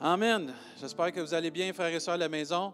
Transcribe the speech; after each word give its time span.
Amen. 0.00 0.54
J'espère 0.80 1.12
que 1.12 1.18
vous 1.18 1.34
allez 1.34 1.50
bien, 1.50 1.72
frères 1.72 1.92
et 1.92 1.98
sœurs 1.98 2.14
à 2.14 2.18
la 2.18 2.28
maison. 2.28 2.72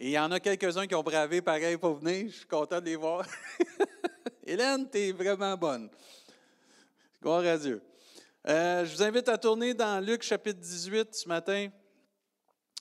Et 0.00 0.06
il 0.06 0.10
y 0.10 0.18
en 0.18 0.32
a 0.32 0.40
quelques-uns 0.40 0.88
qui 0.88 0.96
ont 0.96 1.02
bravé 1.02 1.40
pareil 1.40 1.76
pour 1.76 1.94
venir. 1.94 2.26
Je 2.28 2.38
suis 2.38 2.46
content 2.46 2.80
de 2.80 2.86
les 2.86 2.96
voir. 2.96 3.24
Hélène, 4.44 4.90
tu 4.90 4.98
es 4.98 5.12
vraiment 5.12 5.56
bonne. 5.56 5.88
Gloire 7.22 7.46
à 7.46 7.56
Dieu. 7.56 7.80
Euh, 8.48 8.84
je 8.84 8.96
vous 8.96 9.02
invite 9.04 9.28
à 9.28 9.38
tourner 9.38 9.74
dans 9.74 10.04
Luc 10.04 10.24
chapitre 10.24 10.58
18 10.58 11.14
ce 11.14 11.28
matin. 11.28 11.68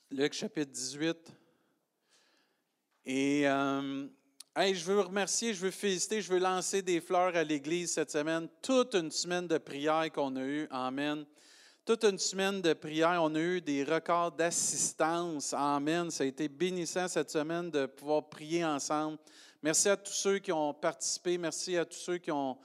Luc 0.10 0.34
chapitre 0.34 0.72
18. 0.72 1.18
Et 3.06 3.48
euh, 3.48 4.08
je 4.58 4.84
veux 4.84 5.00
remercier, 5.02 5.54
je 5.54 5.62
veux 5.62 5.72
féliciter, 5.72 6.24
je 6.24 6.34
veux 6.34 6.40
lancer 6.40 6.82
des 6.82 7.02
fleurs 7.02 7.36
à 7.36 7.44
l'Église 7.44 7.94
cette 7.94 8.10
semaine. 8.10 8.50
Toute 8.64 8.96
une 8.96 9.12
semaine 9.12 9.48
de 9.48 9.60
prière 9.60 10.12
qu'on 10.12 10.36
a 10.38 10.42
eue. 10.42 10.68
Amen 10.72 11.24
toute 11.86 12.04
une 12.04 12.18
semaine 12.18 12.62
de 12.62 12.74
prière. 12.74 13.20
On 13.22 13.36
a 13.36 13.40
eu 13.40 13.62
des 13.62 13.84
records 13.84 14.32
d'assistance. 14.32 15.54
Amen. 15.54 16.10
Ça 16.10 16.24
a 16.24 16.28
été 16.28 16.48
bénissant 16.48 17.08
cette 17.08 17.30
semaine 17.30 17.70
de 17.70 17.86
pouvoir 17.86 18.28
prier 18.28 18.66
ensemble. 18.66 19.20
Merci 19.62 19.90
à 19.90 19.96
tous 19.96 20.14
ceux 20.14 20.40
qui 20.40 20.52
ont 20.52 20.74
participé. 20.74 21.38
Merci 21.38 21.78
à 21.78 21.86
tous 21.86 22.00
ceux 22.00 22.18
qui 22.18 22.32
ont, 22.32 22.58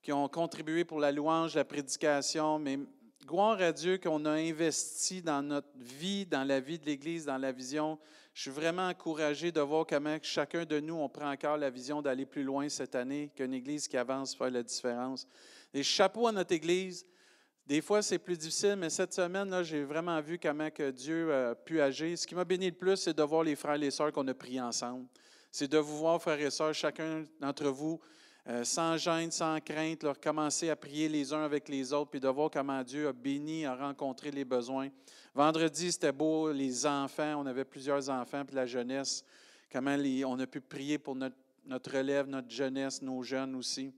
qui 0.00 0.12
ont 0.12 0.28
contribué 0.28 0.84
pour 0.84 1.00
la 1.00 1.10
louange, 1.10 1.56
la 1.56 1.64
prédication. 1.64 2.60
Mais 2.60 2.78
gloire 3.26 3.60
à 3.60 3.72
Dieu 3.72 3.98
qu'on 3.98 4.24
a 4.24 4.30
investi 4.30 5.20
dans 5.20 5.42
notre 5.42 5.76
vie, 5.76 6.24
dans 6.24 6.44
la 6.44 6.60
vie 6.60 6.78
de 6.78 6.86
l'Église, 6.86 7.24
dans 7.24 7.38
la 7.38 7.50
vision. 7.50 7.98
Je 8.34 8.42
suis 8.42 8.50
vraiment 8.52 8.86
encouragé 8.86 9.50
de 9.50 9.60
voir 9.60 9.84
comment 9.84 10.16
chacun 10.22 10.64
de 10.64 10.78
nous, 10.78 10.94
on 10.94 11.08
prend 11.08 11.32
encore 11.32 11.56
la 11.56 11.70
vision 11.70 12.00
d'aller 12.00 12.24
plus 12.24 12.44
loin 12.44 12.68
cette 12.68 12.94
année, 12.94 13.32
qu'une 13.34 13.52
Église 13.52 13.88
qui 13.88 13.96
avance 13.96 14.36
fait 14.36 14.48
la 14.48 14.62
différence. 14.62 15.26
Et 15.74 15.82
chapeau 15.82 16.28
à 16.28 16.32
notre 16.32 16.54
Église. 16.54 17.04
Des 17.66 17.80
fois, 17.80 18.02
c'est 18.02 18.18
plus 18.18 18.36
difficile, 18.36 18.76
mais 18.76 18.90
cette 18.90 19.14
semaine, 19.14 19.62
j'ai 19.62 19.84
vraiment 19.84 20.20
vu 20.20 20.38
comment 20.38 20.70
que 20.70 20.90
Dieu 20.90 21.32
a 21.32 21.54
pu 21.54 21.80
agir. 21.80 22.18
Ce 22.18 22.26
qui 22.26 22.34
m'a 22.34 22.44
béni 22.44 22.66
le 22.66 22.76
plus, 22.76 22.96
c'est 22.96 23.16
de 23.16 23.22
voir 23.22 23.44
les 23.44 23.54
frères 23.54 23.74
et 23.74 23.78
les 23.78 23.90
sœurs 23.90 24.12
qu'on 24.12 24.26
a 24.26 24.34
priés 24.34 24.60
ensemble. 24.60 25.06
C'est 25.52 25.68
de 25.68 25.78
vous 25.78 25.98
voir, 25.98 26.20
frères 26.20 26.40
et 26.40 26.50
sœurs, 26.50 26.74
chacun 26.74 27.24
d'entre 27.40 27.68
vous, 27.68 28.00
euh, 28.48 28.64
sans 28.64 28.96
gêne, 28.96 29.30
sans 29.30 29.60
crainte, 29.60 30.02
leur 30.02 30.18
commencer 30.18 30.70
à 30.70 30.76
prier 30.76 31.08
les 31.08 31.32
uns 31.32 31.44
avec 31.44 31.68
les 31.68 31.92
autres, 31.92 32.10
puis 32.10 32.20
de 32.20 32.28
voir 32.28 32.50
comment 32.50 32.82
Dieu 32.82 33.08
a 33.08 33.12
béni, 33.12 33.66
a 33.66 33.76
rencontré 33.76 34.30
les 34.30 34.44
besoins. 34.44 34.88
Vendredi, 35.34 35.92
c'était 35.92 36.12
beau, 36.12 36.50
les 36.50 36.86
enfants, 36.86 37.36
on 37.38 37.46
avait 37.46 37.64
plusieurs 37.64 38.08
enfants, 38.08 38.44
puis 38.44 38.56
la 38.56 38.66
jeunesse, 38.66 39.24
comment 39.70 39.96
on 40.26 40.38
a 40.40 40.46
pu 40.46 40.60
prier 40.60 40.98
pour 40.98 41.14
notre, 41.14 41.36
notre 41.66 41.96
relève, 41.96 42.26
notre 42.26 42.50
jeunesse, 42.50 43.02
nos 43.02 43.22
jeunes 43.22 43.54
aussi. 43.54 43.92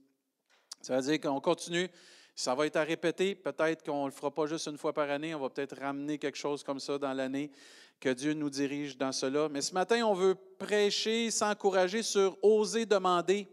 Ça 0.81 0.97
veut 0.97 1.01
dire 1.01 1.21
qu'on 1.21 1.39
continue 1.39 1.89
ça 2.35 2.55
va 2.55 2.65
être 2.65 2.77
à 2.77 2.83
répéter. 2.83 3.35
Peut-être 3.35 3.83
qu'on 3.83 4.01
ne 4.01 4.05
le 4.07 4.11
fera 4.11 4.31
pas 4.31 4.47
juste 4.47 4.67
une 4.67 4.77
fois 4.77 4.93
par 4.93 5.09
année. 5.09 5.35
On 5.35 5.39
va 5.39 5.49
peut-être 5.49 5.79
ramener 5.79 6.17
quelque 6.17 6.37
chose 6.37 6.63
comme 6.63 6.79
ça 6.79 6.97
dans 6.97 7.13
l'année. 7.13 7.51
Que 7.99 8.09
Dieu 8.09 8.33
nous 8.33 8.49
dirige 8.49 8.97
dans 8.97 9.11
cela. 9.11 9.47
Mais 9.49 9.61
ce 9.61 9.73
matin, 9.73 10.03
on 10.05 10.13
veut 10.13 10.35
prêcher, 10.57 11.29
s'encourager 11.31 12.01
sur 12.03 12.37
oser 12.41 12.85
demander. 12.85 13.47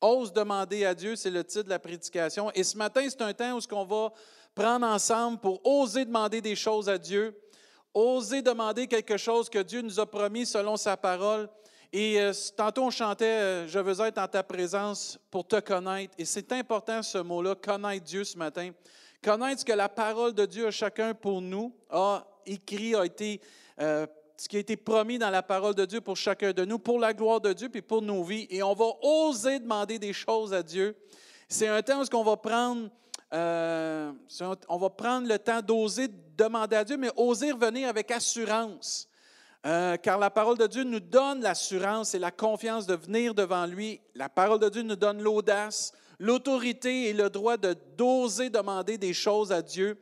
Ose 0.00 0.32
demander 0.32 0.84
à 0.84 0.94
Dieu, 0.94 1.14
c'est 1.14 1.30
le 1.30 1.44
titre 1.44 1.64
de 1.64 1.70
la 1.70 1.78
prédication. 1.78 2.50
Et 2.54 2.64
ce 2.64 2.76
matin, 2.76 3.06
c'est 3.08 3.20
un 3.22 3.34
temps 3.34 3.56
où 3.56 3.60
ce 3.60 3.68
qu'on 3.68 3.84
va 3.84 4.12
prendre 4.54 4.86
ensemble 4.86 5.38
pour 5.38 5.64
oser 5.64 6.04
demander 6.04 6.40
des 6.40 6.56
choses 6.56 6.88
à 6.88 6.96
Dieu, 6.98 7.38
oser 7.92 8.42
demander 8.42 8.86
quelque 8.86 9.16
chose 9.16 9.48
que 9.50 9.58
Dieu 9.58 9.82
nous 9.82 10.00
a 10.00 10.06
promis 10.06 10.46
selon 10.46 10.76
sa 10.76 10.96
parole. 10.96 11.48
Et 11.92 12.20
euh, 12.20 12.32
tantôt, 12.56 12.84
on 12.84 12.90
chantait 12.90 13.24
euh, 13.24 13.68
Je 13.68 13.78
veux 13.80 14.00
être 14.06 14.18
en 14.18 14.28
ta 14.28 14.42
présence 14.42 15.18
pour 15.30 15.46
te 15.46 15.58
connaître. 15.58 16.14
Et 16.18 16.24
c'est 16.24 16.52
important 16.52 17.02
ce 17.02 17.18
mot-là, 17.18 17.56
connaître 17.56 18.04
Dieu 18.04 18.22
ce 18.22 18.38
matin. 18.38 18.70
Connaître 19.22 19.60
ce 19.60 19.64
que 19.64 19.72
la 19.72 19.88
parole 19.88 20.32
de 20.32 20.46
Dieu 20.46 20.68
a 20.68 20.70
chacun 20.70 21.14
pour 21.14 21.42
nous, 21.42 21.74
a 21.90 22.24
écrit, 22.46 22.94
a 22.94 23.04
été, 23.04 23.40
euh, 23.80 24.06
ce 24.36 24.48
qui 24.48 24.56
a 24.56 24.60
été 24.60 24.76
promis 24.76 25.18
dans 25.18 25.30
la 25.30 25.42
parole 25.42 25.74
de 25.74 25.84
Dieu 25.84 26.00
pour 26.00 26.16
chacun 26.16 26.52
de 26.52 26.64
nous, 26.64 26.78
pour 26.78 27.00
la 27.00 27.12
gloire 27.12 27.40
de 27.40 27.52
Dieu 27.52 27.68
puis 27.68 27.82
pour 27.82 28.02
nos 28.02 28.22
vies. 28.22 28.46
Et 28.50 28.62
on 28.62 28.72
va 28.72 28.86
oser 29.02 29.58
demander 29.58 29.98
des 29.98 30.12
choses 30.12 30.54
à 30.54 30.62
Dieu. 30.62 30.96
C'est 31.48 31.68
un 31.68 31.82
temps 31.82 32.00
où 32.00 32.16
on 32.16 32.22
va 32.22 32.36
prendre. 32.36 32.88
on 33.32 34.78
va 34.78 34.90
prendre 34.90 35.26
le 35.26 35.38
temps 35.40 35.60
d'oser 35.60 36.06
demander 36.38 36.76
à 36.76 36.84
Dieu, 36.84 36.96
mais 36.96 37.10
oser 37.16 37.50
revenir 37.50 37.88
avec 37.88 38.12
assurance. 38.12 39.09
Euh, 39.66 39.98
car 39.98 40.18
la 40.18 40.30
parole 40.30 40.56
de 40.56 40.66
Dieu 40.66 40.84
nous 40.84 41.00
donne 41.00 41.42
l'assurance 41.42 42.14
et 42.14 42.18
la 42.18 42.30
confiance 42.30 42.86
de 42.86 42.94
venir 42.94 43.34
devant 43.34 43.66
lui. 43.66 44.00
La 44.14 44.30
parole 44.30 44.58
de 44.58 44.70
Dieu 44.70 44.82
nous 44.82 44.96
donne 44.96 45.20
l'audace, 45.20 45.92
l'autorité 46.18 47.08
et 47.08 47.12
le 47.12 47.28
droit 47.28 47.58
de 47.58 47.76
d'oser 47.96 48.48
demander 48.48 48.96
des 48.96 49.12
choses 49.12 49.52
à 49.52 49.60
Dieu, 49.60 49.98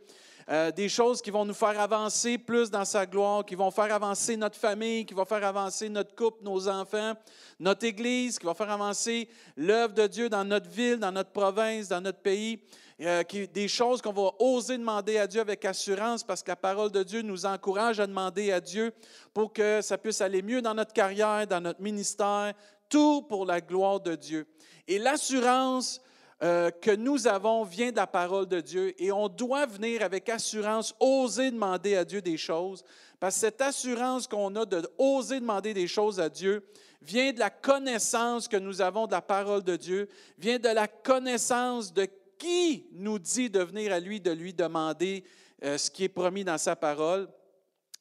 euh, 0.48 0.70
des 0.70 0.88
choses 0.88 1.20
qui 1.20 1.32
vont 1.32 1.44
nous 1.44 1.54
faire 1.54 1.78
avancer 1.80 2.38
plus 2.38 2.70
dans 2.70 2.84
sa 2.84 3.04
gloire, 3.04 3.44
qui 3.44 3.56
vont 3.56 3.72
faire 3.72 3.92
avancer 3.92 4.36
notre 4.36 4.56
famille, 4.56 5.04
qui 5.04 5.12
vont 5.12 5.24
faire 5.24 5.44
avancer 5.44 5.88
notre 5.88 6.14
couple, 6.14 6.44
nos 6.44 6.68
enfants, 6.68 7.14
notre 7.58 7.84
Église, 7.84 8.38
qui 8.38 8.46
vont 8.46 8.54
faire 8.54 8.70
avancer 8.70 9.28
l'œuvre 9.56 9.92
de 9.92 10.06
Dieu 10.06 10.28
dans 10.28 10.44
notre 10.44 10.70
ville, 10.70 10.98
dans 10.98 11.12
notre 11.12 11.32
province, 11.32 11.88
dans 11.88 12.00
notre 12.00 12.20
pays. 12.20 12.60
Euh, 13.00 13.22
des 13.52 13.68
choses 13.68 14.02
qu'on 14.02 14.12
va 14.12 14.32
oser 14.40 14.76
demander 14.76 15.18
à 15.18 15.28
Dieu 15.28 15.40
avec 15.40 15.64
assurance 15.64 16.24
parce 16.24 16.42
que 16.42 16.50
la 16.50 16.56
parole 16.56 16.90
de 16.90 17.04
Dieu 17.04 17.22
nous 17.22 17.46
encourage 17.46 18.00
à 18.00 18.08
demander 18.08 18.50
à 18.50 18.60
Dieu 18.60 18.92
pour 19.32 19.52
que 19.52 19.80
ça 19.82 19.96
puisse 19.96 20.20
aller 20.20 20.42
mieux 20.42 20.60
dans 20.60 20.74
notre 20.74 20.92
carrière, 20.92 21.46
dans 21.46 21.60
notre 21.60 21.80
ministère, 21.80 22.54
tout 22.88 23.22
pour 23.22 23.46
la 23.46 23.60
gloire 23.60 24.00
de 24.00 24.16
Dieu. 24.16 24.48
Et 24.88 24.98
l'assurance 24.98 26.00
euh, 26.42 26.72
que 26.72 26.90
nous 26.90 27.28
avons 27.28 27.62
vient 27.62 27.92
de 27.92 27.96
la 27.96 28.08
parole 28.08 28.46
de 28.46 28.60
Dieu 28.60 29.00
et 29.00 29.12
on 29.12 29.28
doit 29.28 29.66
venir 29.66 30.02
avec 30.02 30.28
assurance, 30.28 30.92
oser 30.98 31.52
demander 31.52 31.94
à 31.94 32.04
Dieu 32.04 32.20
des 32.20 32.36
choses, 32.36 32.82
parce 33.20 33.36
que 33.36 33.40
cette 33.42 33.60
assurance 33.60 34.26
qu'on 34.26 34.54
a 34.56 34.64
de 34.64 34.88
oser 34.98 35.38
demander 35.38 35.72
des 35.72 35.86
choses 35.86 36.18
à 36.18 36.28
Dieu 36.28 36.64
vient 37.00 37.32
de 37.32 37.38
la 37.38 37.50
connaissance 37.50 38.48
que 38.48 38.56
nous 38.56 38.80
avons 38.80 39.06
de 39.06 39.12
la 39.12 39.22
parole 39.22 39.62
de 39.62 39.76
Dieu, 39.76 40.08
vient 40.36 40.58
de 40.58 40.68
la 40.68 40.88
connaissance 40.88 41.92
de 41.92 42.08
qui 42.38 42.86
nous 42.92 43.18
dit 43.18 43.50
de 43.50 43.60
venir 43.60 43.92
à 43.92 44.00
lui, 44.00 44.20
de 44.20 44.30
lui 44.30 44.54
demander 44.54 45.24
euh, 45.64 45.76
ce 45.76 45.90
qui 45.90 46.04
est 46.04 46.08
promis 46.08 46.44
dans 46.44 46.58
sa 46.58 46.76
parole? 46.76 47.28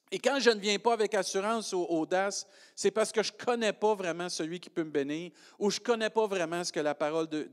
Et 0.09 0.19
quand 0.19 0.39
je 0.39 0.49
ne 0.49 0.59
viens 0.59 0.79
pas 0.79 0.93
avec 0.93 1.13
assurance 1.15 1.73
ou 1.73 1.85
audace, 1.89 2.47
c'est 2.75 2.91
parce 2.91 3.11
que 3.11 3.21
je 3.21 3.33
ne 3.33 3.45
connais 3.45 3.73
pas 3.73 3.93
vraiment 3.93 4.29
celui 4.29 4.59
qui 4.59 4.69
peut 4.69 4.85
me 4.85 4.89
bénir 4.89 5.31
ou 5.59 5.69
je 5.69 5.79
ne 5.79 5.83
connais 5.83 6.09
pas 6.09 6.27
vraiment 6.27 6.63
ce 6.63 6.71
que 6.71 6.79
la 6.79 6.95
parole 6.95 7.27
de 7.27 7.43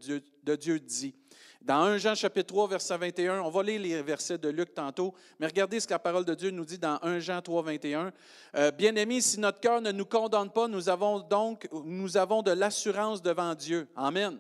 Dieu, 0.55 0.79
dit. 0.79 1.15
Dans 1.61 1.83
1 1.83 1.99
Jean 1.99 2.15
chapitre 2.15 2.49
3, 2.49 2.69
verset 2.69 2.97
21, 2.97 3.41
on 3.41 3.51
va 3.51 3.63
lire 3.63 3.81
les 3.81 4.03
versets 4.03 4.39
de 4.39 4.51
Luc 4.51 4.75
tantôt, 4.75 5.15
mais 5.41 5.47
regardez 5.47 5.81
ce 5.81 5.87
que 5.87 5.95
la 5.95 5.99
parole 5.99 6.25
de 6.25 6.35
Dieu 6.35 6.51
nous 6.51 6.65
dit 6.65 6.79
dans 6.79 6.99
1 7.03 7.19
Jean 7.21 7.41
3, 7.41 7.63
21. 7.63 8.13
Euh, 8.55 8.71
Bien-aimés, 8.71 9.23
si 9.23 9.41
notre 9.41 9.61
cœur 9.61 9.81
ne 9.81 9.91
nous 9.91 10.05
condamne 10.05 10.51
pas, 10.51 10.69
nous 10.69 10.89
avons 10.89 11.21
donc 11.21 11.67
nous 11.73 12.17
avons 12.17 12.43
de 12.43 12.53
l'assurance 12.53 13.23
devant 13.23 13.55
Dieu. 13.55 13.89
Amen. 13.97 14.39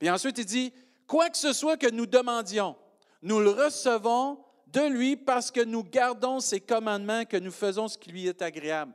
Puis 0.00 0.10
ensuite, 0.10 0.38
il 0.38 0.46
dit, 0.46 0.72
Quoi 1.06 1.30
que 1.30 1.38
ce 1.38 1.52
soit 1.52 1.76
que 1.76 1.90
nous 1.90 2.06
demandions, 2.06 2.76
nous 3.22 3.40
le 3.40 3.50
recevons 3.50 4.38
de 4.66 4.80
lui 4.80 5.16
parce 5.16 5.50
que 5.50 5.60
nous 5.60 5.84
gardons 5.84 6.40
ses 6.40 6.60
commandements, 6.60 7.24
que 7.24 7.36
nous 7.36 7.50
faisons 7.50 7.88
ce 7.88 7.98
qui 7.98 8.10
lui 8.10 8.26
est 8.26 8.42
agréable. 8.42 8.92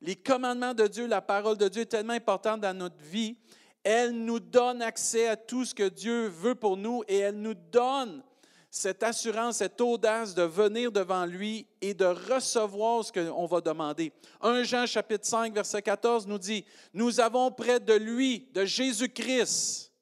Les 0.00 0.16
commandements 0.16 0.74
de 0.74 0.86
Dieu, 0.86 1.06
la 1.06 1.20
parole 1.20 1.56
de 1.56 1.68
Dieu 1.68 1.82
est 1.82 1.86
tellement 1.86 2.12
importante 2.12 2.60
dans 2.60 2.76
notre 2.76 3.02
vie. 3.02 3.36
Elle 3.82 4.12
nous 4.12 4.40
donne 4.40 4.82
accès 4.82 5.28
à 5.28 5.36
tout 5.36 5.64
ce 5.64 5.74
que 5.74 5.88
Dieu 5.88 6.28
veut 6.28 6.54
pour 6.54 6.76
nous 6.76 7.02
et 7.08 7.18
elle 7.18 7.40
nous 7.40 7.54
donne 7.54 8.22
cette 8.70 9.02
assurance, 9.02 9.58
cette 9.58 9.80
audace 9.80 10.34
de 10.34 10.42
venir 10.42 10.92
devant 10.92 11.24
lui 11.24 11.66
et 11.80 11.94
de 11.94 12.04
recevoir 12.04 13.04
ce 13.04 13.12
qu'on 13.12 13.46
va 13.46 13.60
demander. 13.60 14.12
1 14.42 14.64
Jean 14.64 14.86
chapitre 14.86 15.26
5, 15.26 15.54
verset 15.54 15.80
14 15.80 16.26
nous 16.26 16.38
dit, 16.38 16.64
nous 16.92 17.18
avons 17.20 17.50
près 17.50 17.80
de 17.80 17.94
lui, 17.94 18.48
de 18.52 18.64
Jésus-Christ, 18.64 19.92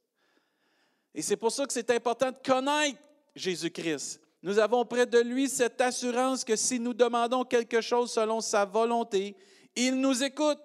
et 1.14 1.22
c'est 1.22 1.36
pour 1.36 1.52
ça 1.52 1.66
que 1.66 1.72
c'est 1.72 1.90
important 1.90 2.30
de 2.30 2.36
connaître 2.44 2.98
Jésus-Christ. 3.36 4.20
Nous 4.42 4.58
avons 4.58 4.84
près 4.84 5.06
de 5.06 5.20
lui 5.20 5.48
cette 5.48 5.80
assurance 5.80 6.44
que 6.44 6.56
si 6.56 6.78
nous 6.78 6.92
demandons 6.92 7.44
quelque 7.44 7.80
chose 7.80 8.12
selon 8.12 8.40
sa 8.40 8.64
volonté, 8.64 9.36
il 9.74 10.00
nous 10.00 10.22
écoute. 10.22 10.58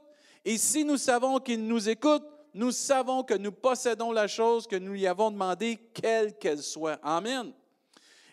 Et 0.43 0.57
si 0.57 0.83
nous 0.83 0.97
savons 0.97 1.39
qu'il 1.39 1.65
nous 1.65 1.87
écoute, 1.87 2.23
nous 2.53 2.71
savons 2.71 3.23
que 3.23 3.35
nous 3.35 3.51
possédons 3.51 4.11
la 4.11 4.27
chose 4.27 4.67
que 4.67 4.75
nous 4.75 4.93
lui 4.93 5.07
avons 5.07 5.31
demandée, 5.31 5.77
quelle 5.93 6.37
qu'elle 6.37 6.63
soit. 6.63 6.99
Amen. 7.03 7.53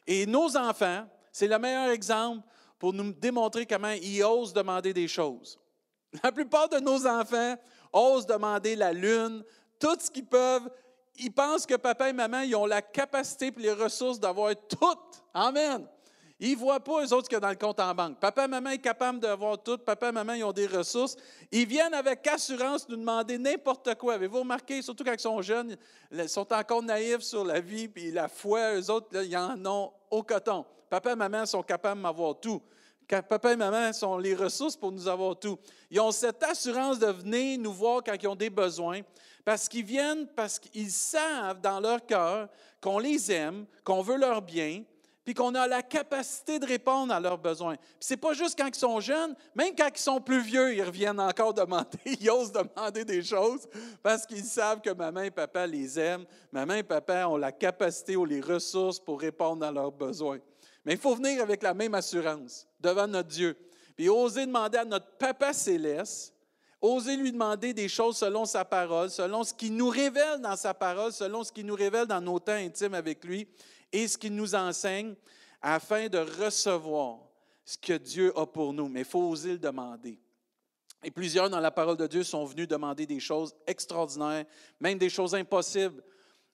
Et 0.06 0.26
nos 0.26 0.56
enfants, 0.56 1.06
c'est 1.30 1.48
le 1.48 1.58
meilleur 1.58 1.90
exemple 1.90 2.42
pour 2.78 2.92
nous 2.92 3.12
démontrer 3.12 3.66
comment 3.66 3.90
ils 3.90 4.24
osent 4.24 4.52
demander 4.52 4.92
des 4.92 5.08
choses. 5.08 5.58
La 6.22 6.32
plupart 6.32 6.68
de 6.68 6.78
nos 6.78 7.06
enfants 7.06 7.56
osent 7.92 8.26
demander 8.26 8.74
la 8.74 8.92
lune, 8.92 9.44
tout 9.78 9.96
ce 10.00 10.10
qu'ils 10.10 10.26
peuvent, 10.26 10.68
ils 11.18 11.32
pensent 11.32 11.66
que 11.66 11.74
papa 11.74 12.08
et 12.08 12.12
maman, 12.12 12.40
ils 12.40 12.56
ont 12.56 12.66
la 12.66 12.82
capacité 12.82 13.46
et 13.46 13.60
les 13.60 13.72
ressources 13.72 14.20
d'avoir 14.20 14.54
tout. 14.68 14.98
Amen. 15.34 15.86
Ils 16.38 16.52
ne 16.52 16.58
voient 16.58 16.80
pas 16.80 17.02
eux 17.02 17.12
autres 17.14 17.28
que 17.30 17.36
dans 17.36 17.48
le 17.48 17.56
compte 17.56 17.80
en 17.80 17.94
banque. 17.94 18.20
Papa 18.20 18.44
et 18.44 18.48
maman 18.48 18.72
sont 18.72 18.78
capables 18.78 19.20
d'avoir 19.20 19.62
tout. 19.62 19.78
Papa 19.78 20.10
et 20.10 20.12
maman, 20.12 20.34
ils 20.34 20.44
ont 20.44 20.52
des 20.52 20.66
ressources. 20.66 21.16
Ils 21.50 21.66
viennent 21.66 21.94
avec 21.94 22.26
assurance 22.26 22.86
nous 22.88 22.96
demander 22.96 23.38
n'importe 23.38 23.94
quoi. 23.94 24.14
Avez-vous 24.14 24.40
remarqué, 24.40 24.82
surtout 24.82 25.02
quand 25.02 25.14
ils 25.14 25.20
sont 25.20 25.40
jeunes, 25.40 25.76
ils 26.12 26.28
sont 26.28 26.52
encore 26.52 26.82
naïfs 26.82 27.22
sur 27.22 27.42
la 27.42 27.60
vie 27.60 27.88
puis 27.88 28.10
la 28.10 28.28
foi. 28.28 28.74
Eux 28.74 28.90
autres, 28.90 29.08
ils 29.24 29.36
en 29.36 29.64
ont 29.64 29.92
au 30.10 30.22
coton. 30.22 30.66
Papa 30.90 31.12
et 31.12 31.16
maman 31.16 31.46
sont 31.46 31.62
capables 31.62 32.02
d'avoir 32.02 32.38
tout. 32.38 32.60
Quand 33.08 33.22
papa 33.22 33.52
et 33.52 33.56
maman 33.56 33.92
sont 33.92 34.18
les 34.18 34.34
ressources 34.34 34.76
pour 34.76 34.90
nous 34.90 35.06
avoir 35.06 35.38
tout. 35.38 35.58
Ils 35.90 36.00
ont 36.00 36.10
cette 36.10 36.42
assurance 36.42 36.98
de 36.98 37.06
venir 37.06 37.58
nous 37.60 37.72
voir 37.72 38.02
quand 38.04 38.16
ils 38.20 38.26
ont 38.26 38.34
des 38.34 38.50
besoins, 38.50 39.02
parce 39.44 39.68
qu'ils 39.68 39.84
viennent, 39.84 40.26
parce 40.34 40.58
qu'ils 40.58 40.90
savent 40.90 41.60
dans 41.60 41.78
leur 41.78 42.04
cœur 42.04 42.48
qu'on 42.80 42.98
les 42.98 43.30
aime, 43.30 43.66
qu'on 43.84 44.02
veut 44.02 44.16
leur 44.16 44.42
bien, 44.42 44.82
puis 45.26 45.34
qu'on 45.34 45.56
a 45.56 45.66
la 45.66 45.82
capacité 45.82 46.60
de 46.60 46.66
répondre 46.66 47.12
à 47.12 47.18
leurs 47.18 47.36
besoins. 47.36 47.74
Ce 47.98 48.12
n'est 48.12 48.16
pas 48.16 48.32
juste 48.32 48.56
quand 48.56 48.68
ils 48.68 48.74
sont 48.76 49.00
jeunes, 49.00 49.34
même 49.56 49.74
quand 49.76 49.88
ils 49.92 50.00
sont 50.00 50.20
plus 50.20 50.40
vieux, 50.40 50.72
ils 50.72 50.82
reviennent 50.82 51.18
encore 51.18 51.52
demander, 51.54 51.98
ils 52.06 52.30
osent 52.30 52.52
demander 52.52 53.04
des 53.04 53.22
choses 53.24 53.68
parce 54.04 54.24
qu'ils 54.24 54.44
savent 54.44 54.80
que 54.80 54.90
maman 54.90 55.22
et 55.22 55.32
papa 55.32 55.66
les 55.66 55.98
aiment. 55.98 56.24
Maman 56.52 56.74
et 56.74 56.84
papa 56.84 57.26
ont 57.26 57.36
la 57.36 57.50
capacité 57.50 58.14
ou 58.14 58.24
les 58.24 58.40
ressources 58.40 59.00
pour 59.00 59.20
répondre 59.20 59.66
à 59.66 59.72
leurs 59.72 59.90
besoins. 59.90 60.38
Mais 60.86 60.92
il 60.92 60.98
faut 60.98 61.16
venir 61.16 61.42
avec 61.42 61.64
la 61.64 61.74
même 61.74 61.94
assurance 61.94 62.66
devant 62.80 63.08
notre 63.08 63.28
Dieu. 63.28 63.56
Puis 63.96 64.08
oser 64.08 64.46
demander 64.46 64.78
à 64.78 64.84
notre 64.84 65.10
Papa 65.18 65.52
céleste, 65.52 66.32
oser 66.80 67.16
lui 67.16 67.32
demander 67.32 67.74
des 67.74 67.88
choses 67.88 68.18
selon 68.18 68.44
sa 68.44 68.64
parole, 68.64 69.10
selon 69.10 69.42
ce 69.42 69.52
qu'il 69.52 69.74
nous 69.74 69.88
révèle 69.88 70.40
dans 70.40 70.54
sa 70.54 70.74
parole, 70.74 71.12
selon 71.12 71.42
ce 71.42 71.50
qu'il 71.50 71.66
nous 71.66 71.74
révèle 71.74 72.06
dans 72.06 72.20
nos 72.20 72.38
temps 72.38 72.52
intimes 72.52 72.94
avec 72.94 73.24
lui 73.24 73.48
et 73.92 74.06
ce 74.06 74.16
qu'il 74.16 74.36
nous 74.36 74.54
enseigne 74.54 75.14
afin 75.60 76.08
de 76.08 76.18
recevoir 76.18 77.18
ce 77.64 77.76
que 77.76 77.94
Dieu 77.94 78.32
a 78.38 78.46
pour 78.46 78.72
nous. 78.72 78.88
Mais 78.88 79.00
il 79.00 79.06
faut 79.06 79.28
oser 79.28 79.52
le 79.52 79.58
demander. 79.58 80.20
Et 81.02 81.10
plusieurs 81.10 81.50
dans 81.50 81.60
la 81.60 81.72
parole 81.72 81.96
de 81.96 82.06
Dieu 82.06 82.22
sont 82.22 82.44
venus 82.44 82.68
demander 82.68 83.06
des 83.06 83.20
choses 83.20 83.56
extraordinaires, 83.66 84.44
même 84.78 84.98
des 84.98 85.10
choses 85.10 85.34
impossibles 85.34 86.00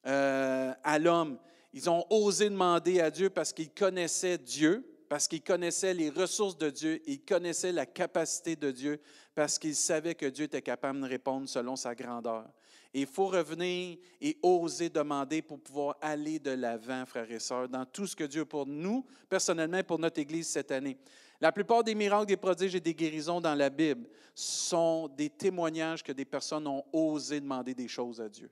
euh, 0.06 0.72
à 0.82 0.98
l'homme. 0.98 1.38
Ils 1.72 1.88
ont 1.88 2.04
osé 2.10 2.50
demander 2.50 3.00
à 3.00 3.10
Dieu 3.10 3.30
parce 3.30 3.52
qu'ils 3.52 3.70
connaissaient 3.70 4.38
Dieu, 4.38 4.86
parce 5.08 5.28
qu'ils 5.28 5.42
connaissaient 5.42 5.94
les 5.94 6.10
ressources 6.10 6.56
de 6.56 6.70
Dieu, 6.70 7.00
ils 7.06 7.20
connaissaient 7.20 7.72
la 7.72 7.86
capacité 7.86 8.56
de 8.56 8.70
Dieu, 8.70 9.00
parce 9.34 9.58
qu'ils 9.58 9.76
savaient 9.76 10.14
que 10.14 10.26
Dieu 10.26 10.44
était 10.44 10.62
capable 10.62 11.00
de 11.00 11.06
répondre 11.06 11.48
selon 11.48 11.76
sa 11.76 11.94
grandeur. 11.94 12.46
Il 12.94 13.06
faut 13.06 13.28
revenir 13.28 13.96
et 14.20 14.38
oser 14.42 14.90
demander 14.90 15.40
pour 15.40 15.60
pouvoir 15.60 15.96
aller 16.02 16.38
de 16.38 16.50
l'avant, 16.50 17.06
frères 17.06 17.30
et 17.30 17.38
sœurs, 17.38 17.68
dans 17.68 17.86
tout 17.86 18.06
ce 18.06 18.14
que 18.14 18.24
Dieu 18.24 18.44
pour 18.44 18.66
nous, 18.66 19.06
personnellement, 19.30 19.82
pour 19.82 19.98
notre 19.98 20.20
Église 20.20 20.48
cette 20.48 20.70
année. 20.70 20.98
La 21.40 21.52
plupart 21.52 21.82
des 21.82 21.94
miracles, 21.94 22.26
des 22.26 22.36
prodiges 22.36 22.74
et 22.74 22.80
des 22.80 22.94
guérisons 22.94 23.40
dans 23.40 23.54
la 23.54 23.70
Bible 23.70 24.06
sont 24.34 25.08
des 25.08 25.30
témoignages 25.30 26.02
que 26.02 26.12
des 26.12 26.24
personnes 26.24 26.66
ont 26.66 26.84
osé 26.92 27.40
demander 27.40 27.74
des 27.74 27.88
choses 27.88 28.20
à 28.20 28.28
Dieu. 28.28 28.50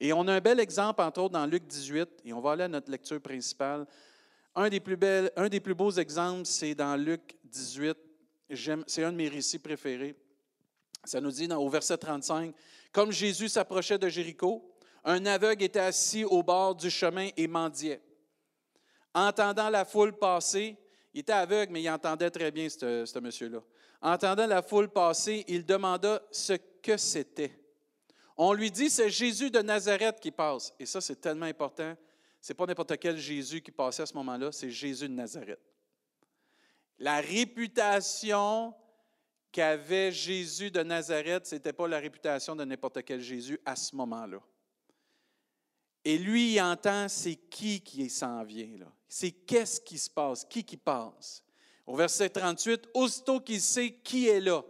Et 0.00 0.12
on 0.12 0.26
a 0.28 0.34
un 0.34 0.40
bel 0.40 0.60
exemple, 0.60 1.00
entre 1.02 1.22
autres, 1.22 1.34
dans 1.34 1.46
Luc 1.46 1.66
18, 1.66 2.08
et 2.24 2.32
on 2.32 2.40
va 2.40 2.52
aller 2.52 2.64
à 2.64 2.68
notre 2.68 2.90
lecture 2.90 3.20
principale. 3.20 3.86
Un 4.54 4.68
des 4.68 4.80
plus, 4.80 5.74
beaux 5.74 5.90
exemples, 5.90 6.46
c'est 6.46 6.74
dans 6.74 6.96
Luc 6.96 7.36
18. 7.44 7.96
C'est 8.86 9.04
un 9.04 9.12
de 9.12 9.16
mes 9.16 9.28
récits 9.28 9.58
préférés. 9.58 10.14
Ça 11.04 11.20
nous 11.20 11.30
dit 11.30 11.48
au 11.52 11.68
verset 11.68 11.98
35, 11.98 12.54
Comme 12.92 13.10
Jésus 13.10 13.48
s'approchait 13.48 13.98
de 13.98 14.08
Jéricho, 14.08 14.70
un 15.04 15.26
aveugle 15.26 15.64
était 15.64 15.80
assis 15.80 16.24
au 16.24 16.42
bord 16.42 16.74
du 16.74 16.90
chemin 16.90 17.28
et 17.36 17.46
mendiait. 17.46 18.00
Entendant 19.12 19.68
la 19.68 19.84
foule 19.84 20.12
passer, 20.12 20.76
il 21.12 21.20
était 21.20 21.32
aveugle, 21.32 21.72
mais 21.72 21.82
il 21.82 21.90
entendait 21.90 22.30
très 22.30 22.50
bien, 22.50 22.68
ce 22.68 23.18
monsieur-là. 23.18 23.60
Entendant 24.00 24.46
la 24.46 24.62
foule 24.62 24.88
passer, 24.88 25.44
il 25.48 25.64
demanda 25.64 26.20
ce 26.30 26.54
que 26.82 26.96
c'était. 26.96 27.52
On 28.36 28.52
lui 28.52 28.70
dit, 28.70 28.90
c'est 28.90 29.10
Jésus 29.10 29.50
de 29.50 29.60
Nazareth 29.60 30.18
qui 30.20 30.30
passe. 30.30 30.74
Et 30.78 30.86
ça, 30.86 31.00
c'est 31.00 31.20
tellement 31.20 31.46
important. 31.46 31.96
Ce 32.40 32.52
n'est 32.52 32.56
pas 32.56 32.66
n'importe 32.66 32.98
quel 32.98 33.16
Jésus 33.16 33.60
qui 33.60 33.70
passait 33.70 34.02
à 34.02 34.06
ce 34.06 34.14
moment-là, 34.14 34.52
c'est 34.52 34.70
Jésus 34.70 35.08
de 35.08 35.14
Nazareth. 35.14 35.60
La 36.98 37.20
réputation 37.20 38.74
qu'avait 39.50 40.10
Jésus 40.10 40.70
de 40.70 40.82
Nazareth, 40.82 41.46
ce 41.46 41.54
n'était 41.54 41.72
pas 41.72 41.86
la 41.86 41.98
réputation 41.98 42.56
de 42.56 42.64
n'importe 42.64 43.04
quel 43.04 43.20
Jésus 43.20 43.58
à 43.64 43.76
ce 43.76 43.94
moment-là. 43.94 44.40
Et 46.04 46.18
lui, 46.18 46.54
il 46.54 46.60
entend, 46.60 47.08
c'est 47.08 47.36
qui 47.36 47.80
qui 47.80 48.10
s'en 48.10 48.42
vient 48.44 48.76
là? 48.78 48.92
C'est 49.08 49.30
qu'est-ce 49.30 49.80
qui 49.80 49.96
se 49.96 50.10
passe, 50.10 50.44
qui 50.44 50.64
qui 50.64 50.76
passe? 50.76 51.42
Au 51.86 51.96
verset 51.96 52.28
38, 52.28 52.88
aussitôt 52.94 53.40
qu'il 53.40 53.60
sait 53.60 53.92
qui 54.02 54.28
est 54.28 54.40
là, 54.40 54.62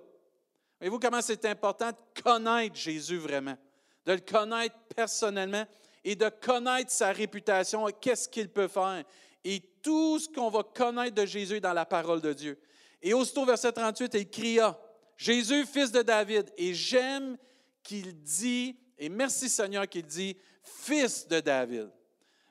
Voyez-vous 0.84 1.00
comment 1.00 1.22
c'est 1.22 1.46
important 1.46 1.92
de 1.92 2.22
connaître 2.22 2.76
Jésus 2.76 3.16
vraiment, 3.16 3.56
de 4.04 4.12
le 4.12 4.18
connaître 4.18 4.76
personnellement 4.94 5.64
et 6.04 6.14
de 6.14 6.28
connaître 6.28 6.90
sa 6.90 7.10
réputation, 7.10 7.86
qu'est-ce 8.02 8.28
qu'il 8.28 8.50
peut 8.50 8.68
faire. 8.68 9.02
Et 9.42 9.62
tout 9.82 10.18
ce 10.18 10.28
qu'on 10.28 10.50
va 10.50 10.62
connaître 10.62 11.14
de 11.14 11.24
Jésus 11.24 11.58
dans 11.58 11.72
la 11.72 11.86
parole 11.86 12.20
de 12.20 12.34
Dieu. 12.34 12.60
Et 13.00 13.14
aussitôt, 13.14 13.46
verset 13.46 13.72
38, 13.72 14.12
il 14.12 14.28
cria, 14.28 14.78
Jésus, 15.16 15.64
fils 15.64 15.90
de 15.90 16.02
David. 16.02 16.52
Et 16.58 16.74
j'aime 16.74 17.38
qu'il 17.82 18.20
dit, 18.20 18.76
et 18.98 19.08
merci 19.08 19.48
Seigneur 19.48 19.88
qu'il 19.88 20.04
dit, 20.04 20.36
fils 20.62 21.26
de 21.26 21.40
David. 21.40 21.88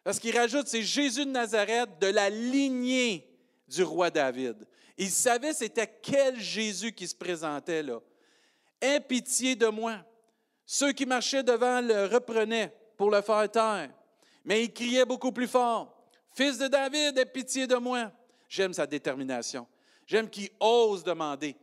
Parce 0.03 0.17
qu'il 0.17 0.35
rajoute, 0.35 0.67
c'est 0.67 0.81
Jésus 0.81 1.25
de 1.25 1.29
Nazareth, 1.29 1.99
de 2.01 2.07
la 2.07 2.31
lignée 2.31 3.31
du 3.67 3.83
roi 3.83 4.09
David. 4.09 4.65
Il 4.97 5.11
savait 5.11 5.53
c'était 5.53 5.99
quel 6.01 6.39
Jésus 6.39 6.93
qui 6.93 7.07
se 7.07 7.13
présentait 7.13 7.83
là. 7.83 7.99
Aie 8.83 8.99
pitié 8.99 9.55
de 9.55 9.67
moi. 9.67 9.99
Ceux 10.65 10.91
qui 10.91 11.05
marchaient 11.05 11.41
devant 11.41 11.79
le 11.79 12.05
reprenaient 12.05 12.75
pour 12.97 13.09
le 13.09 13.21
faire 13.21 13.49
taire. 13.49 13.89
Mais 14.43 14.65
il 14.65 14.73
criait 14.73 15.05
beaucoup 15.05 15.31
plus 15.31 15.47
fort. 15.47 15.95
Fils 16.35 16.57
de 16.57 16.67
David, 16.67 17.17
aie 17.17 17.25
pitié 17.25 17.65
de 17.65 17.75
moi. 17.75 18.11
J'aime 18.49 18.73
sa 18.73 18.85
détermination. 18.85 19.65
J'aime 20.05 20.29
qu'il 20.29 20.49
ose 20.59 21.01
demander. 21.01 21.55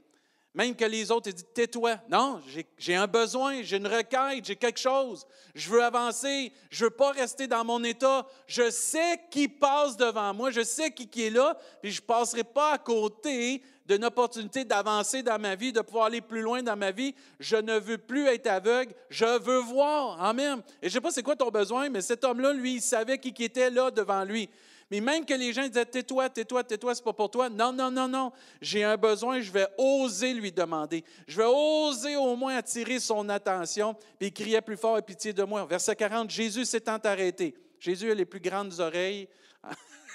Même 0.52 0.74
que 0.74 0.84
les 0.84 1.10
autres 1.12 1.28
aient 1.28 1.32
dit 1.32 1.44
Tais-toi. 1.54 1.96
Non, 2.08 2.40
j'ai 2.76 2.94
un 2.96 3.06
besoin, 3.06 3.62
j'ai 3.62 3.76
une 3.76 3.86
requête, 3.86 4.44
j'ai 4.44 4.56
quelque 4.56 4.80
chose. 4.80 5.26
Je 5.54 5.70
veux 5.70 5.82
avancer. 5.82 6.52
Je 6.70 6.84
ne 6.84 6.90
veux 6.90 6.96
pas 6.96 7.12
rester 7.12 7.46
dans 7.46 7.64
mon 7.64 7.82
état. 7.84 8.26
Je 8.46 8.68
sais 8.70 9.20
qui 9.30 9.48
passe 9.48 9.96
devant 9.96 10.34
moi. 10.34 10.50
Je 10.50 10.62
sais 10.62 10.90
qui, 10.90 11.06
qui 11.06 11.26
est 11.26 11.30
là. 11.30 11.56
Puis 11.82 11.92
je 11.92 12.02
passerai 12.02 12.42
pas 12.42 12.72
à 12.72 12.78
côté 12.78 13.62
d'une 13.86 14.04
opportunité 14.04 14.64
d'avancer 14.64 15.22
dans 15.22 15.38
ma 15.38 15.54
vie, 15.56 15.72
de 15.72 15.80
pouvoir 15.80 16.06
aller 16.06 16.20
plus 16.20 16.42
loin 16.42 16.62
dans 16.62 16.76
ma 16.76 16.90
vie. 16.90 17.14
Je 17.40 17.56
ne 17.56 17.78
veux 17.78 17.98
plus 17.98 18.26
être 18.28 18.46
aveugle, 18.46 18.92
je 19.08 19.38
veux 19.38 19.58
voir. 19.58 20.22
Amen. 20.22 20.62
Et 20.80 20.88
je 20.88 20.94
sais 20.94 21.00
pas 21.00 21.10
c'est 21.10 21.24
quoi 21.24 21.34
ton 21.34 21.50
besoin, 21.50 21.88
mais 21.88 22.00
cet 22.00 22.22
homme-là, 22.22 22.52
lui, 22.52 22.74
il 22.74 22.80
savait 22.80 23.18
qui 23.18 23.30
était 23.42 23.70
là 23.70 23.90
devant 23.90 24.22
lui. 24.22 24.48
Mais 24.90 25.00
même 25.00 25.24
que 25.24 25.34
les 25.34 25.52
gens 25.52 25.66
disaient 25.66 25.86
Tais-toi, 25.86 26.28
tais-toi, 26.30 26.64
tais-toi, 26.64 26.94
c'est 26.94 27.04
pas 27.04 27.12
pour 27.12 27.30
toi. 27.30 27.48
Non, 27.48 27.72
non, 27.72 27.90
non, 27.90 28.08
non. 28.08 28.32
J'ai 28.60 28.82
un 28.82 28.96
besoin, 28.96 29.40
je 29.40 29.50
vais 29.50 29.68
oser 29.78 30.34
lui 30.34 30.50
demander. 30.50 31.04
Je 31.26 31.36
vais 31.36 31.46
oser 31.46 32.16
au 32.16 32.34
moins 32.34 32.56
attirer 32.56 32.98
son 32.98 33.28
attention. 33.28 33.94
Puis 34.18 34.28
il 34.28 34.32
criait 34.32 34.60
plus 34.60 34.76
fort 34.76 34.98
et 34.98 35.02
pitié 35.02 35.32
de 35.32 35.44
moi. 35.44 35.64
Verset 35.64 35.94
40 35.94 36.30
Jésus 36.30 36.64
s'étant 36.64 36.98
arrêté. 36.98 37.54
Jésus 37.78 38.10
a 38.10 38.14
les 38.14 38.24
plus 38.24 38.40
grandes 38.40 38.78
oreilles. 38.80 39.28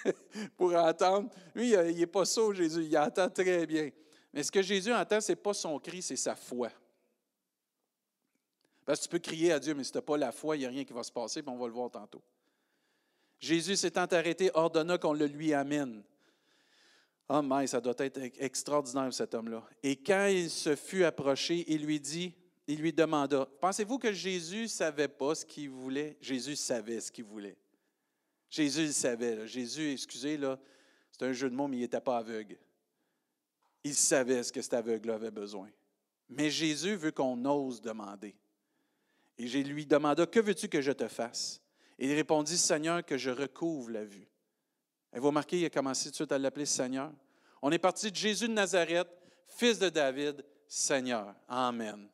pour 0.57 0.73
entendre. 0.75 1.29
Lui, 1.53 1.71
il 1.71 1.97
n'est 1.97 2.07
pas 2.07 2.25
sourd, 2.25 2.53
Jésus, 2.53 2.85
il 2.85 2.97
entend 2.97 3.29
très 3.29 3.65
bien. 3.65 3.89
Mais 4.33 4.43
ce 4.43 4.51
que 4.51 4.61
Jésus 4.61 4.93
entend, 4.93 5.21
ce 5.21 5.31
n'est 5.31 5.37
pas 5.37 5.53
son 5.53 5.79
cri, 5.79 6.01
c'est 6.01 6.15
sa 6.15 6.35
foi. 6.35 6.69
Parce 8.85 8.99
que 8.99 9.03
tu 9.05 9.09
peux 9.09 9.19
crier 9.19 9.51
à 9.51 9.59
Dieu, 9.59 9.73
mais 9.73 9.83
si 9.83 9.91
tu 9.91 10.01
pas 10.01 10.17
la 10.17 10.31
foi, 10.31 10.55
il 10.55 10.59
n'y 10.59 10.65
a 10.65 10.69
rien 10.69 10.83
qui 10.83 10.93
va 10.93 11.03
se 11.03 11.11
passer, 11.11 11.41
puis 11.41 11.51
on 11.51 11.57
va 11.57 11.67
le 11.67 11.73
voir 11.73 11.89
tantôt. 11.89 12.21
Jésus 13.45 13.75
s'étant 13.75 14.05
arrêté, 14.05 14.49
ordonna 14.55 14.97
qu'on 14.97 15.13
le 15.13 15.27
lui 15.27 15.53
amène. 15.53 16.03
Oh 17.29 17.43
mais 17.43 17.67
ça 17.67 17.79
doit 17.79 17.93
être 17.99 18.19
extraordinaire 18.39 19.13
cet 19.13 19.35
homme-là. 19.35 19.63
Et 19.83 19.95
quand 19.95 20.27
il 20.27 20.49
se 20.49 20.75
fut 20.75 21.03
approché, 21.03 21.63
il 21.67 21.85
lui 21.85 21.99
dit, 21.99 22.33
il 22.67 22.79
lui 22.79 22.91
demanda, 22.91 23.47
pensez-vous 23.61 23.99
que 23.99 24.11
Jésus 24.11 24.63
ne 24.63 24.67
savait 24.67 25.07
pas 25.07 25.35
ce 25.35 25.45
qu'il 25.45 25.69
voulait? 25.69 26.17
Jésus 26.21 26.55
savait 26.55 26.99
ce 26.99 27.11
qu'il 27.11 27.25
voulait. 27.25 27.55
Jésus 28.49 28.87
le 28.87 28.91
savait. 28.91 29.47
Jésus, 29.47 29.91
excusez, 29.91 30.37
là, 30.37 30.57
c'est 31.11 31.25
un 31.25 31.33
jeu 31.33 31.49
de 31.49 31.55
mots, 31.55 31.67
mais 31.67 31.77
il 31.77 31.81
n'était 31.81 32.01
pas 32.01 32.17
aveugle. 32.17 32.57
Il 33.83 33.93
savait 33.93 34.41
ce 34.41 34.51
que 34.51 34.61
cet 34.61 34.73
aveugle 34.73 35.11
avait 35.11 35.29
besoin. 35.29 35.69
Mais 36.29 36.49
Jésus 36.49 36.95
veut 36.95 37.11
qu'on 37.11 37.45
ose 37.45 37.79
demander. 37.79 38.35
Et 39.37 39.47
je 39.47 39.59
lui 39.59 39.85
demanda, 39.85 40.25
que 40.25 40.39
veux-tu 40.39 40.67
que 40.67 40.81
je 40.81 40.91
te 40.91 41.07
fasse? 41.07 41.61
Et 41.97 42.07
il 42.07 42.13
répondit, 42.13 42.57
Seigneur, 42.57 43.05
que 43.05 43.17
je 43.17 43.29
recouvre 43.29 43.91
la 43.91 44.03
vue. 44.03 44.27
Et 45.13 45.19
vous 45.19 45.27
remarquez, 45.27 45.59
il 45.59 45.65
a 45.65 45.69
commencé 45.69 46.05
tout 46.05 46.11
de 46.11 46.15
suite 46.15 46.31
à 46.31 46.37
l'appeler 46.37 46.65
Seigneur. 46.65 47.11
On 47.61 47.71
est 47.71 47.79
parti 47.79 48.11
de 48.11 48.15
Jésus 48.15 48.47
de 48.47 48.53
Nazareth, 48.53 49.07
fils 49.47 49.79
de 49.79 49.89
David, 49.89 50.45
Seigneur. 50.67 51.33
Amen. 51.47 52.09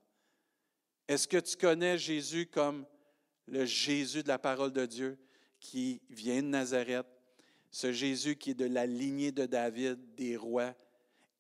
Est-ce 1.07 1.27
que 1.27 1.38
tu 1.38 1.57
connais 1.57 1.97
Jésus 1.97 2.45
comme 2.45 2.85
le 3.47 3.65
Jésus 3.65 4.23
de 4.23 4.27
la 4.27 4.39
parole 4.39 4.71
de 4.71 4.85
Dieu? 4.85 5.17
qui 5.61 6.01
vient 6.09 6.41
de 6.41 6.47
Nazareth, 6.47 7.05
ce 7.69 7.93
Jésus 7.93 8.35
qui 8.35 8.51
est 8.51 8.55
de 8.55 8.65
la 8.65 8.85
lignée 8.85 9.31
de 9.31 9.45
David, 9.45 10.15
des 10.15 10.35
rois, 10.35 10.75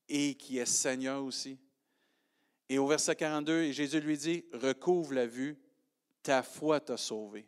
et 0.07 0.35
qui 0.35 0.59
est 0.59 0.65
Seigneur 0.65 1.21
aussi? 1.23 1.59
Et 2.69 2.77
au 2.77 2.87
verset 2.87 3.15
42, 3.15 3.71
Jésus 3.71 3.99
lui 3.99 4.17
dit, 4.17 4.45
recouvre 4.53 5.13
la 5.13 5.25
vue, 5.25 5.57
ta 6.23 6.43
foi 6.43 6.79
t'a 6.79 6.95
sauvé. 6.95 7.45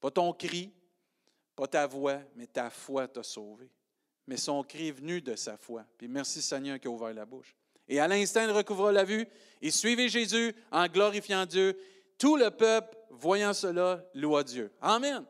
Pas 0.00 0.10
ton 0.10 0.32
cri, 0.32 0.72
pas 1.56 1.66
ta 1.66 1.86
voix, 1.86 2.18
mais 2.36 2.46
ta 2.46 2.70
foi 2.70 3.08
t'a 3.08 3.22
sauvé. 3.22 3.70
mais 4.26 4.36
son 4.36 4.62
cri 4.62 4.88
est 4.88 4.92
venu 4.92 5.22
de 5.22 5.34
sa 5.34 5.56
foi. 5.56 5.84
Puis 5.96 6.06
merci 6.06 6.42
Seigneur 6.42 6.78
qui 6.78 6.86
a 6.86 6.90
ouvert 6.90 7.14
la 7.14 7.24
bouche. 7.24 7.56
Et 7.88 7.98
à 7.98 8.06
l'instant, 8.06 8.42
il 8.42 8.50
recouvra 8.50 8.92
la 8.92 9.04
vue 9.04 9.26
et 9.62 9.70
suivez 9.70 10.10
Jésus 10.10 10.54
en 10.70 10.86
glorifiant 10.86 11.46
Dieu. 11.46 11.78
Tout 12.18 12.36
le 12.36 12.50
peuple, 12.50 12.96
voyant 13.10 13.54
cela, 13.54 14.04
loua 14.14 14.44
Dieu. 14.44 14.70
Amen. 14.82 15.24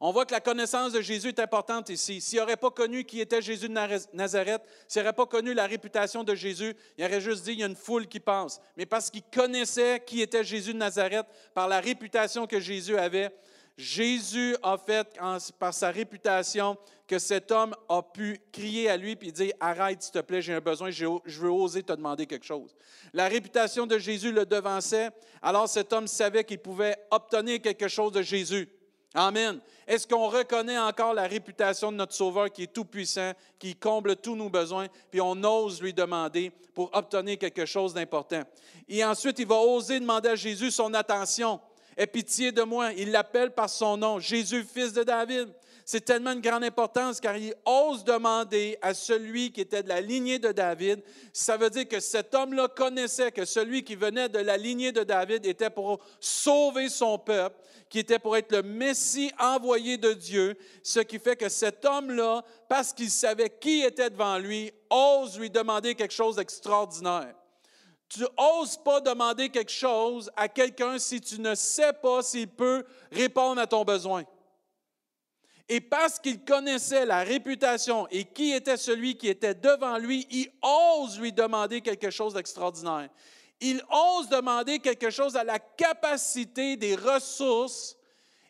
On 0.00 0.12
voit 0.12 0.26
que 0.26 0.32
la 0.32 0.40
connaissance 0.40 0.92
de 0.92 1.00
Jésus 1.00 1.28
est 1.28 1.38
importante 1.38 1.88
ici. 1.88 2.20
S'il 2.20 2.38
n'aurait 2.38 2.58
pas 2.58 2.70
connu 2.70 3.04
qui 3.04 3.20
était 3.20 3.40
Jésus 3.40 3.68
de 3.68 4.06
Nazareth, 4.12 4.60
s'il 4.86 5.00
n'aurait 5.00 5.14
pas 5.14 5.24
connu 5.24 5.54
la 5.54 5.66
réputation 5.66 6.22
de 6.22 6.34
Jésus, 6.34 6.76
il 6.98 7.04
aurait 7.06 7.22
juste 7.22 7.44
dit, 7.44 7.52
il 7.52 7.60
y 7.60 7.62
a 7.62 7.66
une 7.66 7.76
foule 7.76 8.06
qui 8.06 8.20
pense. 8.20 8.60
Mais 8.76 8.84
parce 8.84 9.08
qu'il 9.08 9.22
connaissait 9.22 10.02
qui 10.04 10.20
était 10.20 10.44
Jésus 10.44 10.74
de 10.74 10.78
Nazareth, 10.78 11.26
par 11.54 11.68
la 11.68 11.80
réputation 11.80 12.46
que 12.46 12.60
Jésus 12.60 12.98
avait, 12.98 13.34
Jésus 13.76 14.56
a 14.62 14.78
fait, 14.78 15.18
par 15.58 15.74
sa 15.74 15.90
réputation, 15.90 16.76
que 17.06 17.18
cet 17.18 17.50
homme 17.50 17.74
a 17.88 18.02
pu 18.02 18.40
crier 18.52 18.88
à 18.88 18.96
lui 18.96 19.18
et 19.20 19.32
dire 19.32 19.52
Arrête, 19.60 20.02
s'il 20.02 20.12
te 20.12 20.20
plaît, 20.20 20.40
j'ai 20.40 20.54
un 20.54 20.60
besoin, 20.60 20.90
je 20.90 21.06
veux 21.06 21.50
oser 21.50 21.82
te 21.82 21.92
demander 21.92 22.26
quelque 22.26 22.46
chose. 22.46 22.74
La 23.12 23.28
réputation 23.28 23.86
de 23.86 23.98
Jésus 23.98 24.32
le 24.32 24.46
devançait, 24.46 25.10
alors 25.42 25.68
cet 25.68 25.92
homme 25.92 26.06
savait 26.06 26.44
qu'il 26.44 26.60
pouvait 26.60 26.96
obtenir 27.10 27.60
quelque 27.60 27.88
chose 27.88 28.12
de 28.12 28.22
Jésus. 28.22 28.68
Amen. 29.12 29.60
Est-ce 29.86 30.08
qu'on 30.08 30.28
reconnaît 30.28 30.78
encore 30.78 31.14
la 31.14 31.28
réputation 31.28 31.92
de 31.92 31.96
notre 31.96 32.14
Sauveur 32.14 32.50
qui 32.50 32.64
est 32.64 32.72
tout-puissant, 32.72 33.32
qui 33.58 33.76
comble 33.76 34.16
tous 34.16 34.34
nos 34.34 34.48
besoins, 34.48 34.88
puis 35.10 35.20
on 35.20 35.40
ose 35.44 35.80
lui 35.80 35.92
demander 35.92 36.50
pour 36.74 36.90
obtenir 36.92 37.38
quelque 37.38 37.66
chose 37.66 37.94
d'important? 37.94 38.42
Et 38.88 39.04
ensuite, 39.04 39.38
il 39.38 39.46
va 39.46 39.56
oser 39.56 40.00
demander 40.00 40.30
à 40.30 40.34
Jésus 40.34 40.70
son 40.70 40.92
attention. 40.94 41.60
Aie 41.96 42.06
pitié 42.06 42.52
de 42.52 42.62
moi. 42.62 42.92
Il 42.92 43.10
l'appelle 43.10 43.52
par 43.52 43.70
son 43.70 43.96
nom, 43.96 44.18
Jésus, 44.18 44.64
fils 44.64 44.92
de 44.92 45.02
David. 45.02 45.48
C'est 45.86 46.00
tellement 46.00 46.32
une 46.32 46.40
grande 46.40 46.64
importance 46.64 47.20
car 47.20 47.36
il 47.36 47.54
ose 47.66 48.04
demander 48.04 48.78
à 48.80 48.94
celui 48.94 49.52
qui 49.52 49.60
était 49.60 49.82
de 49.82 49.90
la 49.90 50.00
lignée 50.00 50.38
de 50.38 50.50
David. 50.50 51.02
Ça 51.32 51.58
veut 51.58 51.68
dire 51.68 51.86
que 51.86 52.00
cet 52.00 52.34
homme-là 52.34 52.68
connaissait 52.68 53.30
que 53.30 53.44
celui 53.44 53.84
qui 53.84 53.94
venait 53.94 54.30
de 54.30 54.38
la 54.38 54.56
lignée 54.56 54.92
de 54.92 55.02
David 55.02 55.44
était 55.44 55.68
pour 55.68 56.00
sauver 56.20 56.88
son 56.88 57.18
peuple, 57.18 57.56
qui 57.90 57.98
était 57.98 58.18
pour 58.18 58.34
être 58.34 58.50
le 58.50 58.62
Messie 58.62 59.30
envoyé 59.38 59.98
de 59.98 60.14
Dieu. 60.14 60.56
Ce 60.82 61.00
qui 61.00 61.18
fait 61.18 61.36
que 61.36 61.50
cet 61.50 61.84
homme-là, 61.84 62.42
parce 62.66 62.94
qu'il 62.94 63.10
savait 63.10 63.50
qui 63.50 63.82
était 63.82 64.08
devant 64.08 64.38
lui, 64.38 64.72
ose 64.88 65.38
lui 65.38 65.50
demander 65.50 65.94
quelque 65.94 66.14
chose 66.14 66.36
d'extraordinaire. 66.36 67.34
Tu 68.14 68.20
n'oses 68.20 68.76
pas 68.76 69.00
demander 69.00 69.48
quelque 69.48 69.72
chose 69.72 70.30
à 70.36 70.48
quelqu'un 70.48 71.00
si 71.00 71.20
tu 71.20 71.40
ne 71.40 71.56
sais 71.56 71.92
pas 71.94 72.22
s'il 72.22 72.46
peut 72.46 72.84
répondre 73.10 73.60
à 73.60 73.66
ton 73.66 73.84
besoin. 73.84 74.22
Et 75.68 75.80
parce 75.80 76.20
qu'il 76.20 76.44
connaissait 76.44 77.06
la 77.06 77.24
réputation 77.24 78.06
et 78.12 78.24
qui 78.24 78.52
était 78.52 78.76
celui 78.76 79.16
qui 79.16 79.28
était 79.28 79.56
devant 79.56 79.98
lui, 79.98 80.28
il 80.30 80.52
ose 80.62 81.18
lui 81.18 81.32
demander 81.32 81.80
quelque 81.80 82.10
chose 82.10 82.34
d'extraordinaire. 82.34 83.08
Il 83.60 83.82
ose 83.90 84.28
demander 84.28 84.78
quelque 84.78 85.10
chose 85.10 85.34
à 85.34 85.42
la 85.42 85.58
capacité 85.58 86.76
des 86.76 86.94
ressources 86.94 87.96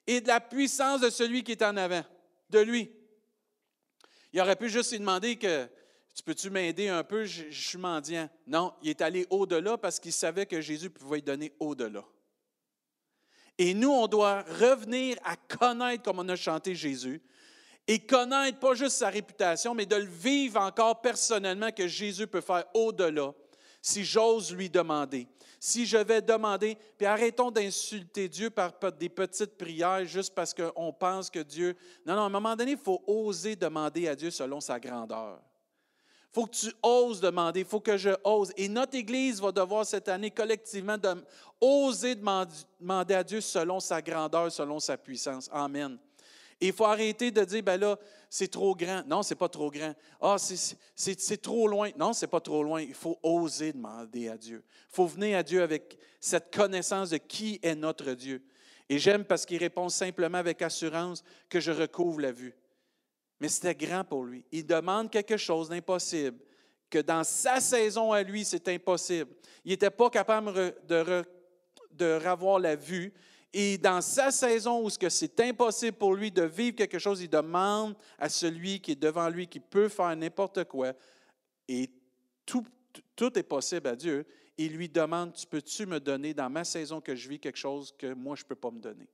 et 0.07 0.21
de 0.21 0.29
la 0.29 0.41
puissance 0.41 1.01
de 1.01 1.09
celui 1.09 1.43
qui 1.43 1.53
est 1.53 1.63
en 1.63 1.79
avant, 1.79 2.05
de 2.51 2.59
lui. 2.59 2.93
Il 4.31 4.41
aurait 4.43 4.57
pu 4.57 4.69
juste 4.69 4.91
lui 4.91 4.99
demander 4.99 5.37
que 5.37 5.71
tu 6.15 6.23
peux-tu 6.23 6.49
m'aider 6.49 6.89
un 6.89 7.03
peu, 7.03 7.25
je, 7.25 7.51
suis 7.51 7.79
mendiant. 7.79 8.31
Non, 8.47 8.73
il 8.83 8.91
est 8.91 9.03
allé 9.03 9.27
au-delà 9.31 9.77
parce 9.77 9.99
qu'il 9.99 10.13
savait 10.13 10.47
que 10.47 10.61
Jésus 10.61 10.89
pouvait 10.89 11.17
lui 11.17 11.23
donner 11.23 11.53
au-delà. 11.59 12.05
Et 13.59 13.75
nous, 13.75 13.91
on 13.91 14.07
doit 14.07 14.43
revenir 14.43 15.17
à 15.25 15.37
connaître, 15.37 16.05
comme 16.05 16.21
on 16.21 16.29
a 16.29 16.37
chanté 16.37 16.75
Jésus, 16.77 17.21
et 17.87 17.99
connaître 17.99 18.61
pas 18.61 18.75
juste 18.75 18.97
sa 18.97 19.11
réputation, 19.11 19.75
mais 19.75 19.87
de 19.87 19.97
le 19.97 20.07
vivre 20.07 20.61
encore 20.61 21.01
personnellement 21.01 21.73
que 21.73 21.89
Jésus 21.89 22.29
peut 22.29 22.41
faire 22.41 22.65
au-delà, 22.75 23.33
si 23.83 24.05
j'ose 24.05 24.55
lui 24.55 24.71
demander. 24.71 25.27
Si 25.59 25.85
je 25.85 25.97
vais 25.97 26.23
demander, 26.23 26.77
puis 26.97 27.07
arrêtons 27.07 27.51
d'insulter 27.51 28.29
Dieu 28.29 28.51
par 28.51 28.73
des 28.99 29.09
petites 29.09 29.57
prières 29.57 30.05
juste 30.05 30.35
parce 30.35 30.55
qu'on 30.55 30.93
pense 30.93 31.29
que 31.29 31.41
Dieu... 31.41 31.75
Non, 32.07 32.15
non, 32.15 32.23
à 32.23 32.27
un 32.27 32.31
moment 32.31 32.55
donné, 32.55 32.73
il 32.73 32.79
faut 32.79 33.03
oser 33.07 33.57
demander 33.57 34.07
à 34.07 34.15
Dieu 34.15 34.31
selon 34.31 34.61
sa 34.61 34.79
grandeur 34.79 35.41
faut 36.35 36.47
que 36.47 36.57
tu 36.57 36.73
oses 36.83 37.21
demander, 37.21 37.61
il 37.61 37.67
faut 37.67 37.81
que 37.81 37.97
je 37.97 38.11
ose. 38.25 38.53
Et 38.57 38.69
notre 38.69 38.97
Église 38.97 39.41
va 39.41 39.53
devoir 39.53 39.87
cette 39.87 40.09
année 40.09 40.33
collectivement 40.33 40.97
oser 41.61 42.17
demander 42.17 43.15
à 43.15 43.23
Dieu 43.23 43.41
selon 43.41 43.79
sa 43.79 44.03
grandeur, 44.03 44.51
selon 44.51 44.81
sa 44.81 44.97
puissance. 44.97 45.49
Amen. 45.53 45.97
Et 46.61 46.69
il 46.69 46.73
faut 46.73 46.87
arrêter 46.87 47.31
de 47.31 47.45
dire, 47.45 47.63
ben 47.63 47.81
là, 47.81 47.97
c'est 48.29 48.49
trop 48.49 48.75
grand. 48.75 49.03
Non, 49.07 49.23
c'est 49.23 49.35
pas 49.37 49.49
trop 49.49 49.71
grand. 49.71 49.95
Ah, 50.21 50.37
c'est 50.39 51.43
trop 51.43 51.69
loin. 51.69 51.91
Non, 51.97 52.13
c'est 52.13 52.27
pas 52.27 52.41
trop 52.41 52.63
loin. 52.63 52.81
Il 52.81 52.95
faut 52.95 53.19
oser 53.23 53.73
demander 53.73 54.29
à 54.29 54.37
Dieu. 54.37 54.65
Il 54.91 54.95
faut 54.95 55.07
venir 55.07 55.39
à 55.39 55.43
Dieu 55.43 55.63
avec 55.63 55.97
cette 56.21 56.53
connaissance 56.55 57.11
de 57.11 57.19
qui 57.19 57.61
est 57.63 57.75
notre 57.77 58.13
Dieu. 58.13 58.43
Et 58.89 58.99
j'aime 58.99 59.25
parce 59.25 59.47
qu'il 59.47 59.59
répond 59.59 59.89
simplement 59.89 60.39
avec 60.39 60.63
assurance 60.63 61.23
que 61.49 61.61
je 61.61 61.71
recouvre 61.71 62.21
la 62.21 62.33
vue. 62.33 62.55
Mais 63.41 63.49
c'était 63.49 63.75
grand 63.75 64.05
pour 64.05 64.25
lui. 64.25 64.45
Il 64.53 64.67
demande 64.67 65.11
quelque 65.11 65.37
chose 65.37 65.69
d'impossible, 65.69 66.39
que 66.89 66.99
dans 67.01 67.25
sa 67.25 67.61
saison 67.61 68.13
à 68.13 68.23
lui, 68.23 68.45
c'est 68.45 68.69
impossible. 68.69 69.33
Il 69.65 69.71
n'était 69.71 69.91
pas 69.91 70.11
capable 70.11 70.75
de, 70.87 72.29
revoir 72.29 72.59
la 72.59 72.77
vue. 72.77 73.13
Et 73.53 73.79
dans 73.79 74.01
sa 74.01 74.31
saison 74.31 74.85
où 74.85 74.91
c'est 74.91 75.41
impossible 75.41 75.97
pour 75.97 76.15
lui 76.15 76.31
de 76.31 76.43
vivre 76.43 76.77
quelque 76.77 76.99
chose, 76.99 77.21
il 77.21 77.31
demande 77.31 77.95
à 78.19 78.29
celui 78.29 78.81
qui 78.81 78.93
est 78.93 79.01
devant 79.01 79.29
lui, 79.29 79.47
qui 79.47 79.61
peut 79.61 79.89
faire 79.89 80.15
n'importe 80.17 80.65
quoi, 80.65 80.93
et 81.69 81.91
tout, 82.45 82.65
tout 83.17 83.39
est 83.39 83.45
possible 83.45 83.89
à 83.89 83.97
Dieu, 83.97 84.27
il 84.57 84.77
lui 84.77 84.89
demande, 84.89 85.33
tu 85.33 85.47
peux-tu 85.47 85.87
me 85.87 85.99
donner 85.99 86.35
dans 86.35 86.51
ma 86.51 86.65
saison 86.65 87.01
que 87.01 87.15
je 87.15 87.29
vis 87.29 87.41
quelque 87.41 87.59
chose 87.59 87.93
que 87.97 88.13
moi, 88.15 88.37
je 88.37 88.43
ne 88.43 88.49
peux 88.49 88.55
pas 88.55 88.71
me 88.71 88.81
donner? 88.81 89.09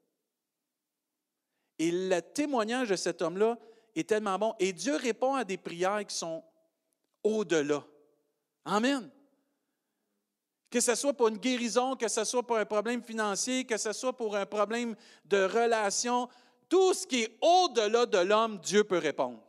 Et 1.78 1.90
le 1.90 2.20
témoignage 2.20 2.90
de 2.90 2.96
cet 2.96 3.22
homme-là, 3.22 3.58
est 3.94 4.08
tellement 4.08 4.38
bon. 4.38 4.54
Et 4.58 4.72
Dieu 4.72 4.96
répond 4.96 5.34
à 5.34 5.44
des 5.44 5.56
prières 5.56 6.04
qui 6.06 6.16
sont 6.16 6.42
au-delà. 7.22 7.84
Amen. 8.64 9.10
Que 10.70 10.80
ce 10.80 10.94
soit 10.94 11.12
pour 11.12 11.28
une 11.28 11.38
guérison, 11.38 11.96
que 11.96 12.08
ce 12.08 12.24
soit 12.24 12.46
pour 12.46 12.56
un 12.56 12.64
problème 12.64 13.02
financier, 13.02 13.64
que 13.64 13.76
ce 13.76 13.92
soit 13.92 14.16
pour 14.16 14.36
un 14.36 14.46
problème 14.46 14.94
de 15.24 15.44
relation, 15.44 16.28
tout 16.68 16.94
ce 16.94 17.06
qui 17.06 17.22
est 17.22 17.38
au-delà 17.40 18.06
de 18.06 18.18
l'homme, 18.18 18.58
Dieu 18.58 18.84
peut 18.84 18.98
répondre. 18.98 19.42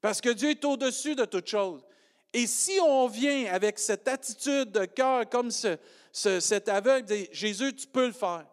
Parce 0.00 0.20
que 0.20 0.30
Dieu 0.30 0.50
est 0.50 0.64
au-dessus 0.64 1.14
de 1.14 1.24
toute 1.24 1.46
chose. 1.46 1.84
Et 2.32 2.46
si 2.46 2.80
on 2.80 3.06
vient 3.06 3.52
avec 3.52 3.78
cette 3.78 4.08
attitude 4.08 4.72
de 4.72 4.84
cœur, 4.86 5.28
comme 5.28 5.50
ce, 5.50 5.78
cet 6.12 6.68
aveugle, 6.68 7.14
Jésus, 7.30 7.74
tu 7.74 7.86
peux 7.86 8.06
le 8.06 8.12
faire. 8.12 8.46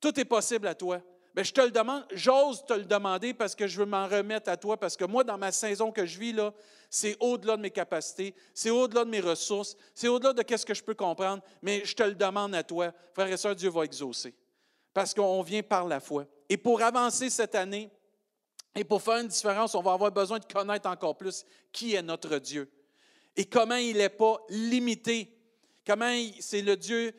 Tout 0.00 0.18
est 0.20 0.24
possible 0.24 0.68
à 0.68 0.74
toi. 0.74 1.00
Bien, 1.36 1.44
je 1.44 1.52
te 1.52 1.60
le 1.60 1.70
demande, 1.70 2.04
j'ose 2.12 2.64
te 2.64 2.72
le 2.72 2.84
demander 2.84 3.34
parce 3.34 3.54
que 3.54 3.66
je 3.68 3.78
veux 3.78 3.84
m'en 3.84 4.08
remettre 4.08 4.50
à 4.50 4.56
toi, 4.56 4.76
parce 4.76 4.96
que 4.96 5.04
moi, 5.04 5.22
dans 5.22 5.36
ma 5.36 5.52
saison 5.52 5.92
que 5.92 6.06
je 6.06 6.18
vis, 6.18 6.32
là, 6.32 6.52
c'est 6.90 7.16
au-delà 7.20 7.56
de 7.58 7.62
mes 7.62 7.70
capacités, 7.70 8.34
c'est 8.54 8.70
au-delà 8.70 9.04
de 9.04 9.10
mes 9.10 9.20
ressources, 9.20 9.76
c'est 9.94 10.08
au-delà 10.08 10.32
de 10.32 10.56
ce 10.56 10.64
que 10.64 10.72
je 10.72 10.82
peux 10.82 10.94
comprendre, 10.94 11.42
mais 11.60 11.84
je 11.84 11.94
te 11.94 12.02
le 12.02 12.14
demande 12.14 12.54
à 12.54 12.62
toi. 12.62 12.90
Frère 13.12 13.28
et 13.28 13.36
sœur, 13.36 13.54
Dieu 13.54 13.68
va 13.68 13.84
exaucer, 13.84 14.34
parce 14.94 15.12
qu'on 15.12 15.42
vient 15.42 15.62
par 15.62 15.86
la 15.86 16.00
foi. 16.00 16.24
Et 16.48 16.56
pour 16.56 16.80
avancer 16.80 17.28
cette 17.28 17.54
année, 17.54 17.90
et 18.74 18.84
pour 18.84 19.02
faire 19.02 19.18
une 19.18 19.28
différence, 19.28 19.74
on 19.74 19.82
va 19.82 19.92
avoir 19.92 20.10
besoin 20.10 20.38
de 20.38 20.44
connaître 20.44 20.88
encore 20.88 21.16
plus 21.16 21.44
qui 21.70 21.94
est 21.94 22.02
notre 22.02 22.38
Dieu 22.38 22.70
et 23.36 23.44
comment 23.44 23.76
il 23.76 23.98
n'est 23.98 24.08
pas 24.08 24.38
limité, 24.48 25.30
comment 25.86 26.12
c'est 26.40 26.62
le 26.62 26.76
Dieu 26.76 27.14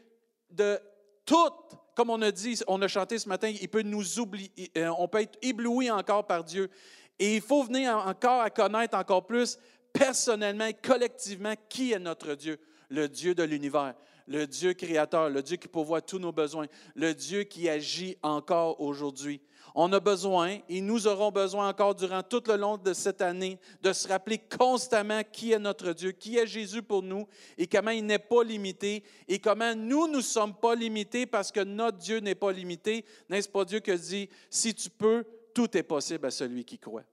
de 0.49 0.79
toutes 1.25 1.75
comme 1.97 2.11
on 2.11 2.21
a 2.21 2.31
dit, 2.31 2.59
on 2.67 2.79
a 2.83 2.87
chanté 2.87 3.17
ce 3.17 3.27
matin, 3.27 3.51
il 3.59 3.67
peut 3.69 3.81
nous 3.81 4.19
oublier, 4.19 4.51
euh, 4.77 4.93
on 4.99 5.07
peut 5.07 5.21
être 5.21 5.39
ébloui 5.41 5.89
encore 5.89 6.27
par 6.27 6.43
Dieu. 6.43 6.69
Et 7.17 7.37
il 7.37 7.41
faut 7.41 7.63
venir 7.63 7.97
encore 7.97 8.41
à 8.41 8.51
connaître 8.51 8.95
encore 8.95 9.25
plus 9.25 9.57
personnellement 9.91 10.67
et 10.67 10.75
collectivement 10.75 11.55
qui 11.67 11.93
est 11.93 11.99
notre 11.99 12.35
Dieu, 12.35 12.59
le 12.89 13.07
Dieu 13.07 13.35
de 13.35 13.43
l'univers, 13.43 13.95
le 14.27 14.45
Dieu 14.45 14.73
créateur, 14.73 15.29
le 15.29 15.41
Dieu 15.41 15.57
qui 15.57 15.67
pourvoit 15.67 16.01
tous 16.01 16.19
nos 16.19 16.31
besoins, 16.31 16.67
le 16.95 17.13
Dieu 17.13 17.43
qui 17.43 17.69
agit 17.69 18.17
encore 18.21 18.79
aujourd'hui. 18.81 19.41
On 19.79 19.93
a 19.93 19.99
besoin, 19.99 20.57
et 20.69 20.81
nous 20.81 21.05
aurons 21.05 21.29
besoin 21.29 21.69
encore 21.69 21.93
durant 21.93 22.23
tout 22.23 22.41
le 22.47 22.55
long 22.55 22.77
de 22.77 22.93
cette 22.93 23.21
année, 23.21 23.59
de 23.83 23.93
se 23.93 24.07
rappeler 24.07 24.39
constamment 24.39 25.21
qui 25.31 25.51
est 25.51 25.59
notre 25.59 25.93
Dieu, 25.93 26.13
qui 26.13 26.37
est 26.37 26.47
Jésus 26.47 26.81
pour 26.81 27.03
nous, 27.03 27.27
et 27.59 27.67
comment 27.67 27.91
il 27.91 28.05
n'est 28.05 28.17
pas 28.17 28.43
limité, 28.43 29.03
et 29.27 29.37
comment 29.37 29.75
nous 29.75 30.07
ne 30.07 30.19
sommes 30.19 30.55
pas 30.55 30.73
limités 30.73 31.27
parce 31.27 31.51
que 31.51 31.59
notre 31.59 31.99
Dieu 31.99 32.19
n'est 32.19 32.33
pas 32.33 32.51
limité. 32.51 33.05
N'est-ce 33.29 33.49
pas 33.49 33.65
Dieu 33.65 33.79
qui 33.79 33.95
dit, 33.95 34.29
si 34.49 34.73
tu 34.73 34.89
peux, 34.89 35.23
tout 35.53 35.77
est 35.77 35.83
possible 35.83 36.25
à 36.25 36.31
celui 36.31 36.65
qui 36.65 36.79
croit. 36.79 37.03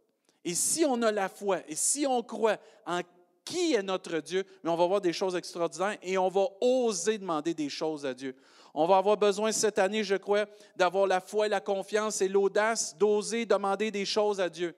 Et 0.44 0.54
si 0.54 0.84
on 0.86 1.02
a 1.02 1.12
la 1.12 1.28
foi, 1.28 1.60
et 1.68 1.76
si 1.76 2.06
on 2.06 2.22
croit 2.22 2.56
en 2.86 3.00
qui 3.44 3.74
est 3.74 3.82
notre 3.82 4.18
Dieu, 4.18 4.44
mais 4.62 4.70
on 4.70 4.76
va 4.76 4.86
voir 4.86 5.00
des 5.00 5.12
choses 5.12 5.36
extraordinaires 5.36 5.98
et 6.02 6.16
on 6.16 6.28
va 6.28 6.46
oser 6.60 7.18
demander 7.18 7.54
des 7.54 7.68
choses 7.68 8.06
à 8.06 8.14
Dieu. 8.14 8.34
On 8.72 8.86
va 8.86 8.96
avoir 8.96 9.16
besoin 9.16 9.52
cette 9.52 9.78
année, 9.78 10.02
je 10.02 10.16
crois, 10.16 10.46
d'avoir 10.76 11.06
la 11.06 11.20
foi 11.20 11.46
la 11.46 11.60
confiance 11.60 12.20
et 12.20 12.28
l'audace 12.28 12.96
d'oser 12.96 13.46
demander 13.46 13.90
des 13.90 14.04
choses 14.04 14.40
à 14.40 14.48
Dieu 14.48 14.74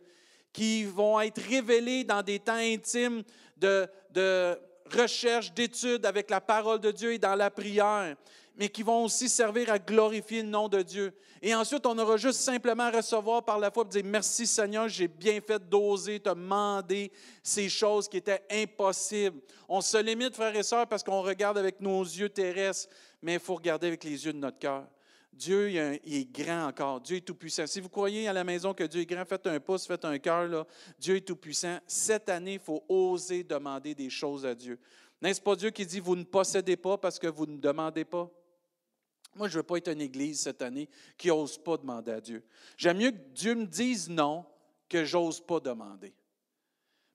qui 0.52 0.85
vont 0.85 1.20
être 1.20 1.40
révélés 1.42 2.02
dans 2.02 2.23
des 2.23 2.38
temps 2.38 2.54
intimes 2.54 3.23
de, 3.58 3.87
de 4.11 4.58
recherche, 4.90 5.52
d'études 5.52 6.06
avec 6.06 6.30
la 6.30 6.40
parole 6.40 6.80
de 6.80 6.90
Dieu 6.90 7.12
et 7.12 7.18
dans 7.18 7.35
la 7.35 7.50
prière, 7.50 8.16
mais 8.56 8.68
qui 8.68 8.82
vont 8.82 9.04
aussi 9.04 9.28
servir 9.28 9.70
à 9.70 9.78
glorifier 9.78 10.42
le 10.42 10.48
nom 10.48 10.68
de 10.68 10.80
Dieu. 10.82 11.12
Et 11.42 11.54
ensuite, 11.54 11.84
on 11.86 11.98
aura 11.98 12.16
juste 12.16 12.40
simplement 12.40 12.84
à 12.84 12.90
recevoir 12.90 13.44
par 13.44 13.58
la 13.58 13.70
foi 13.70 13.84
et 13.84 13.88
dire 13.88 14.02
Merci 14.04 14.46
Seigneur, 14.46 14.88
j'ai 14.88 15.08
bien 15.08 15.40
fait 15.40 15.68
d'oser 15.68 16.20
te 16.20 16.30
demander 16.30 17.12
ces 17.42 17.68
choses 17.68 18.08
qui 18.08 18.16
étaient 18.16 18.44
impossibles. 18.50 19.40
On 19.68 19.80
se 19.80 19.98
limite, 19.98 20.34
frères 20.34 20.56
et 20.56 20.62
sœurs, 20.62 20.86
parce 20.86 21.02
qu'on 21.02 21.22
regarde 21.22 21.58
avec 21.58 21.80
nos 21.80 22.02
yeux 22.02 22.30
terrestres, 22.30 22.88
mais 23.20 23.34
il 23.34 23.40
faut 23.40 23.54
regarder 23.54 23.88
avec 23.88 24.04
les 24.04 24.25
yeux 24.25 24.32
de 24.32 24.38
notre 24.38 24.58
cœur. 24.58 24.86
Dieu 25.36 25.70
il 25.70 26.14
est 26.14 26.32
grand 26.32 26.68
encore. 26.68 27.00
Dieu 27.00 27.18
est 27.18 27.20
tout-puissant. 27.20 27.66
Si 27.66 27.80
vous 27.80 27.90
croyez 27.90 28.26
à 28.26 28.32
la 28.32 28.42
maison 28.42 28.72
que 28.72 28.84
Dieu 28.84 29.02
est 29.02 29.06
grand, 29.06 29.25
faites 29.26 29.46
un 29.46 29.60
pouce, 29.60 29.86
faites 29.86 30.04
un 30.06 30.18
cœur. 30.18 30.66
Dieu 30.98 31.16
est 31.16 31.26
tout-puissant. 31.26 31.78
Cette 31.86 32.30
année, 32.30 32.54
il 32.54 32.58
faut 32.58 32.82
oser 32.88 33.44
demander 33.44 33.94
des 33.94 34.08
choses 34.08 34.46
à 34.46 34.54
Dieu. 34.54 34.78
N'est-ce 35.20 35.40
pas 35.40 35.56
Dieu 35.56 35.70
qui 35.70 35.84
dit, 35.84 36.00
vous 36.00 36.16
ne 36.16 36.25
possédez 36.25 36.76
pas 36.76 36.96
parce 36.96 37.18
que 37.18 37.26
vous 37.26 37.46
ne 37.46 37.58
demandez 37.58 38.04
pas? 38.04 38.30
Moi, 39.37 39.49
je 39.49 39.55
ne 39.55 39.59
veux 39.59 39.62
pas 39.62 39.76
être 39.76 39.93
une 39.93 40.00
église 40.00 40.40
cette 40.40 40.62
année 40.62 40.88
qui 41.16 41.28
n'ose 41.28 41.59
pas 41.59 41.76
demander 41.76 42.12
à 42.12 42.21
Dieu. 42.21 42.43
J'aime 42.76 42.99
mieux 42.99 43.11
que 43.11 43.28
Dieu 43.35 43.55
me 43.55 43.66
dise 43.66 44.09
non 44.09 44.47
que 44.88 45.05
j'ose 45.05 45.40
pas 45.40 45.61
demander. 45.61 46.14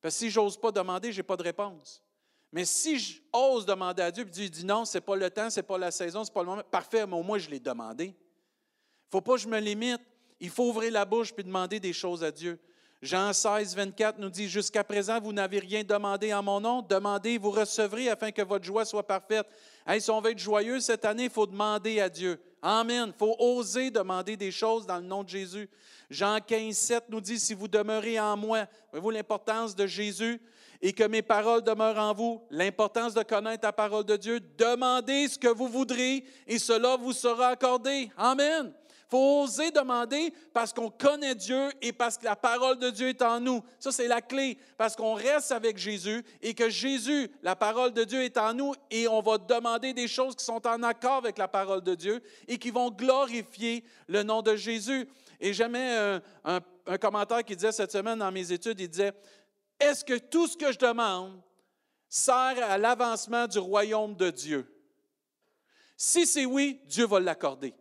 Parce 0.02 0.16
que 0.16 0.20
si 0.20 0.30
j'ose 0.30 0.58
pas 0.58 0.72
demander, 0.72 1.12
je 1.12 1.18
n'ai 1.18 1.24
pas 1.24 1.38
de 1.38 1.44
réponse. 1.44 2.04
Mais 2.52 2.66
si 2.66 3.00
j'ose 3.00 3.66
demander 3.66 4.04
à 4.04 4.12
Dieu, 4.12 4.24
puis 4.26 4.34
Dieu 4.34 4.50
dit 4.50 4.66
non, 4.66 4.86
ce 4.86 4.98
n'est 4.98 5.02
pas 5.02 5.16
le 5.16 5.30
temps, 5.30 5.50
ce 5.50 5.60
n'est 5.60 5.66
pas 5.66 5.78
la 5.78 5.90
saison, 5.90 6.24
ce 6.24 6.30
n'est 6.30 6.34
pas 6.34 6.42
le 6.42 6.50
moment, 6.50 6.64
parfait, 6.70 7.06
mais 7.08 7.16
au 7.16 7.24
moins 7.24 7.38
je 7.38 7.50
l'ai 7.50 7.60
demandé. 7.60 8.06
Il 8.06 8.10
ne 8.10 9.12
faut 9.12 9.22
pas 9.22 9.34
que 9.34 9.42
je 9.42 9.48
me 9.48 9.60
limite. 9.60 10.02
Il 10.40 10.50
faut 10.50 10.70
ouvrir 10.70 10.92
la 10.92 11.06
bouche 11.06 11.34
puis 11.34 11.44
demander 11.44 11.80
des 11.80 11.94
choses 11.94 12.24
à 12.24 12.32
Dieu. 12.32 12.60
Jean 13.02 13.34
16, 13.34 13.76
24 13.76 14.20
nous 14.20 14.30
dit, 14.30 14.48
Jusqu'à 14.48 14.84
présent, 14.84 15.20
vous 15.20 15.34
n'avez 15.34 15.58
rien 15.58 15.84
demandé 15.84 16.32
en 16.36 16.44
mon 16.44 16.60
nom. 16.62 16.82
Demandez, 16.84 17.40
vous 17.40 17.50
recevrez 17.50 18.10
afin 18.10 18.32
que 18.32 18.44
votre 18.44 18.64
joie 18.64 18.86
soit 18.86 19.06
parfaite. 19.06 19.48
Hey, 19.88 20.00
si 20.00 20.12
on 20.12 20.22
veut 20.22 20.32
être 20.32 20.38
joyeux 20.38 20.80
cette 20.80 21.04
année, 21.04 21.24
il 21.24 21.30
faut 21.32 21.48
demander 21.48 22.00
à 22.00 22.10
Dieu. 22.10 22.40
Amen. 22.62 23.06
Il 23.08 23.18
faut 23.18 23.36
oser 23.40 23.90
demander 23.90 24.38
des 24.38 24.52
choses 24.52 24.86
dans 24.86 24.98
le 24.98 25.06
nom 25.06 25.24
de 25.24 25.30
Jésus. 25.30 25.68
Jean 26.12 26.38
15, 26.46 26.76
7 26.76 27.04
nous 27.10 27.22
dit, 27.22 27.40
Si 27.40 27.56
vous 27.56 27.68
demeurez 27.68 28.20
en 28.20 28.38
moi, 28.38 28.68
voyez-vous 28.92 29.10
l'importance 29.10 29.76
de 29.76 29.88
Jésus? 29.88 30.40
et 30.84 30.94
que 30.94 31.04
mes 31.04 31.22
paroles 31.22 31.62
demeurent 31.62 32.00
en 32.00 32.14
vous. 32.14 32.42
L'importance 32.50 33.14
de 33.14 33.22
connaître 33.22 33.64
la 33.64 33.72
parole 33.72 34.04
de 34.04 34.18
Dieu. 34.18 34.40
Demandez 34.58 35.28
ce 35.28 35.38
que 35.38 35.48
vous 35.48 35.68
voudrez 35.68 36.26
et 36.48 36.58
cela 36.58 36.98
vous 36.98 37.14
sera 37.14 37.50
accordé. 37.50 38.12
Amen. 38.18 38.74
Faut 39.12 39.42
oser 39.44 39.72
demander 39.72 40.34
parce 40.54 40.72
qu'on 40.72 40.90
connaît 40.90 41.36
Dieu 41.36 41.70
et 41.82 41.92
parce 41.92 42.18
que 42.18 42.24
la 42.24 42.38
parole 42.38 42.80
de 42.80 42.90
Dieu 42.90 43.10
est 43.10 43.22
en 43.22 43.42
nous. 43.42 43.62
Ça, 43.78 43.92
c'est 43.92 44.08
la 44.08 44.22
clé. 44.22 44.58
Parce 44.78 44.96
qu'on 44.96 45.16
reste 45.16 45.52
avec 45.52 45.78
Jésus 45.78 46.24
et 46.42 46.54
que 46.54 46.70
Jésus, 46.70 47.30
la 47.44 47.58
parole 47.58 47.92
de 47.92 48.06
Dieu 48.06 48.24
est 48.24 48.38
en 48.38 48.54
nous 48.54 48.74
et 48.90 49.10
on 49.10 49.22
va 49.22 49.38
demander 49.38 49.92
des 49.92 50.08
choses 50.08 50.34
qui 50.34 50.46
sont 50.46 50.66
en 50.66 50.82
accord 50.84 51.18
avec 51.18 51.38
la 51.38 51.50
parole 51.50 51.82
de 51.82 51.94
Dieu 51.94 52.24
et 52.48 52.58
qui 52.58 52.72
vont 52.72 52.90
glorifier 52.90 53.84
le 54.08 54.24
nom 54.24 54.42
de 54.42 54.56
Jésus. 54.56 55.10
Et 55.42 55.52
j'aimais 55.52 55.94
un, 55.98 56.22
un, 56.46 56.60
un 56.88 56.98
commentaire 56.98 57.44
qui 57.44 57.58
disait 57.58 57.74
cette 57.74 57.92
semaine 57.92 58.20
dans 58.20 58.32
mes 58.32 58.50
études, 58.50 58.80
il 58.80 58.88
disait, 58.88 59.12
est-ce 59.78 60.06
que 60.06 60.20
tout 60.20 60.48
ce 60.48 60.56
que 60.56 60.72
je 60.72 60.80
demande 60.80 61.42
sert 62.08 62.64
à 62.64 62.78
l'avancement 62.78 63.46
du 63.46 63.60
royaume 63.60 64.16
de 64.16 64.30
Dieu? 64.30 64.74
Si 65.98 66.26
c'est 66.26 66.46
oui, 66.46 66.80
Dieu 66.86 67.06
va 67.06 67.20
l'accorder. 67.20 67.74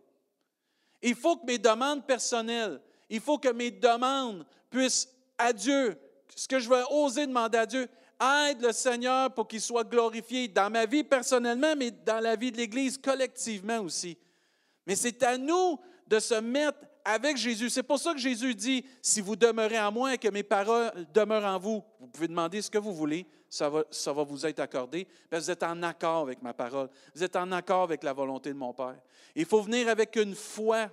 Il 1.01 1.15
faut 1.15 1.37
que 1.37 1.45
mes 1.45 1.57
demandes 1.57 2.05
personnelles, 2.05 2.79
il 3.09 3.19
faut 3.19 3.37
que 3.37 3.49
mes 3.49 3.71
demandes 3.71 4.45
puissent 4.69 5.09
à 5.37 5.51
Dieu, 5.51 5.97
ce 6.35 6.47
que 6.47 6.59
je 6.59 6.69
vais 6.69 6.83
oser 6.91 7.27
demander 7.27 7.57
à 7.57 7.65
Dieu, 7.65 7.89
aide 8.21 8.61
le 8.61 8.71
Seigneur 8.71 9.33
pour 9.33 9.47
qu'il 9.47 9.61
soit 9.61 9.83
glorifié 9.83 10.47
dans 10.47 10.69
ma 10.69 10.85
vie 10.85 11.03
personnellement, 11.03 11.75
mais 11.75 11.91
dans 11.91 12.19
la 12.19 12.35
vie 12.35 12.51
de 12.51 12.57
l'Église 12.57 12.97
collectivement 12.97 13.79
aussi. 13.79 14.17
Mais 14.85 14.95
c'est 14.95 15.23
à 15.23 15.37
nous 15.37 15.79
de 16.07 16.19
se 16.19 16.35
mettre 16.35 16.79
avec 17.05 17.37
Jésus. 17.37 17.69
C'est 17.69 17.83
pour 17.83 17.99
ça 17.99 18.13
que 18.13 18.19
Jésus 18.19 18.55
dit, 18.55 18.85
si 19.01 19.21
vous 19.21 19.35
demeurez 19.35 19.79
en 19.79 19.91
moi 19.91 20.13
et 20.13 20.17
que 20.17 20.27
mes 20.29 20.43
paroles 20.43 20.91
demeurent 21.13 21.45
en 21.45 21.59
vous, 21.59 21.83
vous 21.99 22.07
pouvez 22.07 22.27
demander 22.27 22.61
ce 22.61 22.69
que 22.69 22.77
vous 22.77 22.93
voulez, 22.93 23.25
ça 23.49 23.69
va, 23.69 23.83
ça 23.91 24.13
va 24.13 24.23
vous 24.23 24.45
être 24.45 24.59
accordé. 24.59 25.07
Vous 25.31 25.51
êtes 25.51 25.63
en 25.63 25.83
accord 25.83 26.23
avec 26.23 26.41
ma 26.41 26.53
parole. 26.53 26.89
Vous 27.13 27.23
êtes 27.23 27.35
en 27.35 27.51
accord 27.51 27.83
avec 27.83 28.03
la 28.03 28.13
volonté 28.13 28.49
de 28.49 28.57
mon 28.57 28.73
Père. 28.73 28.99
Il 29.35 29.45
faut 29.45 29.61
venir 29.61 29.89
avec 29.89 30.15
une 30.15 30.35
foi 30.35 30.89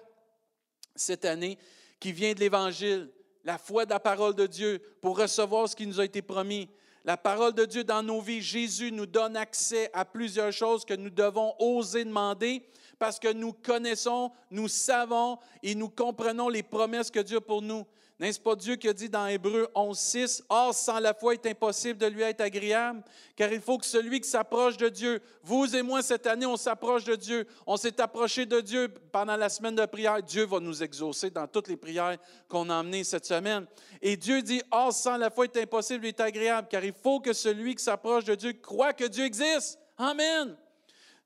cette 0.94 1.24
année 1.24 1.58
qui 2.00 2.12
vient 2.12 2.32
de 2.32 2.40
l'Évangile, 2.40 3.10
la 3.44 3.58
foi 3.58 3.84
de 3.84 3.90
la 3.90 4.00
parole 4.00 4.34
de 4.34 4.46
Dieu 4.46 4.80
pour 5.00 5.18
recevoir 5.18 5.68
ce 5.68 5.76
qui 5.76 5.86
nous 5.86 6.00
a 6.00 6.04
été 6.04 6.22
promis. 6.22 6.68
La 7.04 7.16
parole 7.16 7.54
de 7.54 7.64
Dieu 7.64 7.84
dans 7.84 8.02
nos 8.02 8.20
vies, 8.20 8.42
Jésus 8.42 8.92
nous 8.92 9.06
donne 9.06 9.36
accès 9.36 9.90
à 9.92 10.04
plusieurs 10.04 10.52
choses 10.52 10.84
que 10.84 10.94
nous 10.94 11.10
devons 11.10 11.54
oser 11.58 12.04
demander 12.04 12.62
parce 12.98 13.18
que 13.18 13.32
nous 13.32 13.52
connaissons, 13.52 14.32
nous 14.50 14.68
savons 14.68 15.38
et 15.62 15.74
nous 15.74 15.88
comprenons 15.88 16.48
les 16.48 16.62
promesses 16.62 17.10
que 17.10 17.20
Dieu 17.20 17.38
a 17.38 17.40
pour 17.40 17.62
nous. 17.62 17.86
N'est-ce 18.18 18.40
pas 18.40 18.56
Dieu 18.56 18.74
qui 18.74 18.88
a 18.88 18.92
dit 18.92 19.08
dans 19.08 19.28
Hébreu 19.28 19.68
11.6, 19.76 20.42
Or, 20.48 20.74
sans 20.74 20.98
la 20.98 21.14
foi, 21.14 21.34
il 21.34 21.36
est 21.36 21.50
impossible 21.50 22.00
de 22.00 22.06
lui 22.06 22.22
être 22.22 22.40
agréable, 22.40 23.04
car 23.36 23.52
il 23.52 23.60
faut 23.60 23.78
que 23.78 23.86
celui 23.86 24.20
qui 24.20 24.28
s'approche 24.28 24.76
de 24.76 24.88
Dieu, 24.88 25.22
vous 25.44 25.76
et 25.76 25.82
moi 25.82 26.02
cette 26.02 26.26
année, 26.26 26.44
on 26.44 26.56
s'approche 26.56 27.04
de 27.04 27.14
Dieu, 27.14 27.46
on 27.64 27.76
s'est 27.76 28.00
approché 28.00 28.44
de 28.44 28.60
Dieu 28.60 28.88
pendant 29.12 29.36
la 29.36 29.48
semaine 29.48 29.76
de 29.76 29.86
prière, 29.86 30.20
Dieu 30.20 30.46
va 30.46 30.58
nous 30.58 30.82
exaucer 30.82 31.30
dans 31.30 31.46
toutes 31.46 31.68
les 31.68 31.76
prières 31.76 32.16
qu'on 32.48 32.68
a 32.70 32.74
emmenées 32.74 33.04
cette 33.04 33.24
semaine. 33.24 33.66
Et 34.02 34.16
Dieu 34.16 34.42
dit, 34.42 34.62
Or, 34.72 34.92
sans 34.92 35.16
la 35.16 35.30
foi, 35.30 35.46
il 35.46 35.56
est 35.56 35.62
impossible 35.62 35.98
de 35.98 36.02
lui 36.02 36.08
être 36.10 36.20
agréable, 36.20 36.66
car 36.68 36.84
il 36.84 36.94
faut 36.94 37.20
que 37.20 37.32
celui 37.32 37.76
qui 37.76 37.84
s'approche 37.84 38.24
de 38.24 38.34
Dieu 38.34 38.52
croit 38.54 38.94
que 38.94 39.04
Dieu 39.04 39.26
existe. 39.26 39.78
Amen. 39.96 40.56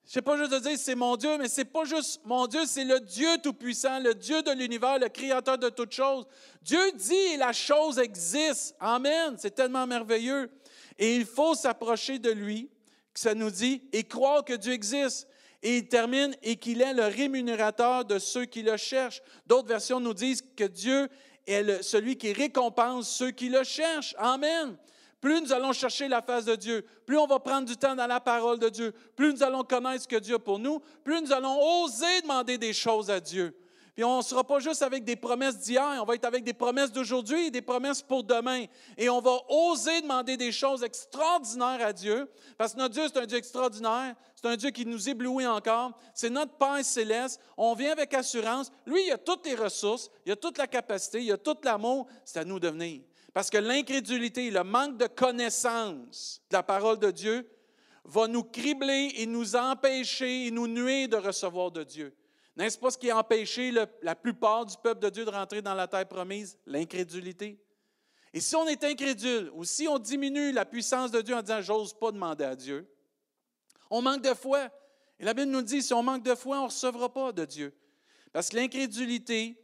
Je 0.06 0.12
sais 0.14 0.22
pas 0.22 0.36
juste 0.36 0.50
de 0.50 0.58
dire 0.58 0.76
c'est 0.76 0.94
mon 0.94 1.16
Dieu, 1.16 1.38
mais 1.38 1.48
c'est 1.48 1.64
pas 1.64 1.84
juste 1.84 2.20
mon 2.24 2.46
Dieu, 2.46 2.62
c'est 2.66 2.84
le 2.84 3.00
Dieu 3.00 3.28
Tout-Puissant, 3.42 4.00
le 4.00 4.14
Dieu 4.14 4.42
de 4.42 4.50
l'univers, 4.50 4.98
le 4.98 5.08
Créateur 5.08 5.58
de 5.58 5.68
toutes 5.68 5.92
choses. 5.92 6.26
Dieu 6.62 6.92
dit 6.94 7.14
et 7.14 7.36
la 7.36 7.52
chose 7.52 7.98
existe. 7.98 8.74
Amen. 8.80 9.36
C'est 9.38 9.54
tellement 9.54 9.86
merveilleux. 9.86 10.50
Et 10.98 11.16
il 11.16 11.24
faut 11.24 11.54
s'approcher 11.54 12.18
de 12.18 12.30
lui, 12.30 12.68
que 13.14 13.20
ça 13.20 13.34
nous 13.34 13.50
dit, 13.50 13.82
et 13.92 14.04
croire 14.04 14.44
que 14.44 14.54
Dieu 14.54 14.72
existe. 14.72 15.28
Et 15.62 15.78
il 15.78 15.88
termine, 15.88 16.36
et 16.42 16.56
qu'il 16.56 16.82
est 16.82 16.92
le 16.92 17.04
rémunérateur 17.04 18.04
de 18.04 18.18
ceux 18.18 18.44
qui 18.44 18.62
le 18.62 18.76
cherchent. 18.76 19.22
D'autres 19.46 19.68
versions 19.68 20.00
nous 20.00 20.14
disent 20.14 20.42
que 20.56 20.64
Dieu 20.64 21.08
est 21.46 21.82
celui 21.82 22.16
qui 22.16 22.32
récompense 22.32 23.08
ceux 23.08 23.30
qui 23.30 23.48
le 23.48 23.62
cherchent. 23.62 24.14
Amen 24.18 24.76
plus 25.22 25.40
nous 25.40 25.52
allons 25.52 25.72
chercher 25.72 26.08
la 26.08 26.20
face 26.20 26.44
de 26.44 26.56
Dieu, 26.56 26.84
plus 27.06 27.16
on 27.16 27.28
va 27.28 27.38
prendre 27.38 27.66
du 27.66 27.76
temps 27.76 27.94
dans 27.94 28.08
la 28.08 28.18
parole 28.18 28.58
de 28.58 28.68
Dieu, 28.68 28.92
plus 29.14 29.32
nous 29.32 29.42
allons 29.44 29.62
connaître 29.62 30.02
ce 30.02 30.08
que 30.08 30.16
Dieu 30.16 30.34
a 30.34 30.38
pour 30.40 30.58
nous, 30.58 30.80
plus 31.04 31.22
nous 31.22 31.32
allons 31.32 31.58
oser 31.82 32.20
demander 32.22 32.58
des 32.58 32.72
choses 32.72 33.08
à 33.08 33.20
Dieu. 33.20 33.56
Puis 33.94 34.02
on 34.02 34.16
ne 34.16 34.22
sera 34.22 34.42
pas 34.42 34.58
juste 34.58 34.82
avec 34.82 35.04
des 35.04 35.14
promesses 35.14 35.58
d'hier, 35.58 35.98
on 36.00 36.04
va 36.04 36.16
être 36.16 36.24
avec 36.24 36.42
des 36.42 36.54
promesses 36.54 36.90
d'aujourd'hui 36.90 37.46
et 37.46 37.50
des 37.52 37.62
promesses 37.62 38.02
pour 38.02 38.24
demain. 38.24 38.64
Et 38.98 39.08
on 39.08 39.20
va 39.20 39.38
oser 39.48 40.00
demander 40.00 40.36
des 40.36 40.50
choses 40.50 40.82
extraordinaires 40.82 41.86
à 41.86 41.92
Dieu, 41.92 42.28
parce 42.58 42.72
que 42.72 42.78
notre 42.78 42.94
Dieu, 42.94 43.04
c'est 43.06 43.20
un 43.20 43.26
Dieu 43.26 43.38
extraordinaire, 43.38 44.16
c'est 44.34 44.48
un 44.48 44.56
Dieu 44.56 44.70
qui 44.70 44.84
nous 44.86 45.08
éblouit 45.08 45.46
encore, 45.46 45.92
c'est 46.14 46.30
notre 46.30 46.54
Père 46.54 46.84
céleste, 46.84 47.40
on 47.56 47.74
vient 47.74 47.92
avec 47.92 48.12
assurance. 48.12 48.72
Lui, 48.86 49.06
il 49.06 49.12
a 49.12 49.18
toutes 49.18 49.46
les 49.46 49.54
ressources, 49.54 50.10
il 50.26 50.32
a 50.32 50.36
toute 50.36 50.58
la 50.58 50.66
capacité, 50.66 51.22
il 51.22 51.30
a 51.30 51.38
tout 51.38 51.58
l'amour, 51.62 52.08
c'est 52.24 52.40
à 52.40 52.44
nous 52.44 52.58
de 52.58 52.68
venir. 52.68 53.02
Parce 53.32 53.48
que 53.48 53.58
l'incrédulité, 53.58 54.50
le 54.50 54.62
manque 54.62 54.98
de 54.98 55.06
connaissance 55.06 56.42
de 56.50 56.56
la 56.56 56.62
parole 56.62 56.98
de 56.98 57.10
Dieu 57.10 57.48
va 58.04 58.28
nous 58.28 58.42
cribler 58.42 59.12
et 59.16 59.26
nous 59.26 59.56
empêcher 59.56 60.46
et 60.46 60.50
nous 60.50 60.68
nuire 60.68 61.08
de 61.08 61.16
recevoir 61.16 61.70
de 61.70 61.82
Dieu. 61.82 62.14
N'est-ce 62.56 62.76
pas 62.76 62.90
ce 62.90 62.98
qui 62.98 63.10
a 63.10 63.16
empêché 63.16 63.72
la 64.02 64.14
plupart 64.14 64.66
du 64.66 64.76
peuple 64.82 65.00
de 65.00 65.08
Dieu 65.08 65.24
de 65.24 65.30
rentrer 65.30 65.62
dans 65.62 65.74
la 65.74 65.88
terre 65.88 66.06
promise? 66.06 66.58
L'incrédulité. 66.66 67.58
Et 68.34 68.40
si 68.40 68.56
on 68.56 68.66
est 68.66 68.82
incrédule, 68.84 69.50
ou 69.54 69.64
si 69.64 69.86
on 69.88 69.98
diminue 69.98 70.52
la 70.52 70.64
puissance 70.64 71.10
de 71.10 71.20
Dieu 71.20 71.34
en 71.34 71.42
disant 71.42 71.60
j'ose 71.60 71.94
pas 71.94 72.12
demander 72.12 72.44
à 72.44 72.56
Dieu, 72.56 72.90
on 73.90 74.02
manque 74.02 74.22
de 74.22 74.34
foi. 74.34 74.70
Et 75.18 75.24
la 75.24 75.34
Bible 75.34 75.50
nous 75.50 75.62
dit 75.62 75.82
si 75.82 75.94
on 75.94 76.02
manque 76.02 76.22
de 76.22 76.34
foi, 76.34 76.58
on 76.58 76.62
ne 76.62 76.66
recevra 76.66 77.12
pas 77.12 77.32
de 77.32 77.44
Dieu. 77.44 77.74
Parce 78.32 78.48
que 78.48 78.56
l'incrédulité, 78.56 79.58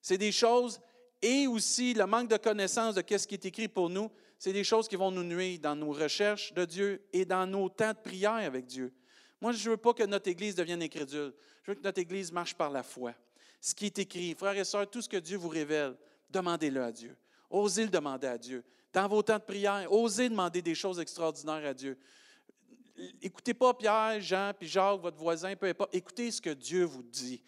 c'est 0.00 0.18
des 0.18 0.32
choses 0.32 0.80
et 1.22 1.46
aussi 1.46 1.94
le 1.94 2.06
manque 2.06 2.28
de 2.28 2.36
connaissance 2.36 2.94
de 2.94 3.04
ce 3.06 3.26
qui 3.26 3.34
est 3.34 3.44
écrit 3.44 3.68
pour 3.68 3.90
nous, 3.90 4.10
c'est 4.38 4.52
des 4.52 4.64
choses 4.64 4.88
qui 4.88 4.96
vont 4.96 5.10
nous 5.10 5.22
nuire 5.22 5.58
dans 5.60 5.76
nos 5.76 5.92
recherches 5.92 6.54
de 6.54 6.64
Dieu 6.64 7.02
et 7.12 7.24
dans 7.24 7.46
nos 7.46 7.68
temps 7.68 7.92
de 7.92 7.98
prière 7.98 8.32
avec 8.32 8.66
Dieu. 8.66 8.92
Moi, 9.40 9.52
je 9.52 9.64
ne 9.66 9.70
veux 9.72 9.76
pas 9.76 9.92
que 9.92 10.02
notre 10.02 10.28
Église 10.28 10.54
devienne 10.54 10.82
incrédule. 10.82 11.34
Je 11.62 11.70
veux 11.70 11.74
que 11.74 11.82
notre 11.82 12.00
Église 12.00 12.32
marche 12.32 12.54
par 12.54 12.70
la 12.70 12.82
foi. 12.82 13.14
Ce 13.60 13.74
qui 13.74 13.86
est 13.86 13.98
écrit, 13.98 14.34
frères 14.34 14.56
et 14.56 14.64
sœurs, 14.64 14.88
tout 14.88 15.02
ce 15.02 15.08
que 15.08 15.18
Dieu 15.18 15.36
vous 15.36 15.48
révèle, 15.48 15.94
demandez-le 16.30 16.82
à 16.82 16.92
Dieu. 16.92 17.16
Osez 17.50 17.84
le 17.84 17.90
demander 17.90 18.26
à 18.26 18.38
Dieu. 18.38 18.64
Dans 18.92 19.06
vos 19.06 19.22
temps 19.22 19.38
de 19.38 19.44
prière, 19.44 19.92
osez 19.92 20.28
demander 20.28 20.62
des 20.62 20.74
choses 20.74 20.98
extraordinaires 20.98 21.66
à 21.66 21.74
Dieu. 21.74 21.98
Écoutez 23.22 23.54
pas 23.54 23.74
Pierre, 23.74 24.20
Jean, 24.20 24.52
puis 24.58 24.68
Jacques, 24.68 25.00
votre 25.00 25.16
voisin, 25.16 25.54
peu 25.56 25.66
importe. 25.66 25.94
Écoutez 25.94 26.30
ce 26.30 26.40
que 26.40 26.50
Dieu 26.50 26.84
vous 26.84 27.02
dit. 27.02 27.42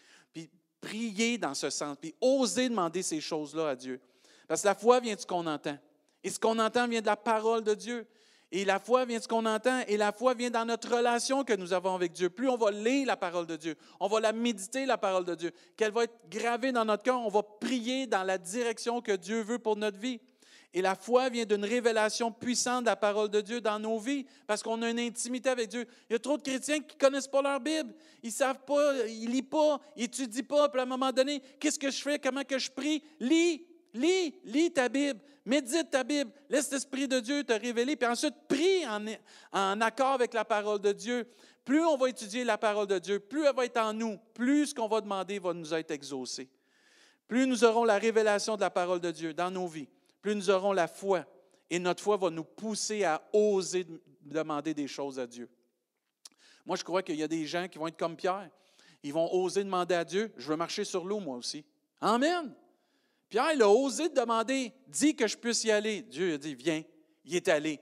Priez 0.83 1.37
dans 1.37 1.53
ce 1.53 1.69
sens, 1.69 1.95
puis 1.99 2.13
osez 2.19 2.67
demander 2.67 3.03
ces 3.03 3.21
choses-là 3.21 3.69
à 3.69 3.75
Dieu. 3.75 4.01
Parce 4.49 4.61
que 4.61 4.67
la 4.67 4.75
foi 4.75 4.99
vient 4.99 5.15
de 5.15 5.19
ce 5.21 5.25
qu'on 5.25 5.47
entend. 5.47 5.77
Et 6.25 6.29
ce 6.29 6.37
qu'on 6.37 6.59
entend 6.59 6.87
vient 6.89 6.99
de 6.99 7.05
la 7.05 7.15
parole 7.15 7.63
de 7.63 7.73
Dieu. 7.73 8.05
Et 8.51 8.65
la 8.65 8.79
foi 8.79 9.05
vient 9.05 9.17
de 9.17 9.23
ce 9.23 9.27
qu'on 9.27 9.45
entend, 9.45 9.81
et 9.87 9.97
la 9.97 10.11
foi 10.11 10.33
vient 10.35 10.51
dans 10.51 10.65
notre 10.65 10.97
relation 10.97 11.43
que 11.43 11.53
nous 11.53 11.73
avons 11.73 11.95
avec 11.95 12.11
Dieu. 12.11 12.29
Plus 12.29 12.49
on 12.49 12.57
va 12.57 12.69
lire 12.69 13.07
la 13.07 13.17
parole 13.17 13.47
de 13.47 13.55
Dieu, 13.55 13.75
on 13.99 14.07
va 14.07 14.19
la 14.19 14.31
méditer, 14.31 14.85
la 14.85 14.99
parole 14.99 15.25
de 15.25 15.33
Dieu, 15.33 15.51
qu'elle 15.75 15.91
va 15.91 16.03
être 16.03 16.29
gravée 16.29 16.71
dans 16.71 16.85
notre 16.85 17.01
cœur, 17.01 17.19
on 17.19 17.29
va 17.29 17.41
prier 17.41 18.05
dans 18.05 18.21
la 18.21 18.37
direction 18.37 19.01
que 19.01 19.13
Dieu 19.13 19.41
veut 19.41 19.57
pour 19.57 19.75
notre 19.75 19.97
vie. 19.97 20.19
Et 20.73 20.81
la 20.81 20.95
foi 20.95 21.29
vient 21.29 21.45
d'une 21.45 21.65
révélation 21.65 22.31
puissante 22.31 22.81
de 22.81 22.87
la 22.87 22.95
parole 22.95 23.29
de 23.29 23.41
Dieu 23.41 23.61
dans 23.61 23.77
nos 23.77 23.99
vies, 23.99 24.25
parce 24.47 24.63
qu'on 24.63 24.81
a 24.81 24.89
une 24.89 24.99
intimité 24.99 25.49
avec 25.49 25.69
Dieu. 25.69 25.85
Il 26.09 26.13
y 26.13 26.15
a 26.15 26.19
trop 26.19 26.37
de 26.37 26.41
chrétiens 26.41 26.79
qui 26.79 26.95
ne 26.95 26.99
connaissent 26.99 27.27
pas 27.27 27.41
leur 27.41 27.59
Bible. 27.59 27.93
Ils 28.23 28.27
ne 28.27 28.31
savent 28.31 28.63
pas, 28.65 29.07
ils 29.07 29.25
ne 29.25 29.31
lisent 29.31 29.43
pas, 29.49 29.79
ils 29.95 30.03
n'étudient 30.03 30.43
pas. 30.43 30.69
Puis 30.69 30.79
à 30.79 30.83
un 30.83 30.87
moment 30.87 31.11
donné, 31.11 31.41
qu'est-ce 31.59 31.77
que 31.77 31.91
je 31.91 32.01
fais? 32.01 32.17
Comment 32.17 32.43
que 32.43 32.57
je 32.57 32.71
prie? 32.71 33.03
Lis, 33.19 33.63
lis, 33.93 34.33
lis 34.45 34.71
ta 34.71 34.89
Bible. 34.89 35.19
Médite 35.45 35.91
ta 35.91 36.05
Bible, 36.05 36.31
laisse 36.49 36.71
l'Esprit 36.71 37.07
de 37.07 37.19
Dieu 37.19 37.43
te 37.43 37.51
révéler, 37.51 37.97
puis 37.97 38.07
ensuite 38.07 38.35
prie 38.47 38.87
en, 38.87 39.05
en, 39.51 39.81
accord 39.81 40.13
avec 40.13 40.33
la 40.33 40.45
parole 40.45 40.79
de 40.79 40.93
Dieu. 40.93 41.27
Plus 41.65 41.83
on 41.83 41.97
va 41.97 42.09
étudier 42.09 42.45
la 42.45 42.57
parole 42.57 42.87
de 42.87 42.97
Dieu, 42.97 43.19
plus 43.19 43.45
elle 43.45 43.55
va 43.55 43.65
être 43.65 43.77
en 43.77 43.93
nous, 43.93 44.17
plus 44.33 44.67
ce 44.67 44.75
qu'on 44.75 44.87
va 44.87 45.01
demander 45.01 45.39
va 45.39 45.53
nous 45.53 45.73
être 45.73 45.91
exaucé. 45.91 46.49
Plus 47.27 47.45
nous 47.45 47.65
aurons 47.65 47.83
la 47.83 47.97
révélation 47.97 48.55
de 48.55 48.61
la 48.61 48.69
parole 48.69 49.01
de 49.01 49.11
Dieu 49.11 49.33
dans 49.33 49.51
nos 49.51 49.67
vies, 49.67 49.89
plus 50.23 50.35
nous 50.35 50.49
aurons 50.49 50.71
la 50.71 50.87
foi, 50.87 51.25
et 51.69 51.77
notre 51.77 52.01
foi 52.01 52.15
va 52.17 52.29
nous 52.29 52.45
pousser 52.45 53.03
à 53.03 53.21
oser 53.33 53.85
demander 54.21 54.73
des 54.73 54.87
choses 54.87 55.19
à 55.19 55.27
Dieu. 55.27 55.49
Moi, 56.65 56.77
je 56.77 56.83
crois 56.83 57.03
qu'il 57.03 57.17
y 57.17 57.23
a 57.23 57.27
des 57.27 57.45
gens 57.45 57.67
qui 57.67 57.77
vont 57.77 57.87
être 57.87 57.97
comme 57.97 58.15
Pierre. 58.15 58.49
Ils 59.03 59.11
vont 59.11 59.31
oser 59.33 59.65
demander 59.65 59.95
à 59.95 60.05
Dieu, 60.05 60.31
je 60.37 60.47
veux 60.47 60.55
marcher 60.55 60.85
sur 60.85 61.03
l'eau 61.03 61.19
moi 61.19 61.35
aussi. 61.35 61.65
Amen. 61.99 62.55
Pierre, 63.27 63.51
il 63.53 63.61
a 63.61 63.69
osé 63.69 64.07
demander, 64.07 64.71
dis 64.87 65.13
que 65.13 65.27
je 65.27 65.35
puisse 65.35 65.65
y 65.65 65.71
aller. 65.71 66.01
Dieu 66.03 66.35
a 66.35 66.37
dit, 66.37 66.55
viens. 66.55 66.83
Il 67.25 67.35
est 67.35 67.49
allé. 67.49 67.81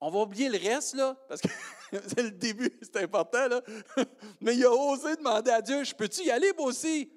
On 0.00 0.10
va 0.10 0.20
oublier 0.20 0.48
le 0.48 0.58
reste, 0.58 0.94
là, 0.94 1.16
parce 1.28 1.40
que 1.40 1.48
c'est 1.90 2.22
le 2.22 2.30
début, 2.30 2.70
c'est 2.82 3.02
important, 3.02 3.48
là. 3.48 3.62
Mais 4.40 4.54
il 4.54 4.64
a 4.64 4.70
osé 4.70 5.16
demander 5.16 5.50
à 5.50 5.60
Dieu, 5.60 5.82
je 5.82 5.94
peux-tu 5.94 6.22
y 6.22 6.30
aller, 6.30 6.52
moi 6.56 6.66
aussi? 6.66 7.10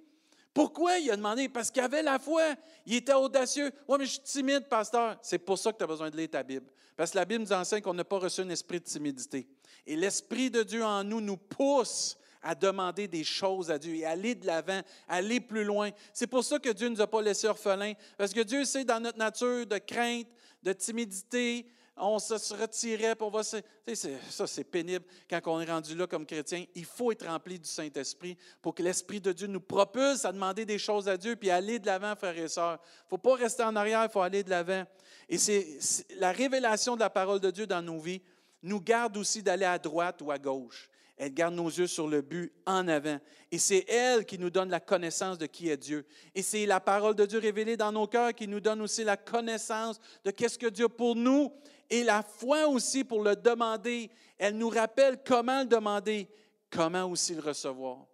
Pourquoi? 0.58 0.98
Il 0.98 1.12
a 1.12 1.15
demandé? 1.15 1.48
Parce 1.50 1.70
qu'il 1.70 1.84
avait 1.84 2.02
la 2.02 2.17
foi. 2.17 2.41
Il 2.88 2.96
était 2.96 3.13
audacieux. 3.13 3.72
Oui, 3.88 3.98
mais 4.00 4.06
je 4.08 4.13
suis 4.13 4.22
timide, 4.22 4.63
pasteur. 4.67 5.15
C'est 5.22 5.38
pour 5.38 5.56
ça 5.56 5.72
que 5.72 5.78
tu 5.78 5.84
as 5.84 5.88
besoin 5.88 6.10
de 6.10 6.17
lire 6.17 6.32
ta 6.32 6.41
Bible. 6.41 6.65
Parce 6.96 7.12
que 7.12 7.17
la 7.17 7.26
Bible 7.26 7.43
nous 7.43 7.54
enseigne 7.54 7.84
qu'on 7.84 7.93
n'a 7.93 8.04
pas 8.04 8.17
reçu 8.17 8.41
un 8.41 8.50
esprit 8.50 8.80
de 8.80 8.86
timidité. 8.86 9.48
Et 9.86 9.96
l'Esprit 9.96 10.50
de 10.50 10.63
Dieu 10.63 10.84
en 10.84 11.04
nous 11.04 11.22
nous 11.22 11.38
pousse 11.38 12.17
à 12.41 12.56
demander 12.56 13.08
des 13.08 13.24
choses 13.24 13.70
à 13.70 13.78
Dieu 13.78 13.93
et 13.98 14.06
aller 14.06 14.34
de 14.34 14.48
l'avant, 14.48 14.82
aller 15.08 15.39
plus 15.39 15.63
loin. 15.63 15.91
C'est 16.12 16.26
pour 16.26 16.43
ça 16.43 16.58
que 16.58 16.70
Dieu 16.70 16.88
ne 16.89 16.96
nous 16.96 17.02
a 17.02 17.08
pas 17.08 17.22
laissés 17.22 17.46
orphelins, 17.46 17.93
parce 18.17 18.34
que 18.34 18.41
Dieu 18.41 18.65
sait 18.65 18.84
dans 18.84 19.00
notre 19.00 19.20
nature 19.20 19.67
de 19.67 19.78
crainte, 19.78 20.28
de 20.63 20.74
timidité, 20.74 21.67
on 22.00 22.20
se 22.20 22.54
retirait, 22.54 23.16
pour 23.16 23.28
on 23.28 23.32
va 23.32 23.44
Ça, 23.44 24.48
c'est 24.48 24.64
pénible 24.64 25.06
quand 25.30 25.40
on 25.46 25.62
est 25.62 25.70
rendu 25.70 25.96
là 25.96 26.08
comme 26.08 26.26
chrétien. 26.26 26.66
Il 26.76 26.86
faut 26.86 27.12
être 27.12 27.28
rempli 27.28 27.60
du 27.60 27.68
Saint-Esprit 27.68 28.38
pour 28.62 28.76
que 28.76 28.84
l'Esprit 28.84 29.20
de 29.20 29.32
Dieu 29.32 29.48
nous 29.48 29.62
propulse 29.62 30.26
à 30.26 30.32
demander 30.32 30.66
des 30.66 30.78
choses 30.78 31.08
à 31.08 31.18
Dieu 31.18 31.36
puis 31.36 31.50
aller 31.50 31.80
de 31.80 31.86
l'avant, 31.86 32.16
frères 32.16 32.38
et 32.38 32.48
sœurs. 32.48 32.80
Il 32.82 33.06
ne 33.06 33.10
faut 33.10 33.18
pas 33.18 33.36
rester 33.36 33.64
en 33.64 33.76
arrière, 33.76 34.04
il 34.04 34.12
faut 34.12 34.22
aller 34.22 34.44
de 34.44 34.50
l'avant. 34.50 34.86
Et 35.30 35.38
c'est 35.38 35.78
la 36.18 36.32
révélation 36.32 36.96
de 36.96 37.02
la 37.02 37.10
parole 37.10 37.40
de 37.40 37.52
Dieu 37.52 37.68
dans 37.68 37.82
nos 37.82 38.00
vies 38.00 38.22
nous 38.64 38.82
garde 38.82 39.18
aussi 39.18 39.44
d'aller 39.44 39.66
à 39.66 39.78
droite 39.78 40.22
ou 40.22 40.32
à 40.32 40.38
gauche. 40.38 40.90
Elle 41.18 41.34
garde 41.34 41.56
nos 41.56 41.68
yeux 41.70 41.88
sur 41.88 42.08
le 42.08 42.22
but 42.22 42.54
en 42.68 42.88
avant. 42.88 43.20
Et 43.52 43.58
c'est 43.58 43.90
elle 43.90 44.24
qui 44.24 44.38
nous 44.38 44.52
donne 44.52 44.70
la 44.70 44.80
connaissance 44.80 45.40
de 45.40 45.48
qui 45.48 45.70
est 45.70 45.78
Dieu. 45.78 46.06
Et 46.36 46.44
c'est 46.44 46.68
la 46.68 46.80
parole 46.80 47.16
de 47.16 47.26
Dieu 47.26 47.40
révélée 47.40 47.76
dans 47.76 47.92
nos 47.92 48.06
cœurs 48.06 48.36
qui 48.36 48.48
nous 48.48 48.60
donne 48.60 48.82
aussi 48.82 49.04
la 49.04 49.18
connaissance 49.18 50.00
de 50.24 50.30
qu'est-ce 50.30 50.60
que 50.60 50.68
Dieu 50.68 50.88
pour 50.90 51.16
nous 51.16 51.52
et 51.89 52.04
la 52.04 52.23
foi 52.23 52.67
aussi 52.67 53.04
pour 53.04 53.23
le 53.23 53.36
demander. 53.36 54.10
Elle 54.38 54.58
nous 54.58 54.69
rappelle 54.69 55.23
comment 55.23 55.62
le 55.62 55.67
demander, 55.67 56.28
comment 56.69 57.06
aussi 57.06 57.34
le 57.34 57.41
recevoir. 57.41 58.06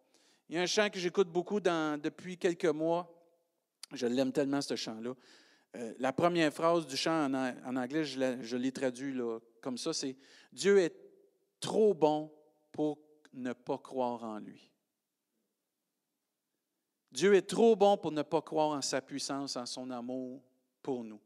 Il 0.49 0.55
y 0.55 0.59
a 0.59 0.62
un 0.62 0.67
chant 0.67 0.89
que 0.89 0.99
j'écoute 0.99 1.29
beaucoup 1.29 1.59
depuis 1.59 2.38
quelques 2.38 2.65
mois. 2.65 3.09
Je 3.91 4.07
l'aime 4.07 4.31
tellement, 4.31 4.62
ce 4.62 4.75
chant-là. 4.75 5.13
Euh, 5.75 5.93
la 5.97 6.13
première 6.13 6.53
phrase 6.53 6.86
du 6.86 6.95
chant 6.95 7.33
en, 7.33 7.75
anglais, 7.75 8.03
je 8.03 8.57
l'ai 8.57 8.71
traduit 8.71 9.17
comme 9.62 9.77
ça, 9.77 9.93
c'est 9.93 10.15
Dieu 10.51 10.77
est 10.79 10.95
trop 11.59 11.93
bon 11.93 12.31
pour 12.71 12.99
ne 13.33 13.53
pas 13.53 13.77
croire 13.77 14.23
en 14.23 14.39
lui. 14.39 14.69
Dieu 17.12 17.36
est 17.36 17.47
trop 17.47 17.75
bon 17.75 17.97
pour 17.97 18.12
ne 18.12 18.23
pas 18.23 18.41
croire 18.41 18.69
en 18.69 18.81
sa 18.81 19.01
puissance, 19.01 19.55
en 19.55 19.65
son 19.65 19.89
amour 19.91 20.41
pour 20.81 21.03
nous. 21.03 21.21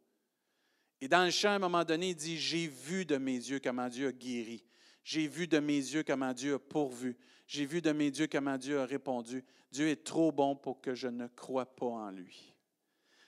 Et 1.02 1.08
dans 1.08 1.26
le 1.26 1.32
chant, 1.32 1.50
à 1.50 1.54
un 1.54 1.60
moment 1.60 1.84
donné, 1.84 2.10
il 2.10 2.16
dit, 2.16 2.38
j'ai 2.38 2.68
vu 2.68 3.06
de 3.06 3.18
mes 3.18 3.36
yeux 3.36 3.60
comment 3.60 3.88
Dieu 3.88 4.08
a 4.08 4.12
guéri. 4.12 4.64
J'ai 5.04 5.28
vu 5.28 5.48
de 5.48 5.60
mes 5.60 5.78
yeux 5.78 6.04
comment 6.04 6.34
Dieu 6.34 6.56
a 6.56 6.60
pourvu. 6.60 7.16
J'ai 7.48 7.66
vu 7.66 7.82
de 7.82 7.92
mes 7.92 8.08
yeux 8.08 8.28
comment 8.28 8.58
Dieu 8.58 8.80
a 8.80 8.86
répondu. 8.86 9.44
Dieu 9.72 9.88
est 9.88 10.04
trop 10.04 10.32
bon 10.32 10.56
pour 10.56 10.82
que 10.82 10.96
je 10.96 11.08
ne 11.08 11.28
croie 11.28 11.66
pas 11.66 11.86
en 11.86 12.12
lui. 12.12 12.54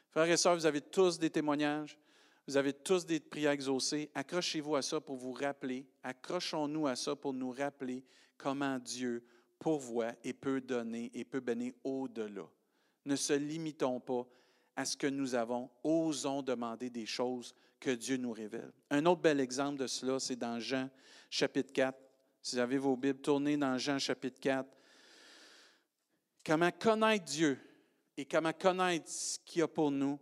Frères 0.09 0.29
et 0.29 0.37
sœurs, 0.37 0.55
vous 0.55 0.65
avez 0.65 0.81
tous 0.81 1.19
des 1.19 1.29
témoignages. 1.29 1.97
Vous 2.47 2.57
avez 2.57 2.73
tous 2.73 3.05
des 3.05 3.19
prières 3.19 3.51
exaucées. 3.51 4.09
Accrochez-vous 4.15 4.75
à 4.75 4.81
ça 4.81 4.99
pour 4.99 5.15
vous 5.15 5.31
rappeler. 5.31 5.85
Accrochons-nous 6.01 6.87
à 6.87 6.95
ça 6.95 7.15
pour 7.15 7.31
nous 7.31 7.51
rappeler 7.51 8.03
comment 8.37 8.79
Dieu 8.79 9.23
pourvoit 9.59 10.13
et 10.23 10.33
peut 10.33 10.59
donner 10.59 11.11
et 11.13 11.23
peut 11.23 11.41
bénir 11.41 11.73
au-delà. 11.83 12.49
Ne 13.05 13.15
se 13.15 13.33
limitons 13.33 13.99
pas 13.99 14.27
à 14.79 14.85
ce 14.85 14.95
que 14.95 15.07
nous 15.07 15.35
avons. 15.35 15.69
Osons 15.83 16.41
demander 16.41 16.89
des 16.89 17.05
choses 17.05 17.53
que 17.81 17.89
Dieu 17.89 18.15
nous 18.15 18.31
révèle. 18.31 18.71
Un 18.89 19.05
autre 19.07 19.19
bel 19.19 19.41
exemple 19.41 19.77
de 19.77 19.87
cela, 19.87 20.21
c'est 20.21 20.37
dans 20.37 20.57
Jean 20.57 20.89
chapitre 21.29 21.73
4. 21.73 21.99
Si 22.41 22.55
vous 22.55 22.61
avez 22.61 22.77
vos 22.77 22.95
Bibles, 22.95 23.19
tournez 23.19 23.57
dans 23.57 23.77
Jean 23.77 23.99
chapitre 23.99 24.39
4. 24.39 24.65
Comment 26.45 26.71
connaître 26.71 27.25
Dieu 27.25 27.59
et 28.15 28.23
comment 28.23 28.53
connaître 28.53 29.09
ce 29.09 29.37
qu'il 29.43 29.59
y 29.59 29.61
a 29.63 29.67
pour 29.67 29.91
nous 29.91 30.17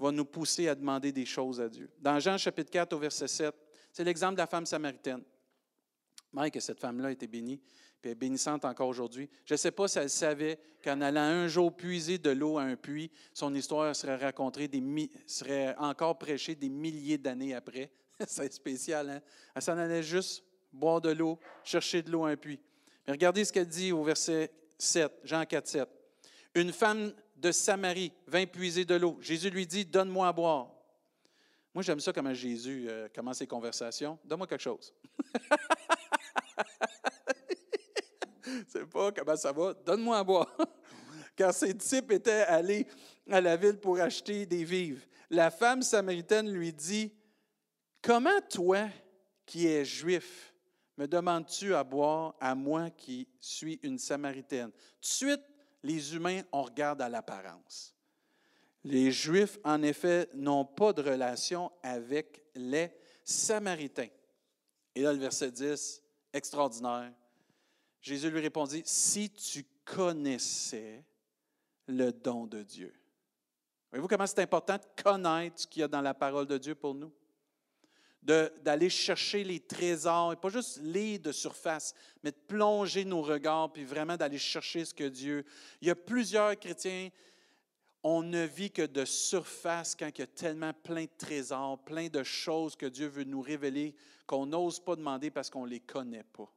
va 0.00 0.10
nous 0.10 0.24
pousser 0.24 0.66
à 0.66 0.74
demander 0.74 1.12
des 1.12 1.24
choses 1.24 1.60
à 1.60 1.68
Dieu. 1.68 1.88
Dans 2.00 2.18
Jean 2.18 2.36
chapitre 2.36 2.72
4 2.72 2.92
au 2.94 2.98
verset 2.98 3.28
7, 3.28 3.54
c'est 3.92 4.02
l'exemple 4.02 4.34
de 4.34 4.38
la 4.38 4.48
femme 4.48 4.66
samaritaine. 4.66 5.22
Mike, 6.32 6.60
cette 6.60 6.80
femme-là 6.80 7.12
été 7.12 7.28
bénie, 7.28 7.60
puis 8.02 8.10
elle 8.10 8.16
est 8.16 8.20
bénissante 8.20 8.64
encore 8.64 8.88
aujourd'hui. 8.88 9.30
Je 9.46 9.54
ne 9.54 9.56
sais 9.56 9.70
pas 9.70 9.86
si 9.86 9.98
elle 9.98 10.10
savait 10.10 10.58
qu'en 10.82 11.00
allant 11.00 11.20
un 11.20 11.46
jour 11.46 11.74
puiser 11.74 12.18
de 12.18 12.30
l'eau 12.30 12.58
à 12.58 12.62
un 12.62 12.74
puits, 12.74 13.12
son 13.32 13.54
histoire 13.54 13.94
serait 13.94 14.16
racontée, 14.16 14.68
serait 15.24 15.76
encore 15.78 16.18
prêchée 16.18 16.56
des 16.56 16.68
milliers 16.68 17.16
d'années 17.16 17.54
après. 17.54 17.92
C'est 18.26 18.52
spécial, 18.52 19.08
hein? 19.08 19.20
Elle 19.54 19.62
s'en 19.62 19.78
allait 19.78 20.02
juste 20.02 20.42
boire 20.72 21.00
de 21.00 21.10
l'eau, 21.10 21.38
chercher 21.62 22.02
de 22.02 22.10
l'eau 22.10 22.24
à 22.24 22.30
un 22.30 22.36
puits. 22.36 22.60
Mais 23.06 23.12
regardez 23.12 23.44
ce 23.44 23.52
qu'elle 23.52 23.68
dit 23.68 23.92
au 23.92 24.02
verset 24.02 24.50
7, 24.78 25.12
Jean 25.22 25.44
4, 25.44 25.66
7. 25.68 25.88
Une 26.56 26.72
femme 26.72 27.12
de 27.36 27.52
Samarie 27.52 28.12
vint 28.26 28.46
puiser 28.46 28.84
de 28.84 28.96
l'eau. 28.96 29.16
Jésus 29.20 29.48
lui 29.48 29.66
dit, 29.66 29.84
donne-moi 29.84 30.26
à 30.26 30.32
boire. 30.32 30.70
Moi, 31.72 31.82
j'aime 31.82 32.00
ça 32.00 32.12
comment 32.12 32.34
Jésus 32.34 32.86
euh, 32.88 33.08
commence 33.14 33.38
ses 33.38 33.46
conversations. 33.46 34.18
Donne-moi 34.24 34.48
quelque 34.48 34.60
chose. 34.60 34.92
C'est 38.68 38.86
pas 38.86 39.12
comment 39.12 39.36
ça 39.36 39.52
va. 39.52 39.74
Donne-moi 39.74 40.18
à 40.18 40.24
boire. 40.24 40.56
Car 41.36 41.52
ses 41.54 41.72
disciples 41.72 42.14
étaient 42.14 42.42
allés 42.42 42.86
à 43.30 43.40
la 43.40 43.56
ville 43.56 43.78
pour 43.78 43.98
acheter 43.98 44.46
des 44.46 44.64
vivres. 44.64 45.02
La 45.30 45.50
femme 45.50 45.82
samaritaine 45.82 46.50
lui 46.50 46.72
dit, 46.72 47.12
Comment 48.02 48.40
toi, 48.50 48.88
qui 49.46 49.66
es 49.66 49.84
juif, 49.84 50.52
me 50.98 51.06
demandes-tu 51.06 51.74
à 51.74 51.84
boire 51.84 52.34
à 52.40 52.54
moi 52.54 52.90
qui 52.90 53.28
suis 53.40 53.78
une 53.82 53.98
samaritaine? 53.98 54.68
De 54.68 54.74
suite, 55.00 55.40
les 55.82 56.14
humains, 56.14 56.42
on 56.52 56.62
regarde 56.62 57.00
à 57.00 57.08
l'apparence. 57.08 57.94
Les 58.84 59.12
Juifs, 59.12 59.58
en 59.64 59.82
effet, 59.82 60.28
n'ont 60.34 60.64
pas 60.64 60.92
de 60.92 61.02
relation 61.02 61.70
avec 61.82 62.42
les 62.54 62.90
Samaritains. 63.24 64.08
Et 64.94 65.02
là, 65.02 65.12
le 65.12 65.20
verset 65.20 65.52
10, 65.52 66.02
extraordinaire. 66.32 67.12
Jésus 68.02 68.30
lui 68.30 68.40
répondit, 68.40 68.82
si 68.84 69.30
tu 69.30 69.64
connaissais 69.84 71.04
le 71.86 72.12
don 72.12 72.46
de 72.46 72.62
Dieu. 72.62 72.92
Voyez-vous 73.90 74.08
comment 74.08 74.26
c'est 74.26 74.40
important 74.40 74.76
de 74.76 75.02
connaître 75.02 75.60
ce 75.60 75.66
qu'il 75.66 75.80
y 75.80 75.84
a 75.84 75.88
dans 75.88 76.00
la 76.00 76.14
parole 76.14 76.46
de 76.46 76.58
Dieu 76.58 76.74
pour 76.74 76.94
nous? 76.94 77.12
d'aller 78.22 78.88
chercher 78.88 79.42
les 79.42 79.58
trésors, 79.58 80.32
et 80.32 80.36
pas 80.36 80.48
juste 80.48 80.78
lire 80.80 81.18
de 81.18 81.32
surface, 81.32 81.92
mais 82.22 82.30
de 82.30 82.36
plonger 82.36 83.04
nos 83.04 83.20
regards, 83.20 83.72
puis 83.72 83.84
vraiment 83.84 84.16
d'aller 84.16 84.38
chercher 84.38 84.84
ce 84.84 84.94
que 84.94 85.08
Dieu. 85.08 85.44
Il 85.80 85.88
y 85.88 85.90
a 85.90 85.96
plusieurs 85.96 86.56
chrétiens, 86.56 87.08
on 88.04 88.22
ne 88.22 88.44
vit 88.44 88.70
que 88.70 88.86
de 88.86 89.04
surface 89.04 89.96
quand 89.96 90.08
il 90.08 90.20
y 90.20 90.22
a 90.22 90.28
tellement 90.28 90.72
plein 90.72 91.04
de 91.04 91.10
trésors, 91.18 91.82
plein 91.84 92.06
de 92.06 92.22
choses 92.22 92.76
que 92.76 92.86
Dieu 92.86 93.08
veut 93.08 93.24
nous 93.24 93.40
révéler 93.40 93.94
qu'on 94.24 94.46
n'ose 94.46 94.78
pas 94.78 94.94
demander 94.94 95.32
parce 95.32 95.50
qu'on 95.50 95.64
ne 95.64 95.70
les 95.70 95.80
connaît 95.80 96.24
pas. 96.24 96.48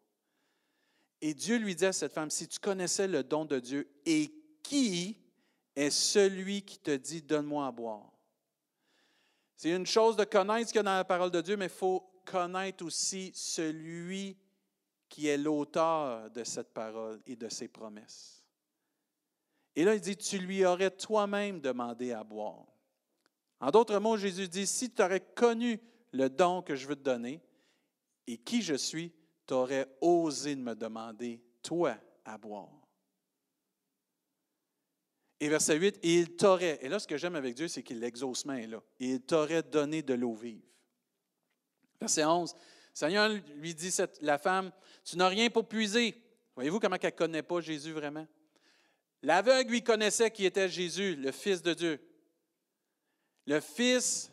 Et 1.27 1.33
Dieu 1.33 1.57
lui 1.57 1.73
dit 1.73 1.87
à 1.87 1.91
cette 1.91 2.13
femme, 2.13 2.29
si 2.29 2.47
tu 2.47 2.59
connaissais 2.59 3.07
le 3.07 3.23
don 3.23 3.45
de 3.45 3.59
Dieu, 3.59 3.89
et 4.05 4.31
qui 4.61 5.17
est 5.75 5.89
celui 5.89 6.61
qui 6.61 6.77
te 6.77 6.95
dit, 6.95 7.23
donne-moi 7.23 7.65
à 7.65 7.71
boire? 7.71 8.11
C'est 9.55 9.71
une 9.71 9.87
chose 9.87 10.15
de 10.15 10.23
connaître 10.23 10.67
ce 10.67 10.73
qu'il 10.73 10.77
y 10.77 10.81
a 10.81 10.83
dans 10.83 10.95
la 10.95 11.03
parole 11.03 11.31
de 11.31 11.41
Dieu, 11.41 11.57
mais 11.57 11.65
il 11.65 11.71
faut 11.71 12.07
connaître 12.25 12.85
aussi 12.85 13.31
celui 13.33 14.37
qui 15.09 15.25
est 15.25 15.39
l'auteur 15.39 16.29
de 16.29 16.43
cette 16.43 16.71
parole 16.71 17.19
et 17.25 17.35
de 17.35 17.49
ces 17.49 17.69
promesses. 17.69 18.45
Et 19.75 19.83
là, 19.83 19.95
il 19.95 20.01
dit, 20.01 20.17
tu 20.17 20.37
lui 20.37 20.63
aurais 20.63 20.91
toi-même 20.91 21.59
demandé 21.59 22.11
à 22.11 22.23
boire. 22.23 22.67
En 23.59 23.71
d'autres 23.71 23.97
mots, 23.97 24.15
Jésus 24.15 24.47
dit, 24.47 24.67
si 24.67 24.91
tu 24.91 25.01
aurais 25.01 25.21
connu 25.21 25.79
le 26.11 26.29
don 26.29 26.61
que 26.61 26.75
je 26.75 26.85
veux 26.85 26.95
te 26.95 27.01
donner 27.01 27.41
et 28.27 28.37
qui 28.37 28.61
je 28.61 28.75
suis, 28.75 29.11
tu 29.45 29.53
aurais 29.53 29.87
osé 30.01 30.55
me 30.55 30.73
demander, 30.75 31.41
toi, 31.61 31.97
à 32.23 32.37
boire. 32.37 32.69
Et 35.39 35.49
verset 35.49 35.77
8, 35.77 35.99
il 36.03 36.35
t'aurait, 36.35 36.79
et 36.81 36.89
là 36.89 36.97
ce 36.97 37.07
que 37.07 37.17
j'aime 37.17 37.35
avec 37.35 37.55
Dieu, 37.55 37.67
c'est 37.67 37.83
qu'il 37.83 37.99
l'exaucement 37.99 38.53
est 38.53 38.67
là, 38.67 38.81
il 38.99 39.21
t'aurait 39.21 39.63
donné 39.63 40.01
de 40.01 40.13
l'eau 40.13 40.33
vive. 40.33 40.63
Verset 41.99 42.25
11, 42.25 42.55
Seigneur 42.93 43.29
lui 43.57 43.75
dit 43.75 43.93
la 44.21 44.37
femme, 44.37 44.71
tu 45.03 45.17
n'as 45.17 45.27
rien 45.27 45.49
pour 45.49 45.67
puiser. 45.67 46.15
Voyez-vous 46.55 46.79
comment 46.79 46.95
elle 47.01 47.05
ne 47.07 47.17
connaît 47.17 47.43
pas 47.43 47.59
Jésus 47.59 47.91
vraiment? 47.91 48.25
L'aveugle 49.21 49.71
lui 49.71 49.83
connaissait 49.83 50.31
qui 50.31 50.45
était 50.45 50.69
Jésus, 50.69 51.15
le 51.15 51.31
Fils 51.31 51.61
de 51.61 51.73
Dieu. 51.73 51.99
Le 53.45 53.59
Fils 53.59 54.31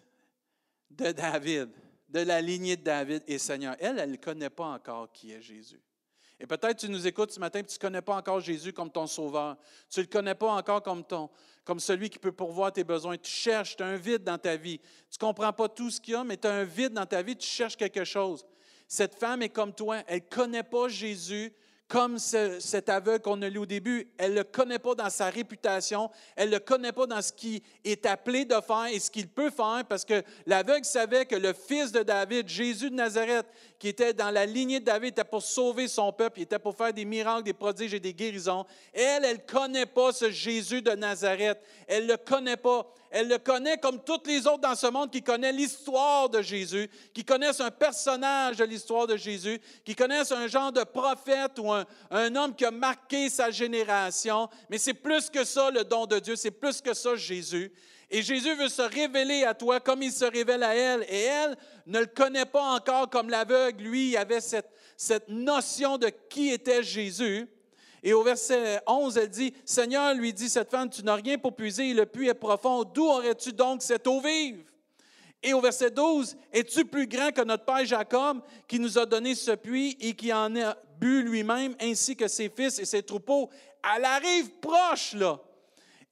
de 0.90 1.10
David, 1.10 1.70
de 2.12 2.20
la 2.20 2.40
lignée 2.42 2.76
de 2.76 2.82
David 2.82 3.22
et 3.26 3.38
Seigneur. 3.38 3.74
Elle, 3.80 3.98
elle 3.98 4.12
ne 4.12 4.16
connaît 4.16 4.50
pas 4.50 4.66
encore 4.66 5.10
qui 5.12 5.32
est 5.32 5.40
Jésus. 5.40 5.80
Et 6.38 6.46
peut-être 6.46 6.78
tu 6.78 6.88
nous 6.88 7.06
écoutes 7.06 7.30
ce 7.30 7.40
matin 7.40 7.60
et 7.60 7.64
tu 7.64 7.76
ne 7.76 7.80
connais 7.80 8.02
pas 8.02 8.16
encore 8.16 8.40
Jésus 8.40 8.72
comme 8.72 8.90
ton 8.90 9.06
sauveur. 9.06 9.56
Tu 9.88 10.00
ne 10.00 10.04
le 10.04 10.10
connais 10.10 10.34
pas 10.34 10.52
encore 10.52 10.82
comme, 10.82 11.04
ton, 11.04 11.30
comme 11.64 11.80
celui 11.80 12.10
qui 12.10 12.18
peut 12.18 12.32
pourvoir 12.32 12.72
tes 12.72 12.84
besoins. 12.84 13.16
Tu 13.16 13.30
cherches, 13.30 13.76
tu 13.76 13.82
as 13.82 13.86
un 13.86 13.96
vide 13.96 14.24
dans 14.24 14.36
ta 14.36 14.56
vie. 14.56 14.78
Tu 14.78 15.16
ne 15.16 15.26
comprends 15.26 15.52
pas 15.52 15.68
tout 15.68 15.88
ce 15.88 16.00
qu'il 16.00 16.14
y 16.14 16.16
a, 16.16 16.24
mais 16.24 16.36
tu 16.36 16.46
as 16.46 16.52
un 16.52 16.64
vide 16.64 16.92
dans 16.92 17.06
ta 17.06 17.22
vie, 17.22 17.36
tu 17.36 17.46
cherches 17.46 17.76
quelque 17.76 18.04
chose. 18.04 18.44
Cette 18.88 19.14
femme 19.14 19.40
est 19.40 19.48
comme 19.48 19.72
toi, 19.72 20.02
elle 20.06 20.16
ne 20.16 20.36
connaît 20.36 20.62
pas 20.64 20.88
Jésus, 20.88 21.54
comme 21.92 22.18
cet 22.18 22.88
aveugle 22.88 23.20
qu'on 23.20 23.42
a 23.42 23.50
lu 23.50 23.58
au 23.58 23.66
début, 23.66 24.08
elle 24.16 24.30
ne 24.30 24.38
le 24.38 24.44
connaît 24.44 24.78
pas 24.78 24.94
dans 24.94 25.10
sa 25.10 25.26
réputation, 25.26 26.10
elle 26.36 26.48
ne 26.48 26.54
le 26.54 26.60
connaît 26.60 26.90
pas 26.90 27.04
dans 27.06 27.20
ce 27.20 27.34
qu'il 27.34 27.60
est 27.84 28.06
appelé 28.06 28.46
de 28.46 28.54
faire 28.66 28.86
et 28.90 28.98
ce 28.98 29.10
qu'il 29.10 29.28
peut 29.28 29.50
faire, 29.50 29.84
parce 29.86 30.06
que 30.06 30.22
l'aveugle 30.46 30.86
savait 30.86 31.26
que 31.26 31.36
le 31.36 31.52
fils 31.52 31.92
de 31.92 32.02
David, 32.02 32.48
Jésus 32.48 32.88
de 32.88 32.94
Nazareth, 32.94 33.44
qui 33.78 33.88
était 33.88 34.14
dans 34.14 34.30
la 34.30 34.46
lignée 34.46 34.80
de 34.80 34.86
David, 34.86 35.10
était 35.10 35.22
pour 35.22 35.42
sauver 35.42 35.86
son 35.86 36.14
peuple, 36.14 36.40
il 36.40 36.44
était 36.44 36.58
pour 36.58 36.74
faire 36.74 36.94
des 36.94 37.04
miracles, 37.04 37.42
des 37.42 37.52
prodiges 37.52 37.92
et 37.92 38.00
des 38.00 38.14
guérisons. 38.14 38.64
Elle, 38.94 39.26
elle 39.26 39.36
ne 39.36 39.52
connaît 39.52 39.84
pas 39.84 40.12
ce 40.12 40.30
Jésus 40.30 40.80
de 40.80 40.92
Nazareth. 40.92 41.58
Elle 41.86 42.06
ne 42.06 42.12
le 42.12 42.16
connaît 42.16 42.56
pas. 42.56 42.90
Elle 43.14 43.28
le 43.28 43.36
connaît 43.36 43.76
comme 43.76 44.02
toutes 44.02 44.26
les 44.26 44.46
autres 44.46 44.62
dans 44.62 44.74
ce 44.74 44.86
monde 44.86 45.10
qui 45.10 45.22
connaissent 45.22 45.54
l'histoire 45.54 46.30
de 46.30 46.40
Jésus, 46.40 46.88
qui 47.12 47.22
connaissent 47.22 47.60
un 47.60 47.70
personnage 47.70 48.56
de 48.56 48.64
l'histoire 48.64 49.06
de 49.06 49.18
Jésus, 49.18 49.60
qui 49.84 49.94
connaissent 49.94 50.32
un 50.32 50.46
genre 50.46 50.72
de 50.72 50.82
prophète 50.82 51.58
ou 51.58 51.70
un, 51.70 52.34
homme 52.34 52.56
qui 52.56 52.64
a 52.64 52.70
marqué 52.70 53.28
sa 53.28 53.50
génération. 53.50 54.48
Mais 54.70 54.78
c'est 54.78 54.94
plus 54.94 55.28
que 55.28 55.44
ça 55.44 55.70
le 55.70 55.84
don 55.84 56.06
de 56.06 56.18
Dieu, 56.20 56.36
c'est 56.36 56.50
plus 56.50 56.80
que 56.80 56.94
ça 56.94 57.14
Jésus. 57.14 57.70
Et 58.10 58.22
Jésus 58.22 58.54
veut 58.54 58.70
se 58.70 58.80
révéler 58.80 59.44
à 59.44 59.52
toi 59.52 59.78
comme 59.78 60.02
il 60.02 60.12
se 60.12 60.24
révèle 60.24 60.62
à 60.62 60.74
elle. 60.74 61.02
Et 61.10 61.24
elle 61.24 61.56
ne 61.84 62.00
le 62.00 62.06
connaît 62.06 62.46
pas 62.46 62.62
encore 62.62 63.10
comme 63.10 63.28
l'aveugle. 63.28 63.84
Lui, 63.84 64.10
il 64.12 64.16
avait 64.16 64.40
cette 64.40 65.28
notion 65.28 65.98
de 65.98 66.10
qui 66.30 66.48
était 66.48 66.82
Jésus. 66.82 67.46
Et 68.02 68.12
au 68.12 68.22
verset 68.22 68.80
11, 68.86 69.16
elle 69.16 69.28
dit, 69.28 69.54
Seigneur, 69.64 70.14
lui 70.14 70.32
dit 70.32 70.48
cette 70.48 70.70
femme, 70.70 70.90
tu 70.90 71.04
n'as 71.04 71.14
rien 71.14 71.38
pour 71.38 71.54
puiser, 71.54 71.94
le 71.94 72.04
puits 72.04 72.28
est 72.28 72.34
profond, 72.34 72.82
d'où 72.82 73.04
aurais-tu 73.04 73.52
donc 73.52 73.82
cette 73.82 74.06
eau 74.06 74.20
vive? 74.20 74.64
Et 75.42 75.52
au 75.52 75.60
verset 75.60 75.90
12, 75.90 76.36
es-tu 76.52 76.84
plus 76.84 77.06
grand 77.06 77.32
que 77.32 77.42
notre 77.42 77.64
père 77.64 77.84
Jacob 77.84 78.40
qui 78.68 78.78
nous 78.78 78.98
a 78.98 79.06
donné 79.06 79.34
ce 79.34 79.52
puits 79.52 79.96
et 80.00 80.14
qui 80.14 80.32
en 80.32 80.54
a 80.56 80.76
bu 80.98 81.22
lui-même 81.22 81.74
ainsi 81.80 82.16
que 82.16 82.28
ses 82.28 82.48
fils 82.48 82.78
et 82.78 82.84
ses 82.84 83.02
troupeaux? 83.02 83.50
Elle 83.96 84.04
arrive 84.04 84.50
proche, 84.60 85.14
là. 85.14 85.40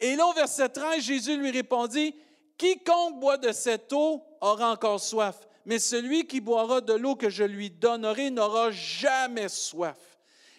Et 0.01 0.17
là, 0.17 0.27
au 0.27 0.33
verset 0.33 0.69
13, 0.69 1.03
Jésus 1.03 1.37
lui 1.37 1.51
répondit, 1.51 2.15
Quiconque 2.57 3.21
boit 3.21 3.37
de 3.37 3.53
cette 3.53 3.93
eau 3.93 4.23
aura 4.41 4.73
encore 4.73 5.01
soif, 5.01 5.37
mais 5.65 5.79
celui 5.79 6.27
qui 6.27 6.41
boira 6.41 6.81
de 6.81 6.95
l'eau 6.95 7.15
que 7.15 7.31
je 7.31 7.45
lui 7.45 7.71
donnerai 7.71 8.31
n'aura 8.31 8.71
jamais 8.71 9.49
soif. 9.49 10.10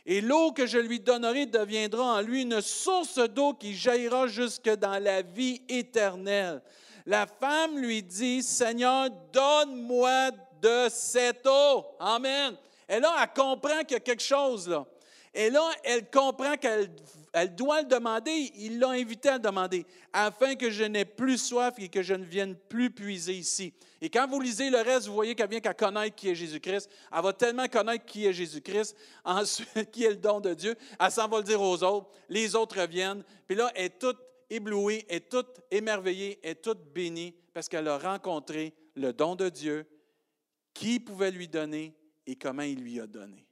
Et 0.05 0.21
l'eau 0.21 0.51
que 0.51 0.65
je 0.65 0.79
lui 0.79 0.99
donnerai 0.99 1.45
deviendra 1.45 2.15
en 2.15 2.21
lui 2.21 2.41
une 2.41 2.61
source 2.61 3.19
d'eau 3.19 3.53
qui 3.53 3.75
jaillira 3.75 4.27
jusque 4.27 4.69
dans 4.69 5.01
la 5.01 5.21
vie 5.21 5.61
éternelle. 5.69 6.61
La 7.05 7.27
femme 7.27 7.77
lui 7.77 8.01
dit, 8.01 8.41
Seigneur, 8.41 9.09
donne-moi 9.31 10.31
de 10.61 10.87
cette 10.89 11.45
eau. 11.47 11.85
Amen. 11.99 12.55
Et 12.87 12.99
là, 12.99 13.15
elle 13.21 13.29
comprend 13.33 13.79
qu'il 13.79 13.93
y 13.93 13.95
a 13.95 13.99
quelque 13.99 14.23
chose 14.23 14.67
là. 14.67 14.85
Et 15.33 15.49
là, 15.49 15.63
elle 15.83 16.09
comprend 16.09 16.57
qu'elle 16.57 16.89
elle 17.33 17.55
doit 17.55 17.81
le 17.81 17.87
demander. 17.87 18.51
Il 18.55 18.79
l'a 18.79 18.89
invité 18.89 19.29
à 19.29 19.33
le 19.33 19.39
demander, 19.39 19.85
afin 20.11 20.55
que 20.55 20.69
je 20.69 20.83
n'ai 20.83 21.05
plus 21.05 21.37
soif 21.37 21.75
et 21.77 21.89
que 21.89 22.01
je 22.01 22.13
ne 22.13 22.25
vienne 22.25 22.55
plus 22.55 22.91
puiser 22.91 23.33
ici. 23.33 23.73
Et 24.01 24.09
quand 24.09 24.27
vous 24.27 24.39
lisez 24.39 24.69
le 24.69 24.79
reste, 24.79 25.07
vous 25.07 25.13
voyez 25.13 25.35
qu'elle 25.35 25.49
vient 25.49 25.59
qu'à 25.59 25.73
connaître 25.73 26.15
qui 26.15 26.29
est 26.29 26.35
Jésus-Christ. 26.35 26.89
Elle 27.11 27.21
va 27.21 27.33
tellement 27.33 27.67
connaître 27.67 28.05
qui 28.05 28.25
est 28.25 28.33
Jésus-Christ, 28.33 28.95
ensuite 29.25 29.91
qui 29.91 30.03
est 30.03 30.09
le 30.09 30.15
don 30.15 30.39
de 30.39 30.53
Dieu, 30.53 30.75
elle 30.99 31.11
s'en 31.11 31.27
va 31.27 31.37
le 31.37 31.43
dire 31.43 31.61
aux 31.61 31.83
autres. 31.83 32.09
Les 32.29 32.55
autres 32.55 32.79
reviennent. 32.79 33.23
Puis 33.47 33.55
là, 33.55 33.71
elle 33.75 33.85
est 33.85 33.99
toute 33.99 34.19
éblouie, 34.49 35.05
est 35.07 35.29
toute 35.29 35.61
émerveillée, 35.71 36.39
est 36.43 36.61
toute 36.61 36.83
bénie 36.93 37.33
parce 37.53 37.69
qu'elle 37.69 37.87
a 37.87 37.97
rencontré 37.97 38.73
le 38.95 39.13
don 39.13 39.35
de 39.35 39.49
Dieu, 39.49 39.85
qui 40.73 40.99
pouvait 40.99 41.31
lui 41.31 41.47
donner 41.47 41.93
et 42.25 42.35
comment 42.35 42.61
il 42.61 42.81
lui 42.81 42.99
a 42.99 43.07
donné. 43.07 43.45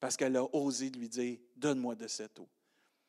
Parce 0.00 0.16
qu'elle 0.16 0.36
a 0.36 0.44
osé 0.54 0.90
lui 0.90 1.08
dire, 1.08 1.38
donne-moi 1.56 1.94
de 1.94 2.06
cette 2.06 2.38
eau. 2.38 2.48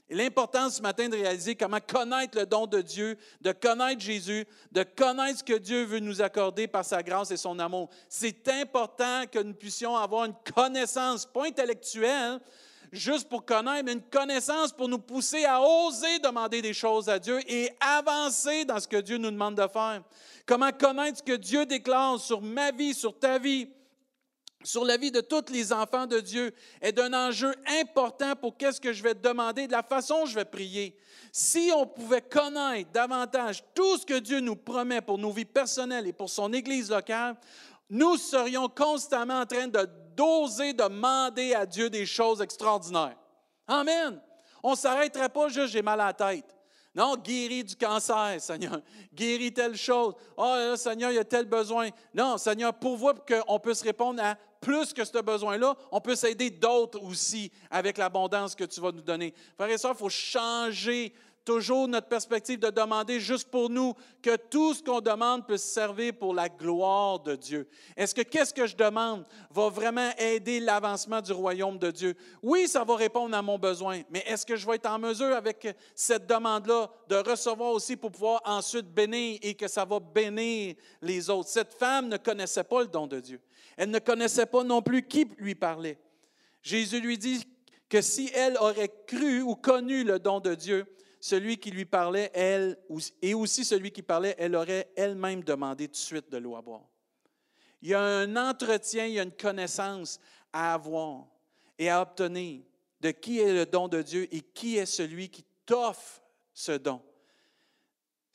Et 0.10 0.16
l'important 0.16 0.70
ce 0.70 0.82
matin 0.82 1.08
de 1.08 1.16
réaliser 1.16 1.56
comment 1.56 1.80
connaître 1.80 2.38
le 2.38 2.46
don 2.46 2.66
de 2.66 2.82
Dieu, 2.82 3.16
de 3.42 3.52
connaître 3.52 4.02
Jésus, 4.02 4.46
de 4.72 4.84
connaître 4.84 5.40
ce 5.40 5.44
que 5.44 5.58
Dieu 5.58 5.84
veut 5.84 6.00
nous 6.00 6.22
accorder 6.22 6.68
par 6.68 6.84
sa 6.84 7.04
grâce 7.04 7.30
et 7.30 7.38
son 7.38 7.60
amour. 7.60 7.90
C'est 8.08 8.48
important 8.48 9.26
que 9.32 9.40
nous 9.40 9.54
puissions 9.54 9.96
avoir 9.96 10.26
une 10.26 10.36
connaissance, 10.56 11.28
pas 11.28 11.46
intellectuelle, 11.46 12.40
juste 12.92 13.30
pour 13.30 13.46
connaître, 13.46 13.86
mais 13.86 13.94
une 13.94 14.02
connaissance 14.02 14.72
pour 14.72 14.90
nous 14.90 14.98
pousser 14.98 15.46
à 15.46 15.62
oser 15.62 16.18
demander 16.18 16.64
des 16.64 16.74
choses 16.74 17.08
à 17.08 17.20
Dieu 17.20 17.40
et 17.48 17.70
avancer 17.80 18.66
dans 18.66 18.80
ce 18.80 18.88
que 18.88 18.98
Dieu 18.98 19.18
nous 19.20 19.30
demande 19.30 19.56
de 19.56 19.68
faire. 19.68 20.02
Comment 20.48 20.72
connaître 20.72 21.20
ce 21.20 21.24
que 21.24 21.38
Dieu 21.38 21.68
déclare 21.68 22.20
sur 22.20 22.42
ma 22.42 22.72
vie, 22.72 22.96
sur 22.96 23.18
ta 23.18 23.38
vie, 23.38 23.70
sur 24.64 24.84
la 24.84 24.98
vie 24.98 25.12
de 25.12 25.22
tous 25.22 25.52
les 25.52 25.72
enfants 25.72 26.06
de 26.06 26.20
Dieu 26.20 26.54
est 26.82 26.92
d'un 26.92 27.14
enjeu 27.14 27.54
important 27.82 28.36
pour 28.36 28.58
qu'est-ce 28.58 28.82
que 28.82 28.92
je 28.92 29.02
vais 29.02 29.16
demander, 29.16 29.68
de 29.68 29.72
la 29.72 29.84
façon 29.84 30.20
dont 30.20 30.26
je 30.26 30.36
vais 30.36 30.46
prier. 30.46 30.98
Si 31.32 31.72
on 31.74 31.86
pouvait 31.86 32.22
connaître 32.22 32.92
davantage 32.92 33.64
tout 33.74 33.98
ce 33.98 34.06
que 34.06 34.20
Dieu 34.20 34.42
nous 34.42 34.56
promet 34.56 35.02
pour 35.02 35.18
nos 35.18 35.32
vies 35.32 35.46
personnelles 35.46 36.08
et 36.08 36.14
pour 36.14 36.30
son 36.30 36.52
Église 36.52 36.90
locale, 36.92 37.38
nous 37.90 38.18
serions 38.18 38.68
constamment 38.68 39.42
en 39.42 39.46
train 39.46 39.68
de 39.68 39.88
d'oser 40.16 40.74
demander 40.74 41.54
à 41.54 41.66
Dieu 41.66 41.90
des 41.90 42.06
choses 42.06 42.42
extraordinaires. 42.42 43.16
Amen. 43.66 44.22
On 44.62 44.72
ne 44.72 44.76
s'arrêterait 44.76 45.30
pas 45.30 45.48
juste 45.48 45.72
j'ai 45.72 45.82
mal 45.82 46.02
à 46.02 46.08
la 46.08 46.14
tête. 46.14 46.54
Non, 46.94 47.16
guéris 47.16 47.64
du 47.64 47.76
cancer, 47.78 48.36
Seigneur. 48.40 48.82
Guéris 49.14 49.54
telle 49.54 49.78
chose. 49.78 50.16
Oh, 50.36 50.74
Seigneur, 50.76 51.12
il 51.12 51.16
y 51.16 51.20
a 51.20 51.24
tel 51.24 51.46
besoin. 51.46 51.90
Non, 52.14 52.38
Seigneur, 52.38 52.74
pourvois 52.74 53.14
qu'on 53.16 53.60
puisse 53.60 53.82
répondre 53.82 54.22
à 54.22 54.36
plus 54.60 54.94
que 54.94 55.06
ce 55.06 55.22
besoin-là, 55.22 55.76
on 55.92 56.02
peut 56.02 56.16
s'aider 56.16 56.50
d'autres 56.50 57.02
aussi 57.04 57.52
avec 57.70 57.98
l'abondance 57.98 58.56
que 58.56 58.66
tu 58.66 58.82
vas 58.82 58.92
nous 58.92 59.02
donner. 59.02 59.34
Frères 59.56 59.70
et 59.70 59.78
sœurs, 59.78 59.94
il 59.96 60.00
faut 60.00 60.10
changer 60.10 61.14
toujours 61.50 61.88
notre 61.88 62.08
perspective 62.08 62.60
de 62.60 62.70
demander 62.70 63.20
juste 63.20 63.50
pour 63.50 63.72
nous 63.72 63.96
que 64.22 64.36
tout 64.36 64.76
ce 64.76 64.84
qu'on 64.84 65.02
demande 65.02 65.48
puisse 65.48 65.64
servir 65.64 66.14
pour 66.14 66.34
la 66.34 66.48
gloire 66.48 67.20
de 67.22 67.36
Dieu. 67.36 67.68
Est-ce 67.98 68.14
que 68.14 68.22
qu'est-ce 68.22 68.54
que 68.54 68.68
je 68.68 68.76
demande 68.76 69.26
va 69.50 69.70
vraiment 69.70 70.12
aider 70.20 70.60
l'avancement 70.60 71.22
du 71.22 71.32
royaume 71.32 71.80
de 71.80 71.90
Dieu? 71.90 72.16
Oui, 72.44 72.68
ça 72.68 72.84
va 72.84 72.96
répondre 72.96 73.36
à 73.36 73.42
mon 73.42 73.58
besoin, 73.58 74.02
mais 74.12 74.24
est-ce 74.28 74.46
que 74.46 74.56
je 74.56 74.68
vais 74.68 74.76
être 74.76 74.92
en 74.92 75.00
mesure 75.00 75.36
avec 75.36 75.76
cette 75.96 76.28
demande-là 76.28 76.88
de 77.08 77.16
recevoir 77.16 77.72
aussi 77.72 77.96
pour 77.96 78.12
pouvoir 78.12 78.42
ensuite 78.46 78.86
bénir 78.86 79.40
et 79.42 79.56
que 79.56 79.68
ça 79.68 79.86
va 79.86 80.00
bénir 80.00 80.76
les 81.02 81.30
autres? 81.32 81.50
Cette 81.50 81.74
femme 81.74 82.10
ne 82.10 82.18
connaissait 82.18 82.64
pas 82.64 82.82
le 82.82 82.88
don 82.88 83.08
de 83.08 83.20
Dieu. 83.20 83.42
Elle 83.80 83.92
ne 83.92 84.00
connaissait 84.00 84.46
pas 84.46 84.66
non 84.66 84.82
plus 84.82 85.08
qui 85.08 85.24
lui 85.38 85.56
parlait. 85.56 85.98
Jésus 86.62 87.00
lui 87.00 87.18
dit 87.18 87.48
que 87.88 88.02
si 88.02 88.30
elle 88.36 88.58
aurait 88.58 88.92
cru 89.08 89.42
ou 89.42 89.56
connu 89.56 90.04
le 90.04 90.20
don 90.20 90.42
de 90.42 90.54
Dieu, 90.54 90.86
celui 91.22 91.58
qui 91.58 91.72
lui 91.72 91.86
parlait, 91.86 92.30
elle, 92.34 92.78
et 93.22 93.34
aussi 93.34 93.64
celui 93.64 93.92
qui 93.92 94.02
parlait, 94.02 94.36
elle 94.38 94.58
aurait 94.58 94.92
elle-même 94.98 95.46
demandé 95.46 95.88
tout 95.88 95.94
de 95.94 95.98
suite 95.98 96.30
de 96.30 96.36
l'eau 96.36 96.58
à 96.58 96.62
boire. 96.62 96.84
Il 97.82 97.88
y 97.88 97.94
a 97.94 98.02
un 98.02 98.36
entretien, 98.36 99.06
il 99.06 99.14
y 99.14 99.20
a 99.20 99.24
une 99.24 99.32
connaissance 99.32 100.20
à 100.52 100.74
avoir 100.74 101.28
et 101.78 101.90
à 101.90 102.02
obtenir 102.02 102.64
de 103.00 103.12
qui 103.12 103.40
est 103.40 103.54
le 103.54 103.66
don 103.66 103.88
de 103.88 104.02
Dieu 104.02 104.28
et 104.30 104.42
qui 104.42 104.76
est 104.76 104.86
celui 104.86 105.30
qui 105.30 105.46
t'offre 105.66 106.22
ce 106.54 106.74
don. 106.74 107.02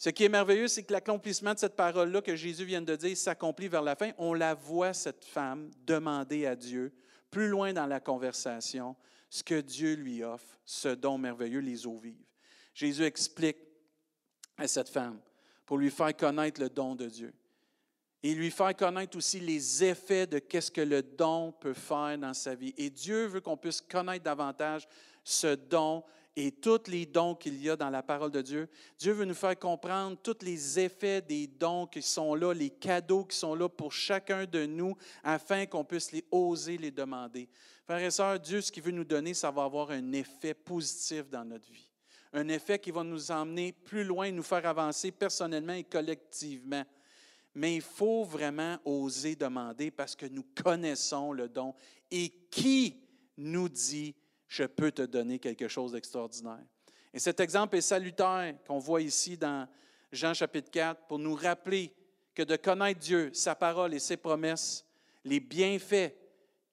Ce 0.05 0.11
qui 0.11 0.25
est 0.25 0.29
merveilleux, 0.29 0.69
c'est 0.69 0.83
que 0.83 0.93
l'accomplissement 0.93 1.55
de 1.55 1.59
cette 1.59 1.77
parole-là 1.77 2.21
que 2.21 2.37
Jésus 2.37 2.67
vient 2.67 2.83
de 2.83 2.95
dire 2.95 3.17
s'accomplit 3.17 3.69
vers 3.69 3.81
la 3.81 3.97
fin. 3.97 4.11
On 4.19 4.35
la 4.35 4.53
voit, 4.53 4.93
cette 4.93 5.25
femme, 5.25 5.71
demander 5.87 6.45
à 6.45 6.55
Dieu, 6.55 6.93
plus 7.31 7.49
loin 7.49 7.73
dans 7.73 7.87
la 7.87 8.01
conversation, 8.01 8.97
ce 9.31 9.43
que 9.43 9.63
Dieu 9.63 9.95
lui 9.95 10.23
offre, 10.23 10.59
ce 10.67 10.89
don 10.89 11.17
merveilleux, 11.17 11.61
les 11.61 11.87
eaux 11.87 11.97
vives. 11.97 12.27
Jésus 12.75 13.03
explique 13.03 13.57
à 14.59 14.69
cette 14.69 14.91
femme 14.91 15.19
pour 15.65 15.79
lui 15.79 15.91
faire 15.91 16.15
connaître 16.15 16.61
le 16.61 16.69
don 16.69 16.95
de 16.95 17.07
Dieu 17.07 17.33
et 18.23 18.35
lui 18.35 18.51
faire 18.51 18.77
connaître 18.77 19.17
aussi 19.17 19.41
les 19.41 19.85
effets 19.85 20.27
de 20.27 20.39
qu'est-ce 20.39 20.71
que 20.71 20.83
le 20.83 21.03
don 21.03 21.51
peut 21.51 21.73
faire 21.73 22.19
dans 22.19 22.35
sa 22.35 22.55
vie. 22.55 22.75
Et 22.77 22.91
Dieu 22.91 23.25
veut 23.25 23.41
qu'on 23.41 23.57
puisse 23.57 23.81
connaître 23.81 24.25
davantage 24.25 24.87
ce 25.25 25.55
don 25.55 26.05
et 26.37 26.51
tous 26.51 26.89
les 26.89 27.07
dons 27.07 27.35
qu'il 27.35 27.63
y 27.63 27.71
a 27.71 27.77
dans 27.77 27.91
la 27.91 28.03
parole 28.03 28.31
de 28.31 28.43
Dieu. 28.43 28.69
Dieu 28.99 29.13
veut 29.13 29.25
nous 29.25 29.35
faire 29.35 29.59
comprendre 29.59 30.17
tous 30.21 30.45
les 30.45 30.81
effets 30.81 31.23
des 31.23 31.47
dons 31.47 31.87
qui 31.87 32.03
sont 32.03 32.35
là, 32.35 32.53
les 32.53 32.71
cadeaux 32.71 33.25
qui 33.25 33.37
sont 33.37 33.55
là 33.55 33.69
pour 33.69 33.93
chacun 33.93 34.45
de 34.45 34.67
nous, 34.67 34.97
afin 35.23 35.67
qu'on 35.67 35.85
puisse 35.85 36.11
les 36.11 36.25
oser 36.31 36.77
les 36.77 36.91
demander. 36.91 37.49
Frères 37.85 38.03
et 38.03 38.11
sœurs, 38.11 38.41
Dieu, 38.41 38.61
ce 38.61 38.73
qu'il 38.73 38.83
veut 38.83 38.91
nous 38.91 39.05
donner, 39.05 39.35
ça 39.35 39.51
va 39.51 39.65
avoir 39.65 39.91
un 39.91 40.13
effet 40.13 40.55
positif 40.55 41.29
dans 41.29 41.45
notre 41.45 41.71
vie. 41.71 41.91
Un 42.33 42.49
effet 42.49 42.81
qui 42.81 42.91
va 42.91 43.05
nous 43.05 43.31
emmener 43.31 43.73
plus 43.73 44.03
loin, 44.03 44.31
nous 44.33 44.43
faire 44.43 44.67
avancer 44.67 45.13
personnellement 45.13 45.75
et 45.75 45.85
collectivement. 45.85 46.83
Mais 47.55 47.77
il 47.77 47.83
faut 47.83 48.25
vraiment 48.25 48.79
oser 48.85 49.37
demander 49.37 49.93
parce 49.93 50.17
que 50.17 50.27
nous 50.27 50.45
connaissons 50.61 51.33
le 51.33 51.49
don. 51.49 51.75
Et 52.11 52.29
qui 52.51 53.01
nous 53.37 53.69
dit, 53.69 54.17
je 54.55 54.65
peux 54.65 54.93
te 54.93 55.03
donner 55.03 55.39
quelque 55.39 55.69
chose 55.69 55.93
d'extraordinaire? 55.93 56.65
Et 57.13 57.19
cet 57.19 57.41
exemple 57.41 57.77
est 57.77 57.81
salutaire 57.81 58.55
qu'on 58.67 58.79
voit 58.79 59.03
ici 59.03 59.37
dans 59.37 59.69
Jean 60.13 60.35
chapitre 60.35 60.71
4 60.71 61.07
pour 61.07 61.19
nous 61.19 61.35
rappeler 61.35 61.93
que 62.35 62.43
de 62.43 62.57
connaître 62.57 63.01
Dieu, 63.01 63.31
sa 63.33 63.55
parole 63.55 63.95
et 63.95 63.99
ses 63.99 64.17
promesses, 64.17 64.85
les 65.25 65.41
bienfaits 65.41 66.15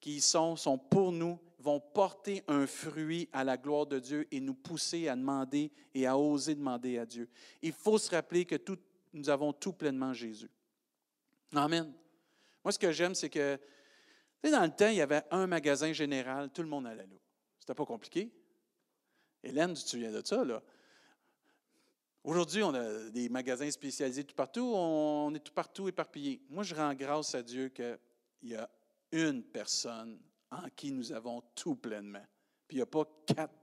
qui 0.00 0.16
y 0.16 0.20
sont, 0.20 0.56
sont 0.56 0.78
pour 0.78 1.12
nous, 1.12 1.38
vont 1.58 1.80
porter 1.80 2.42
un 2.48 2.66
fruit 2.66 3.28
à 3.32 3.44
la 3.44 3.56
gloire 3.56 3.86
de 3.86 3.98
Dieu 3.98 4.26
et 4.32 4.40
nous 4.40 4.54
pousser 4.54 5.08
à 5.08 5.14
demander 5.14 5.70
et 5.94 6.06
à 6.06 6.18
oser 6.18 6.56
demander 6.56 6.98
à 6.98 7.06
Dieu. 7.06 7.28
Il 7.62 7.72
faut 7.72 7.98
se 7.98 8.10
rappeler 8.10 8.44
que 8.44 8.56
nous 9.12 9.30
avons 9.30 9.52
tout 9.52 9.72
pleinement 9.72 10.12
Jésus. 10.12 10.50
Amen. 11.54 11.92
Moi, 12.64 12.72
ce 12.72 12.78
que 12.78 12.90
j'aime, 12.90 13.14
c'est 13.14 13.30
que, 13.30 13.58
dans 14.42 14.64
le 14.64 14.70
temps, 14.70 14.88
il 14.88 14.96
y 14.96 15.00
avait 15.00 15.22
un 15.30 15.46
magasin 15.46 15.92
général, 15.92 16.50
tout 16.50 16.62
le 16.62 16.68
monde 16.68 16.86
allait 16.86 17.06
là. 17.06 17.16
C'était 17.62 17.74
pas 17.76 17.86
compliqué. 17.86 18.28
Hélène, 19.40 19.74
tu 19.74 19.84
te 19.84 19.90
souviens 19.90 20.10
de 20.10 20.20
ça, 20.26 20.44
là? 20.44 20.60
Aujourd'hui, 22.24 22.60
on 22.64 22.74
a 22.74 23.08
des 23.10 23.28
magasins 23.28 23.70
spécialisés 23.70 24.24
tout 24.24 24.34
partout, 24.34 24.72
on 24.74 25.32
est 25.32 25.38
tout 25.38 25.52
partout 25.52 25.86
éparpillés. 25.86 26.42
Moi, 26.48 26.64
je 26.64 26.74
rends 26.74 26.92
grâce 26.92 27.36
à 27.36 27.42
Dieu 27.44 27.68
qu'il 27.68 27.98
y 28.42 28.56
a 28.56 28.68
une 29.12 29.44
personne 29.44 30.18
en 30.50 30.68
qui 30.74 30.90
nous 30.90 31.12
avons 31.12 31.40
tout 31.54 31.76
pleinement. 31.76 32.26
Puis 32.66 32.78
il 32.78 32.80
n'y 32.80 32.82
a 32.82 32.86
pas 32.86 33.04
quatre 33.28 33.54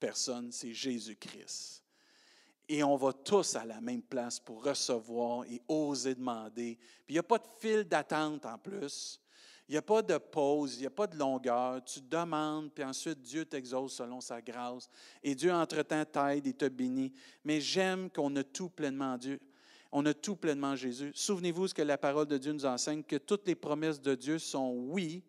personnes, 0.00 0.50
c'est 0.50 0.74
Jésus-Christ. 0.74 1.84
Et 2.68 2.82
on 2.82 2.96
va 2.96 3.12
tous 3.12 3.54
à 3.54 3.64
la 3.64 3.80
même 3.80 4.02
place 4.02 4.40
pour 4.40 4.64
recevoir 4.64 5.44
et 5.44 5.62
oser 5.68 6.16
demander. 6.16 6.76
Puis 6.76 7.10
il 7.10 7.14
n'y 7.14 7.20
a 7.20 7.22
pas 7.22 7.38
de 7.38 7.46
fil 7.60 7.84
d'attente 7.84 8.44
en 8.46 8.58
plus. 8.58 9.20
Il 9.68 9.72
n'y 9.72 9.78
a 9.78 9.82
pas 9.82 10.00
de 10.00 10.16
pause, 10.16 10.76
il 10.76 10.80
n'y 10.80 10.86
a 10.86 10.90
pas 10.90 11.06
de 11.06 11.16
longueur. 11.16 11.84
Tu 11.84 12.00
demandes, 12.00 12.72
puis 12.72 12.84
ensuite 12.84 13.20
Dieu 13.20 13.44
t'exauce 13.44 13.96
selon 13.96 14.20
sa 14.22 14.40
grâce. 14.40 14.88
Et 15.22 15.34
Dieu, 15.34 15.52
entre-temps, 15.52 16.06
t'aide 16.06 16.46
et 16.46 16.54
te 16.54 16.66
bénit. 16.66 17.12
Mais 17.44 17.60
j'aime 17.60 18.08
qu'on 18.10 18.34
a 18.36 18.44
tout 18.44 18.70
pleinement 18.70 19.18
Dieu. 19.18 19.38
On 19.92 20.06
a 20.06 20.14
tout 20.14 20.36
pleinement 20.36 20.74
Jésus. 20.74 21.12
Souvenez-vous 21.14 21.68
ce 21.68 21.74
que 21.74 21.82
la 21.82 21.98
parole 21.98 22.26
de 22.26 22.38
Dieu 22.38 22.52
nous 22.52 22.64
enseigne, 22.64 23.02
que 23.02 23.16
toutes 23.16 23.46
les 23.46 23.54
promesses 23.54 24.00
de 24.00 24.14
Dieu 24.14 24.38
sont 24.38 24.72
oui 24.72 25.22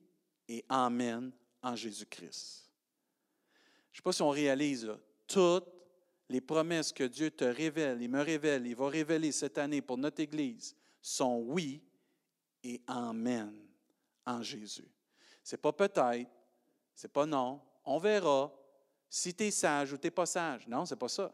et 0.47 0.63
amen 0.69 1.31
en 1.61 1.75
Jésus-Christ. 1.75 2.69
Je 3.91 3.97
ne 3.97 3.97
sais 3.97 4.03
pas 4.03 4.13
si 4.13 4.21
on 4.21 4.29
réalise, 4.29 4.89
toutes 5.27 5.67
les 6.29 6.41
promesses 6.41 6.93
que 6.93 7.03
Dieu 7.03 7.31
te 7.31 7.43
révèle, 7.43 8.01
il 8.01 8.09
me 8.09 8.21
révèle, 8.21 8.67
il 8.67 8.75
va 8.75 8.87
révéler 8.87 9.33
cette 9.33 9.57
année 9.57 9.81
pour 9.81 9.97
notre 9.97 10.21
Église, 10.21 10.75
sont 11.01 11.43
oui 11.45 11.81
et 12.63 12.81
amen 12.87 13.68
en 14.29 14.43
Jésus. 14.43 14.87
Ce 15.43 15.55
n'est 15.55 15.61
pas 15.61 15.73
peut-être, 15.73 16.29
ce 16.95 17.07
n'est 17.07 17.11
pas 17.11 17.25
non, 17.25 17.61
on 17.83 17.97
verra 17.97 18.53
si 19.09 19.33
tu 19.33 19.45
es 19.45 19.51
sage 19.51 19.93
ou 19.93 19.97
tu 19.97 20.07
n'es 20.07 20.11
pas 20.11 20.25
sage. 20.25 20.67
Non, 20.67 20.85
ce 20.85 20.93
n'est 20.93 20.99
pas 20.99 21.07
ça. 21.09 21.33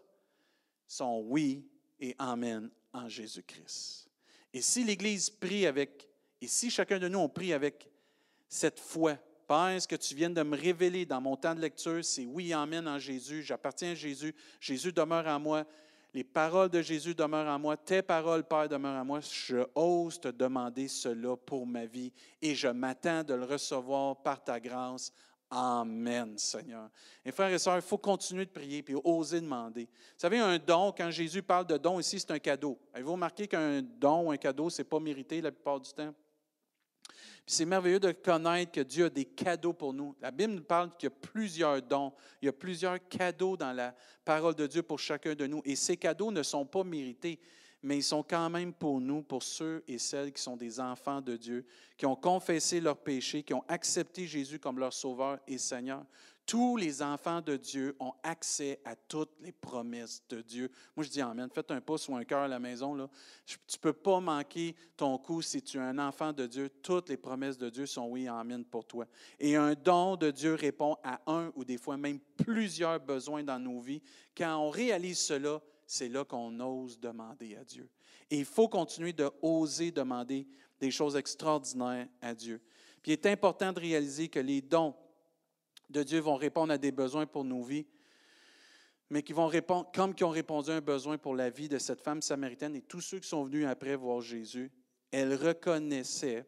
sont 0.88 1.24
oui 1.26 1.68
et 2.00 2.16
amen 2.18 2.70
en 2.94 3.10
Jésus-Christ. 3.10 4.08
Et 4.54 4.62
si 4.62 4.84
l'Église 4.84 5.30
prie 5.30 5.66
avec, 5.66 6.08
et 6.40 6.48
si 6.48 6.70
chacun 6.70 7.00
de 7.00 7.10
nous 7.10 7.20
on 7.20 7.28
prie 7.28 7.52
avec 7.52 7.90
cette 8.48 8.80
foi, 8.80 9.18
Père, 9.48 9.86
que 9.88 9.96
tu 9.96 10.16
viens 10.16 10.30
de 10.30 10.42
me 10.42 10.58
révéler 10.58 11.06
dans 11.06 11.22
mon 11.22 11.36
temps 11.36 11.54
de 11.54 11.60
lecture, 11.60 12.04
c'est 12.04 12.26
oui, 12.26 12.52
amen 12.54 12.88
en 12.88 12.98
Jésus, 12.98 13.44
j'appartiens 13.44 13.92
à 13.92 13.96
Jésus, 13.96 14.34
Jésus 14.60 14.92
demeure 14.92 15.28
en 15.28 15.40
moi, 15.40 15.66
les 16.16 16.24
paroles 16.24 16.70
de 16.70 16.82
Jésus 16.82 17.14
demeurent 17.14 17.54
en 17.54 17.60
moi, 17.60 17.76
tes 17.76 18.02
paroles, 18.02 18.46
Père, 18.46 18.70
demeurent 18.70 19.02
en 19.02 19.04
moi. 19.04 19.20
Je 19.20 19.66
ose 19.76 20.18
te 20.18 20.30
demander 20.30 20.88
cela 20.88 21.36
pour 21.36 21.68
ma 21.68 21.86
vie 21.86 22.14
et 22.42 22.56
je 22.56 22.70
m'attends 22.70 23.22
de 23.22 23.34
le 23.34 23.44
recevoir 23.44 24.16
par 24.24 24.42
ta 24.42 24.58
grâce. 24.58 25.12
Amen, 25.50 26.38
Seigneur. 26.38 26.90
Et 27.26 27.34
frères 27.34 27.52
et 27.52 27.60
sœurs, 27.60 27.76
il 27.76 27.82
faut 27.82 27.98
continuer 27.98 28.46
de 28.46 28.50
prier 28.50 28.84
et 28.88 28.96
oser 29.04 29.42
demander. 29.42 29.84
Vous 29.84 30.14
savez, 30.16 30.40
un 30.40 30.58
don, 30.58 30.94
quand 30.98 31.12
Jésus 31.12 31.44
parle 31.44 31.68
de 31.68 31.76
don 31.76 32.00
ici, 32.00 32.18
c'est 32.18 32.32
un 32.32 32.40
cadeau. 32.40 32.80
Avez-vous 32.94 33.12
remarqué 33.12 33.46
qu'un 33.46 33.82
don 33.82 34.28
ou 34.28 34.32
un 34.32 34.38
cadeau, 34.38 34.70
ce 34.70 34.82
n'est 34.82 34.88
pas 34.88 35.02
mérité 35.02 35.42
la 35.42 35.52
plupart 35.52 35.82
du 35.82 35.92
temps? 35.92 36.14
C'est 37.46 37.66
merveilleux 37.66 38.00
de 38.00 38.12
connaître 38.12 38.72
que 38.72 38.82
Dieu 38.82 39.06
a 39.06 39.10
des 39.10 39.26
cadeaux 39.26 39.74
pour 39.74 39.94
nous. 39.94 40.16
La 40.22 40.32
Bible 40.32 40.54
nous 40.54 40.64
parle 40.64 40.90
qu'il 40.98 41.10
y 41.10 41.12
a 41.12 41.16
plusieurs 41.32 41.82
dons, 41.82 42.12
il 42.42 42.46
y 42.46 42.50
a 42.50 42.54
plusieurs 42.54 43.08
cadeaux 43.08 43.56
dans 43.56 43.74
la 43.74 43.96
parole 44.24 44.56
de 44.56 44.68
Dieu 44.68 44.84
pour 44.84 45.00
chacun 45.00 45.36
de 45.36 45.46
nous. 45.46 45.62
Et 45.66 45.76
ces 45.76 45.98
cadeaux 45.98 46.32
ne 46.32 46.44
sont 46.44 46.66
pas 46.66 46.84
mérités, 46.84 47.40
mais 47.84 47.98
ils 47.98 48.04
sont 48.04 48.24
quand 48.24 48.50
même 48.50 48.74
pour 48.74 49.00
nous, 49.00 49.22
pour 49.22 49.44
ceux 49.44 49.84
et 49.88 49.98
celles 49.98 50.32
qui 50.32 50.42
sont 50.42 50.58
des 50.58 50.80
enfants 50.80 51.22
de 51.22 51.38
Dieu, 51.38 51.66
qui 51.98 52.06
ont 52.06 52.16
confessé 52.16 52.82
leurs 52.82 52.98
péchés, 52.98 53.44
qui 53.44 53.54
ont 53.54 53.64
accepté 53.68 54.26
Jésus 54.26 54.60
comme 54.60 54.80
leur 54.80 54.94
Sauveur 54.94 55.40
et 55.48 55.58
Seigneur. 55.58 56.04
Tous 56.46 56.78
les 56.78 57.02
enfants 57.02 57.42
de 57.42 57.58
Dieu 57.58 57.96
ont 58.00 58.14
accès 58.22 58.80
à 58.86 58.96
toutes 58.96 59.34
les 59.42 59.52
promesses 59.52 60.22
de 60.30 60.42
Dieu. 60.42 60.70
Moi, 60.96 61.04
je 61.04 61.10
dis 61.10 61.22
Amen. 61.22 61.50
Faites 61.52 61.72
un 61.72 61.82
pouce 61.82 62.08
ou 62.08 62.16
un 62.16 62.24
cœur 62.24 62.42
à 62.42 62.48
la 62.48 62.60
maison. 62.60 63.10
Tu 63.46 63.58
ne 63.58 63.78
peux 63.80 63.94
pas 63.94 64.20
manquer 64.20 64.76
ton 64.96 65.18
coup 65.18 65.42
si 65.42 65.62
tu 65.64 65.78
es 65.78 65.82
un 65.82 65.98
enfant 65.98 66.34
de 66.34 66.46
Dieu. 66.46 66.70
Toutes 66.84 67.10
les 67.10 67.18
promesses 67.18 67.58
de 67.58 67.70
Dieu 67.70 67.88
sont 67.88 68.08
oui, 68.10 68.28
Amen 68.28 68.64
pour 68.64 68.86
toi. 68.86 69.08
Et 69.40 69.56
un 69.56 69.74
don 69.74 70.18
de 70.18 70.30
Dieu 70.30 70.54
répond 70.54 70.98
à 71.04 71.20
un 71.26 71.52
ou 71.56 71.66
des 71.66 71.78
fois 71.78 71.98
même 71.98 72.20
plusieurs 72.38 73.00
besoins 73.00 73.44
dans 73.44 73.60
nos 73.60 73.80
vies. 73.80 74.04
Quand 74.38 74.56
on 74.58 74.70
réalise 74.70 75.20
cela, 75.20 75.60
c'est 75.88 76.10
là 76.10 76.26
qu'on 76.26 76.60
ose 76.60 77.00
demander 77.00 77.56
à 77.56 77.64
Dieu. 77.64 77.90
Et 78.30 78.40
il 78.40 78.46
faut 78.46 78.68
continuer 78.68 79.14
de 79.14 79.32
oser 79.42 79.92
demander 79.92 80.48
des 80.80 80.92
choses 80.92 81.16
extraordinaires 81.16 82.08
à 82.22 82.36
Dieu. 82.36 82.62
Puis 83.02 83.12
il 83.12 83.14
est 83.14 83.26
important 83.28 83.72
de 83.72 83.80
réaliser 83.80 84.28
que 84.30 84.40
les 84.40 84.62
dons 84.62 84.96
de 85.90 86.04
Dieu 86.04 86.20
vont 86.20 86.36
répondre 86.36 86.74
à 86.74 86.78
des 86.78 86.92
besoins 86.92 87.26
pour 87.26 87.44
nos 87.44 87.64
vies, 87.64 87.86
mais 89.10 89.22
qui 89.24 89.34
vont 89.34 89.48
répondre, 89.48 89.90
comme 89.94 90.16
qui 90.16 90.24
ont 90.24 90.30
répondu 90.30 90.72
à 90.72 90.76
un 90.76 90.82
besoin 90.82 91.18
pour 91.18 91.36
la 91.36 91.50
vie 91.50 91.70
de 91.70 91.78
cette 91.78 92.02
femme 92.02 92.22
samaritaine 92.22 92.76
et 92.76 92.82
tous 92.82 93.02
ceux 93.02 93.20
qui 93.20 93.28
sont 93.28 93.44
venus 93.44 93.68
après 93.68 93.96
voir 93.96 94.22
Jésus, 94.22 94.72
elle 95.12 95.36
reconnaissait, 95.36 96.46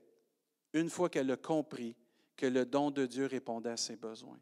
une 0.73 0.89
fois 0.89 1.09
qu'elle 1.09 1.31
a 1.31 1.37
compris, 1.37 1.95
que 2.35 2.45
le 2.45 2.65
don 2.65 2.91
de 2.91 3.05
Dieu 3.05 3.25
répondait 3.25 3.69
à 3.69 3.77
ses 3.77 3.95
besoins. 3.95 4.39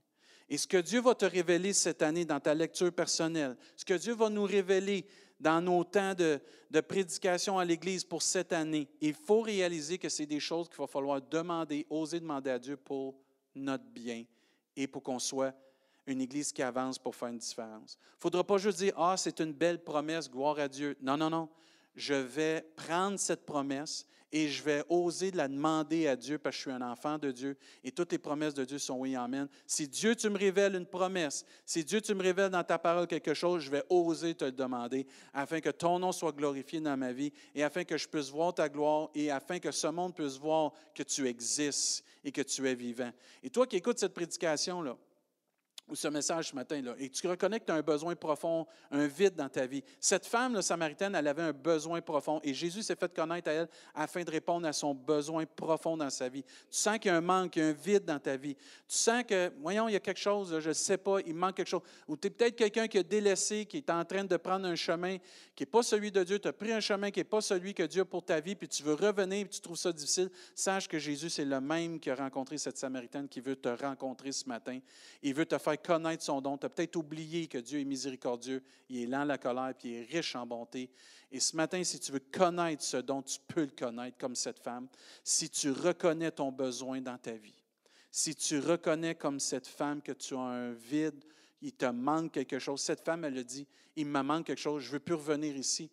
Et 0.48 0.58
ce 0.58 0.68
que 0.68 0.78
Dieu 0.78 1.02
va 1.02 1.16
te 1.16 1.26
révéler 1.26 1.74
cette 1.74 2.02
année 2.02 2.26
dans 2.26 2.40
ta 2.40 2.54
lecture 2.54 2.94
personnelle, 2.94 3.58
ce 3.76 3.86
que 3.86 3.94
Dieu 3.96 4.14
va 4.14 4.30
nous 4.30 4.44
révéler 4.44 5.06
dans 5.40 5.62
nos 5.62 5.84
temps 5.84 6.14
de, 6.14 6.40
de 6.72 6.82
prédication 6.82 7.58
à 7.58 7.66
l'Église 7.66 8.04
pour 8.04 8.22
cette 8.22 8.54
année, 8.54 8.88
il 9.02 9.14
faut 9.14 9.42
réaliser 9.42 9.98
que 9.98 10.08
c'est 10.08 10.26
des 10.26 10.40
choses 10.40 10.70
qu'il 10.70 10.78
va 10.78 10.88
falloir 10.88 11.22
demander, 11.22 11.86
oser 11.90 12.20
demander 12.20 12.52
à 12.52 12.60
Dieu 12.60 12.78
pour 12.78 13.16
notre 13.56 13.86
bien 13.86 14.26
et 14.76 14.88
pour 14.88 15.04
qu'on 15.04 15.20
soit 15.20 15.54
une 16.08 16.22
Église 16.22 16.52
qui 16.52 16.62
avance 16.62 17.00
pour 17.00 17.16
faire 17.16 17.30
une 17.30 17.38
différence. 17.38 17.98
Il 18.00 18.18
ne 18.18 18.22
faudra 18.22 18.44
pas 18.44 18.58
juste 18.58 18.78
dire, 18.78 18.94
ah, 18.98 19.16
c'est 19.18 19.40
une 19.40 19.54
belle 19.54 19.84
promesse, 19.84 20.30
gloire 20.30 20.60
à 20.60 20.68
Dieu. 20.68 20.96
Non, 21.02 21.18
non, 21.18 21.30
non. 21.30 21.50
Je 21.96 22.14
vais 22.14 22.66
prendre 22.76 23.18
cette 23.18 23.46
promesse 23.46 24.06
et 24.32 24.50
je 24.50 24.62
vais 24.64 24.84
oser 24.90 25.32
la 25.32 25.48
demander 25.48 26.08
à 26.08 26.16
Dieu 26.18 26.38
parce 26.38 26.56
que 26.56 26.58
je 26.58 26.62
suis 26.64 26.72
un 26.72 26.82
enfant 26.82 27.18
de 27.18 27.32
Dieu 27.32 27.56
et 27.86 27.92
toutes 27.92 28.12
les 28.12 28.18
promesses 28.18 28.54
de 28.54 28.66
Dieu 28.66 28.78
sont 28.78 28.96
oui, 28.96 29.16
amen. 29.16 29.48
Si 29.66 29.88
Dieu, 29.88 30.14
tu 30.14 30.30
me 30.30 30.38
révèles 30.38 30.76
une 30.76 30.86
promesse, 30.86 31.46
si 31.66 31.86
Dieu, 31.86 32.02
tu 32.02 32.14
me 32.14 32.22
révèles 32.22 32.50
dans 32.50 32.64
ta 32.64 32.78
parole 32.78 33.08
quelque 33.08 33.34
chose, 33.34 33.64
je 33.64 33.72
vais 33.72 33.84
oser 33.90 34.36
te 34.36 34.44
le 34.44 34.52
demander 34.52 35.08
afin 35.34 35.62
que 35.62 35.70
ton 35.70 36.00
nom 36.00 36.12
soit 36.12 36.34
glorifié 36.34 36.82
dans 36.82 36.98
ma 36.98 37.14
vie 37.14 37.32
et 37.54 37.64
afin 37.64 37.86
que 37.86 37.98
je 37.98 38.10
puisse 38.10 38.30
voir 38.30 38.54
ta 38.54 38.68
gloire 38.68 39.10
et 39.16 39.32
afin 39.32 39.60
que 39.60 39.72
ce 39.72 39.88
monde 39.88 40.14
puisse 40.14 40.38
voir 40.38 40.74
que 40.94 41.04
tu 41.04 41.28
existes 41.28 42.04
et 42.24 42.32
que 42.34 42.42
tu 42.42 42.68
es 42.68 42.76
vivant. 42.76 43.12
Et 43.42 43.50
toi 43.50 43.66
qui 43.66 43.78
écoutes 43.78 44.00
cette 44.00 44.14
prédication-là, 44.14 44.98
ou 45.88 45.96
ce 45.96 46.08
message 46.08 46.50
ce 46.50 46.56
matin-là, 46.56 46.96
et 46.98 47.10
tu 47.10 47.28
reconnais 47.28 47.60
que 47.60 47.66
tu 47.66 47.72
as 47.72 47.76
un 47.76 47.82
besoin 47.82 48.16
profond, 48.16 48.66
un 48.92 49.06
vide 49.06 49.36
dans 49.36 49.50
ta 49.50 49.68
vie. 49.68 49.84
Cette 50.00 50.26
femme, 50.26 50.54
la 50.56 50.62
samaritaine, 50.62 51.14
elle 51.16 51.28
avait 51.28 51.44
un 51.44 51.54
besoin 51.54 52.02
profond, 52.02 52.40
et 52.44 52.54
Jésus 52.54 52.82
s'est 52.82 52.96
fait 52.96 53.14
connaître 53.14 53.50
à 53.50 53.54
elle 53.54 53.70
afin 53.94 54.24
de 54.24 54.32
répondre 54.32 54.68
à 54.68 54.74
son 54.74 54.96
besoin 54.96 55.46
profond 55.46 55.96
dans 55.96 56.10
sa 56.10 56.28
vie. 56.28 56.44
Tu 56.44 56.50
sens 56.72 56.98
qu'il 56.98 57.12
y 57.12 57.14
a 57.14 57.18
un 57.18 57.22
manque, 57.22 57.52
qu'il 57.52 57.62
y 57.62 57.66
a 57.66 57.70
un 57.70 57.74
vide 57.74 58.06
dans 58.06 58.20
ta 58.20 58.36
vie. 58.36 58.56
Tu 58.56 58.64
sens 58.88 59.24
que, 59.24 59.52
voyons, 59.62 59.88
il 59.88 59.94
y 59.94 59.96
a 59.96 60.00
quelque 60.00 60.20
chose, 60.20 60.60
je 60.60 60.70
ne 60.70 60.74
sais 60.74 60.98
pas, 60.98 61.20
il 61.26 61.36
manque 61.36 61.56
quelque 61.56 61.70
chose. 61.70 61.84
Ou 62.08 62.18
tu 62.18 62.28
es 62.28 62.30
peut-être 62.32 62.56
quelqu'un 62.56 62.88
qui 62.88 62.98
a 62.98 63.04
délaissé, 63.04 63.66
qui 63.66 63.78
est 63.78 63.90
en 63.90 64.04
train 64.06 64.24
de 64.24 64.38
prendre 64.38 64.66
un 64.66 64.76
chemin 64.76 65.18
qui 65.56 65.64
n'est 65.64 65.68
pas 65.68 65.84
celui 65.84 66.12
de 66.12 66.24
Dieu. 66.24 66.40
Tu 66.40 66.48
as 66.48 66.54
pris 66.54 66.72
un 66.72 66.80
chemin 66.80 67.12
qui 67.12 67.20
n'est 67.20 67.26
pas 67.26 67.42
celui 67.42 67.74
que 67.74 67.84
Dieu 67.84 68.02
a 68.02 68.06
pour 68.06 68.24
ta 68.24 68.40
vie, 68.40 68.56
puis 68.56 68.68
tu 68.68 68.84
veux 68.84 68.96
revenir, 68.96 69.48
puis 69.48 69.56
tu 69.56 69.62
trouves 69.62 69.78
ça 69.78 69.92
difficile. 69.92 70.30
Sache 70.56 70.88
que 70.88 70.98
Jésus, 70.98 71.30
c'est 71.30 71.46
le 71.46 71.62
même 71.62 72.00
qui 72.00 72.10
a 72.10 72.16
rencontré 72.16 72.58
cette 72.58 72.78
samaritaine 72.78 73.28
qui 73.28 73.40
veut 73.40 73.56
te 73.56 73.70
rencontrer 73.70 74.32
ce 74.32 74.48
matin. 74.50 74.80
Il 75.22 75.34
veut 75.34 75.46
te 75.46 75.58
faire 75.58 75.75
connaître 75.78 76.24
son 76.24 76.42
don. 76.42 76.58
Tu 76.58 76.66
as 76.66 76.70
peut-être 76.70 76.96
oublié 76.96 77.48
que 77.48 77.58
Dieu 77.58 77.80
est 77.80 77.86
miséricordieux, 77.86 78.64
il 78.90 79.04
est 79.04 79.06
lent 79.06 79.22
à 79.22 79.26
la 79.26 79.38
colère, 79.38 79.74
puis 79.78 79.90
il 79.90 79.96
est 79.96 80.04
riche 80.04 80.36
en 80.36 80.46
bonté. 80.46 80.90
Et 81.32 81.40
ce 81.40 81.56
matin, 81.56 81.84
si 81.84 82.00
tu 82.00 82.12
veux 82.12 82.20
connaître 82.20 82.84
ce 82.84 82.98
don, 82.98 83.22
tu 83.22 83.40
peux 83.48 83.66
le 83.66 83.72
connaître 83.72 84.18
comme 84.18 84.36
cette 84.36 84.60
femme. 84.60 84.88
Si 85.24 85.50
tu 85.50 85.72
reconnais 85.72 86.32
ton 86.32 86.52
besoin 86.52 87.02
dans 87.02 87.18
ta 87.18 87.34
vie, 87.34 87.64
si 88.12 88.36
tu 88.36 88.60
reconnais 88.60 89.16
comme 89.16 89.40
cette 89.40 89.68
femme 89.68 90.02
que 90.02 90.14
tu 90.14 90.36
as 90.36 90.40
un 90.40 90.72
vide, 90.72 91.24
il 91.62 91.74
te 91.74 91.86
manque 91.86 92.32
quelque 92.32 92.60
chose. 92.60 92.80
Cette 92.82 93.02
femme, 93.02 93.26
elle 93.26 93.38
a 93.38 93.44
dit, 93.44 93.68
il 93.96 94.06
me 94.06 94.22
manque 94.22 94.46
quelque 94.46 94.60
chose, 94.60 94.84
je 94.84 94.88
ne 94.88 94.94
veux 94.94 95.00
plus 95.00 95.16
revenir 95.16 95.56
ici. 95.58 95.90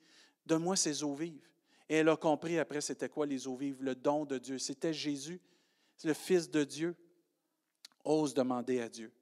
Donne-moi 0.47 0.77
ces 0.77 1.03
eaux 1.03 1.15
vives. 1.15 1.49
Et 1.89 1.97
elle 1.97 2.09
a 2.09 2.17
compris 2.17 2.59
après 2.59 2.81
c'était 2.81 3.09
quoi 3.09 3.27
les 3.27 3.47
eaux 3.47 3.57
vives, 3.57 3.83
le 3.83 3.95
don 3.95 4.25
de 4.25 4.39
Dieu. 4.39 4.59
C'était 4.59 4.93
Jésus, 4.93 5.41
le 6.05 6.15
Fils 6.15 6.51
de 6.51 6.65
Dieu. 6.65 6.97
Ose 8.05 8.35
demander 8.35 8.81
à 8.81 8.89
Dieu. 8.89 9.13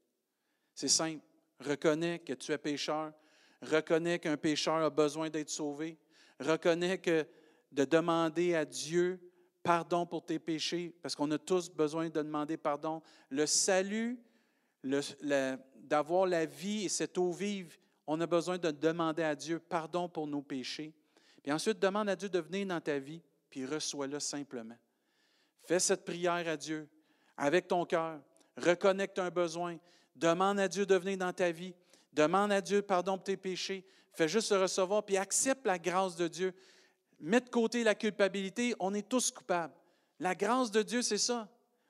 C'est 0.81 0.89
simple. 0.89 1.23
Reconnais 1.59 2.21
que 2.21 2.33
tu 2.33 2.53
es 2.53 2.57
pécheur. 2.57 3.13
Reconnais 3.61 4.19
qu'un 4.19 4.39
pécheur 4.39 4.77
a 4.77 4.89
besoin 4.89 5.29
d'être 5.29 5.51
sauvé. 5.51 5.99
Reconnais 6.39 6.97
que 6.97 7.27
de 7.71 7.85
demander 7.85 8.55
à 8.55 8.65
Dieu 8.65 9.21
pardon 9.63 10.07
pour 10.07 10.25
tes 10.25 10.39
péchés, 10.39 10.95
parce 11.03 11.15
qu'on 11.15 11.31
a 11.33 11.39
tous 11.39 11.69
besoin 11.69 12.09
de 12.09 12.23
demander 12.23 12.57
pardon. 12.57 13.03
Le 13.29 13.45
salut, 13.45 14.19
d'avoir 14.83 16.25
la 16.25 16.47
vie 16.47 16.87
et 16.87 16.89
cette 16.89 17.19
eau 17.19 17.31
vive, 17.31 17.77
on 18.07 18.19
a 18.23 18.27
besoin 18.27 18.57
de 18.57 18.71
demander 18.71 19.23
à 19.23 19.35
Dieu 19.35 19.59
pardon 19.59 20.09
pour 20.09 20.27
nos 20.27 20.41
péchés. 20.41 20.95
Puis 21.43 21.53
ensuite, 21.53 21.79
demande 21.79 22.09
à 22.09 22.17
Dieu 22.17 22.31
de 22.31 22.39
venir 22.39 22.67
dans 22.67 22.81
ta 22.81 22.99
vie, 22.99 23.21
puis 23.51 23.67
reçois-le 23.67 24.19
simplement. 24.19 24.79
Fais 25.63 25.79
cette 25.79 26.07
prière 26.07 26.49
à 26.49 26.57
Dieu 26.57 26.89
avec 27.37 27.69
ton 27.69 27.85
cœur. 27.85 28.19
Reconnecte 28.57 29.19
un 29.19 29.29
besoin. 29.29 29.77
Demande 30.17 30.61
à 30.61 30.69
Dieu 30.69 30.87
de 30.87 30.95
venir 30.95 31.19
dans 31.19 31.33
ta 31.33 31.51
vie. 31.51 31.75
Demande 32.13 32.53
à 32.53 32.61
Dieu 32.61 32.83
pardon 32.83 33.17
pour 33.17 33.25
tes 33.25 33.37
péchés. 33.37 33.87
Fais 34.13 34.29
juste 34.29 34.51
le 34.53 34.63
recevoir, 34.63 35.05
puis 35.05 35.17
accepte 35.17 35.67
la 35.67 35.79
grâce 35.79 36.17
de 36.17 36.29
Dieu. 36.29 36.53
Mets 37.21 37.41
de 37.41 37.49
côté 37.49 37.85
la 37.85 37.95
culpabilité. 37.95 38.75
On 38.81 38.93
est 38.95 39.09
tous 39.09 39.31
coupables. 39.31 39.75
La 40.19 40.35
grâce 40.35 40.71
de 40.71 40.83
Dieu, 40.83 41.03
c'est 41.03 41.19
ça. 41.19 41.49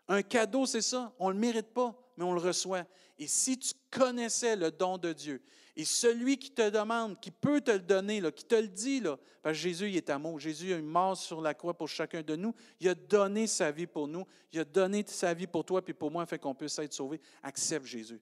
Un 0.09 0.23
cadeau, 0.23 0.67
c'est 0.67 0.83
ça. 0.83 1.13
On 1.19 1.29
ne 1.29 1.35
le 1.35 1.39
mérite 1.39 1.73
pas, 1.73 1.95
mais 2.17 2.25
on 2.25 2.33
le 2.33 2.41
reçoit. 2.41 2.85
Et 3.21 3.27
si 3.27 3.59
tu 3.59 3.75
connaissais 3.91 4.57
le 4.57 4.71
don 4.71 4.97
de 4.97 5.13
Dieu, 5.13 5.43
et 5.77 5.85
celui 5.85 6.39
qui 6.39 6.51
te 6.51 6.71
demande, 6.71 7.21
qui 7.21 7.31
peut 7.31 7.61
te 7.61 7.71
le 7.71 7.81
donner, 7.81 8.21
là, 8.21 8.33
qui 8.33 8.45
te 8.45 8.55
le 8.55 8.67
dit, 8.67 9.01
là, 9.01 9.19
parce 9.43 9.57
que 9.57 9.63
Jésus 9.63 9.91
il 9.91 9.97
est 9.97 10.09
amour, 10.09 10.41
Jésus 10.41 10.73
a 10.73 10.79
une 10.79 10.87
mort 10.87 11.17
sur 11.17 11.43
la 11.43 11.53
croix 11.53 11.75
pour 11.75 11.87
chacun 11.87 12.23
de 12.23 12.35
nous, 12.35 12.55
il 12.81 12.89
a 12.89 12.95
donné 12.95 13.47
sa 13.47 13.71
vie 13.71 13.87
pour 13.87 14.09
nous, 14.09 14.27
il 14.53 14.61
a 14.61 14.65
donné 14.65 15.05
sa 15.07 15.35
vie 15.35 15.47
pour 15.47 15.67
toi 15.67 15.83
et 15.87 15.93
pour 15.93 16.11
moi 16.11 16.23
afin 16.23 16.39
qu'on 16.39 16.55
puisse 16.55 16.79
être 16.79 16.95
sauvé. 16.95 17.21
Accepte 17.43 17.85
Jésus. 17.87 18.21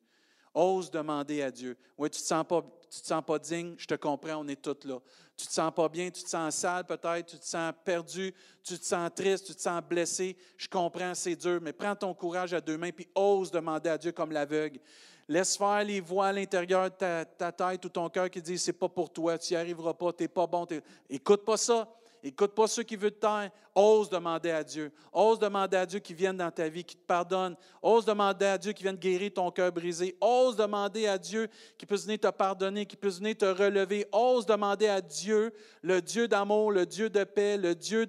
Ose 0.53 0.91
demander 0.91 1.43
à 1.43 1.51
Dieu. 1.53 1.77
Oui, 1.97 2.11
tu 2.11 2.19
ne 2.19 2.43
te 2.43 3.07
sens 3.07 3.25
pas 3.25 3.39
digne, 3.39 3.77
je 3.79 3.87
te 3.87 3.95
comprends, 3.95 4.37
on 4.37 4.49
est 4.49 4.61
tous 4.61 4.87
là. 4.87 4.99
Tu 5.39 5.47
te 5.47 5.53
sens 5.53 5.73
pas 5.73 5.89
bien, 5.89 6.11
tu 6.11 6.25
te 6.25 6.29
sens 6.29 6.53
sale 6.53 6.85
peut-être, 6.85 7.27
tu 7.27 7.39
te 7.39 7.47
sens 7.47 7.73
perdu, 7.85 8.35
tu 8.65 8.77
te 8.77 8.85
sens 8.85 9.09
triste, 9.15 9.47
tu 9.47 9.55
te 9.55 9.61
sens 9.61 9.81
blessé. 9.81 10.37
Je 10.57 10.69
comprends, 10.69 11.15
c'est 11.15 11.37
dur, 11.37 11.61
mais 11.63 11.73
prends 11.73 11.95
ton 11.95 12.13
courage 12.13 12.53
à 12.53 12.61
deux 12.61 12.77
mains 12.77 12.91
puis 12.91 13.07
ose 13.15 13.53
demander 13.53 13.89
à 13.89 13.97
Dieu 13.97 14.11
comme 14.11 14.33
l'aveugle. 14.33 14.81
Laisse 15.29 15.57
faire 15.57 15.85
les 15.85 16.01
voix 16.01 16.27
à 16.27 16.33
l'intérieur 16.33 16.91
de 16.91 17.25
ta, 17.37 17.53
tête 17.53 17.85
ou 17.85 17.89
ton 17.89 18.09
cœur 18.09 18.29
qui 18.29 18.43
disent 18.43 18.65
c'est 18.65 18.73
pas 18.73 18.89
pour 18.89 19.13
toi, 19.13 19.39
tu 19.39 19.53
n'y 19.53 19.57
arriveras 19.61 19.95
pas, 19.95 20.13
tu 20.13 20.25
n'es 20.25 20.29
pas 20.29 20.49
bon. 20.49 20.67
Écoute 21.09 21.45
pas 21.45 21.57
ça. 21.57 21.89
Écoute 22.23 22.55
pas 22.55 22.67
ceux 22.67 22.83
qui 22.83 22.97
veulent 22.97 23.13
te 23.13 23.21
taire. 23.21 23.51
Ose 23.75 24.09
demander 24.09 24.51
à 24.51 24.65
Dieu. 24.65 24.91
Ose 25.13 25.39
demander 25.39 25.77
à 25.77 25.87
Dieu 25.87 26.01
qui 26.01 26.13
vienne 26.13 26.37
dans 26.37 26.51
ta 26.51 26.69
vie, 26.69 26.83
qui 26.83 26.97
te 26.97 27.07
pardonne. 27.07 27.57
Ose 27.81 28.05
demander 28.05 28.47
à 28.47 28.59
Dieu 28.59 28.73
qui 28.73 28.83
vienne 28.83 28.97
guérir 28.97 29.33
ton 29.35 29.51
cœur 29.51 29.71
brisé. 29.71 30.17
Ose 30.21 30.57
demander 30.57 31.07
à 31.07 31.17
Dieu 31.17 31.49
qui 31.77 31.87
puisse 31.87 32.05
venir 32.05 32.19
te 32.19 32.29
pardonner, 32.29 32.87
qui 32.87 32.97
puisse 32.97 33.19
venir 33.19 33.37
te 33.37 33.45
relever. 33.45 34.07
Ose 34.13 34.47
demander 34.47 34.89
à 34.89 35.01
Dieu, 35.01 35.53
le 35.83 36.03
Dieu 36.03 36.27
d'amour, 36.27 36.73
le 36.73 36.87
Dieu 36.87 37.09
de 37.09 37.23
paix, 37.23 37.57
le 37.57 37.75
Dieu 37.75 38.07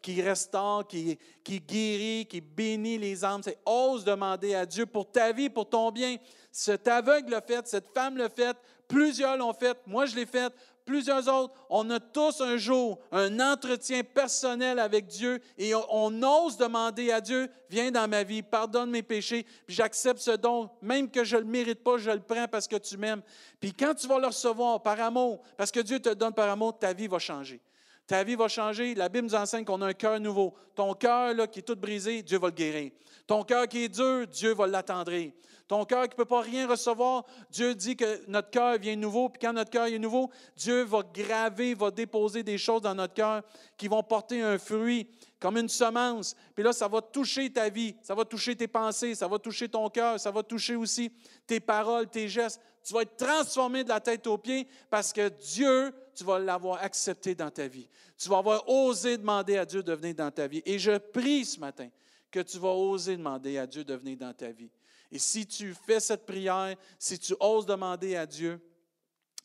qui 0.00 0.22
restaure, 0.22 0.86
qui, 0.86 1.18
qui 1.44 1.60
guérit, 1.60 2.26
qui 2.26 2.40
bénit 2.40 2.98
les 2.98 3.24
âmes. 3.24 3.42
C'est 3.42 3.58
ose 3.66 4.04
demander 4.04 4.54
à 4.54 4.64
Dieu 4.64 4.86
pour 4.86 5.10
ta 5.10 5.32
vie, 5.32 5.50
pour 5.50 5.68
ton 5.68 5.90
bien. 5.90 6.16
Cet 6.50 6.88
aveugle 6.88 7.30
l'a 7.30 7.40
fait, 7.40 7.66
cette 7.66 7.92
femme 7.94 8.16
l'a 8.16 8.28
fait, 8.28 8.56
plusieurs 8.88 9.36
l'ont 9.36 9.52
fait, 9.52 9.78
moi 9.86 10.06
je 10.06 10.16
l'ai 10.16 10.26
fait, 10.26 10.52
plusieurs 10.90 11.28
autres. 11.28 11.54
On 11.68 11.88
a 11.90 12.00
tous 12.00 12.40
un 12.40 12.56
jour 12.56 12.98
un 13.12 13.38
entretien 13.38 14.02
personnel 14.02 14.80
avec 14.80 15.06
Dieu 15.06 15.40
et 15.56 15.72
on, 15.72 16.22
ose 16.22 16.56
demander 16.56 17.12
à 17.12 17.20
Dieu, 17.20 17.48
viens 17.68 17.92
dans 17.92 18.08
ma 18.08 18.24
vie, 18.24 18.42
pardonne 18.42 18.90
mes 18.90 19.04
péchés, 19.04 19.46
puis 19.66 19.76
j'accepte 19.76 20.18
ce 20.18 20.32
don, 20.32 20.68
même 20.82 21.08
que 21.08 21.22
je 21.22 21.36
ne 21.36 21.42
le 21.42 21.46
mérite 21.46 21.84
pas, 21.84 21.96
je 21.96 22.10
le 22.10 22.18
prends 22.18 22.48
parce 22.48 22.66
que 22.66 22.74
tu 22.74 22.96
m'aimes. 22.96 23.22
Puis 23.60 23.72
quand 23.72 23.94
tu 23.94 24.08
vas 24.08 24.18
le 24.18 24.26
recevoir 24.26 24.82
par 24.82 25.00
amour, 25.00 25.40
parce 25.56 25.70
que 25.70 25.78
Dieu 25.78 26.00
te 26.00 26.12
donne 26.12 26.34
par 26.34 26.50
amour, 26.50 26.76
ta 26.76 26.92
vie 26.92 27.06
va 27.06 27.20
changer. 27.20 27.60
Ta 28.08 28.24
vie 28.24 28.34
va 28.34 28.48
changer. 28.48 28.96
La 28.96 29.08
Bible 29.08 29.28
nous 29.28 29.36
enseigne 29.36 29.64
qu'on 29.64 29.80
a 29.82 29.86
un 29.86 29.92
cœur 29.92 30.18
nouveau. 30.18 30.52
Ton 30.74 30.94
cœur 30.94 31.32
qui 31.48 31.60
est 31.60 31.62
tout 31.62 31.76
brisé, 31.76 32.22
Dieu 32.22 32.40
va 32.40 32.48
le 32.48 32.54
guérir. 32.54 32.90
Ton 33.28 33.44
cœur 33.44 33.68
qui 33.68 33.84
est 33.84 33.88
dur, 33.88 34.26
Dieu 34.26 34.52
va 34.54 34.66
l'attendrir. 34.66 35.30
Ton 35.70 35.84
cœur 35.84 36.02
qui 36.08 36.14
ne 36.14 36.16
peut 36.16 36.24
pas 36.24 36.40
rien 36.40 36.66
recevoir, 36.66 37.24
Dieu 37.48 37.76
dit 37.76 37.94
que 37.94 38.28
notre 38.28 38.50
cœur 38.50 38.76
vient 38.76 38.96
nouveau, 38.96 39.28
puis 39.28 39.38
quand 39.40 39.52
notre 39.52 39.70
cœur 39.70 39.86
est 39.86 40.00
nouveau, 40.00 40.28
Dieu 40.56 40.82
va 40.82 41.04
graver, 41.14 41.74
va 41.74 41.92
déposer 41.92 42.42
des 42.42 42.58
choses 42.58 42.82
dans 42.82 42.96
notre 42.96 43.14
cœur 43.14 43.44
qui 43.76 43.86
vont 43.86 44.02
porter 44.02 44.42
un 44.42 44.58
fruit 44.58 45.06
comme 45.38 45.56
une 45.56 45.68
semence. 45.68 46.34
Puis 46.56 46.64
là, 46.64 46.72
ça 46.72 46.88
va 46.88 47.00
toucher 47.00 47.52
ta 47.52 47.68
vie, 47.68 47.94
ça 48.02 48.16
va 48.16 48.24
toucher 48.24 48.56
tes 48.56 48.66
pensées, 48.66 49.14
ça 49.14 49.28
va 49.28 49.38
toucher 49.38 49.68
ton 49.68 49.88
cœur, 49.88 50.18
ça 50.18 50.32
va 50.32 50.42
toucher 50.42 50.74
aussi 50.74 51.12
tes 51.46 51.60
paroles, 51.60 52.08
tes 52.08 52.26
gestes. 52.26 52.60
Tu 52.82 52.92
vas 52.92 53.02
être 53.02 53.16
transformé 53.16 53.84
de 53.84 53.90
la 53.90 54.00
tête 54.00 54.26
aux 54.26 54.38
pieds 54.38 54.66
parce 54.90 55.12
que 55.12 55.28
Dieu, 55.28 55.94
tu 56.16 56.24
vas 56.24 56.40
l'avoir 56.40 56.82
accepté 56.82 57.36
dans 57.36 57.50
ta 57.52 57.68
vie. 57.68 57.88
Tu 58.18 58.28
vas 58.28 58.38
avoir 58.38 58.68
osé 58.68 59.16
demander 59.18 59.56
à 59.56 59.64
Dieu 59.64 59.84
de 59.84 59.92
venir 59.92 60.16
dans 60.16 60.32
ta 60.32 60.48
vie. 60.48 60.62
Et 60.66 60.80
je 60.80 60.98
prie 60.98 61.44
ce 61.44 61.60
matin 61.60 61.88
que 62.28 62.40
tu 62.40 62.58
vas 62.58 62.72
oser 62.72 63.16
demander 63.16 63.56
à 63.56 63.68
Dieu 63.68 63.84
de 63.84 63.94
venir 63.94 64.16
dans 64.16 64.34
ta 64.34 64.50
vie. 64.50 64.68
Et 65.10 65.18
si 65.18 65.46
tu 65.46 65.74
fais 65.74 66.00
cette 66.00 66.24
prière, 66.24 66.76
si 66.98 67.18
tu 67.18 67.34
oses 67.40 67.66
demander 67.66 68.16
à 68.16 68.26
Dieu, 68.26 68.60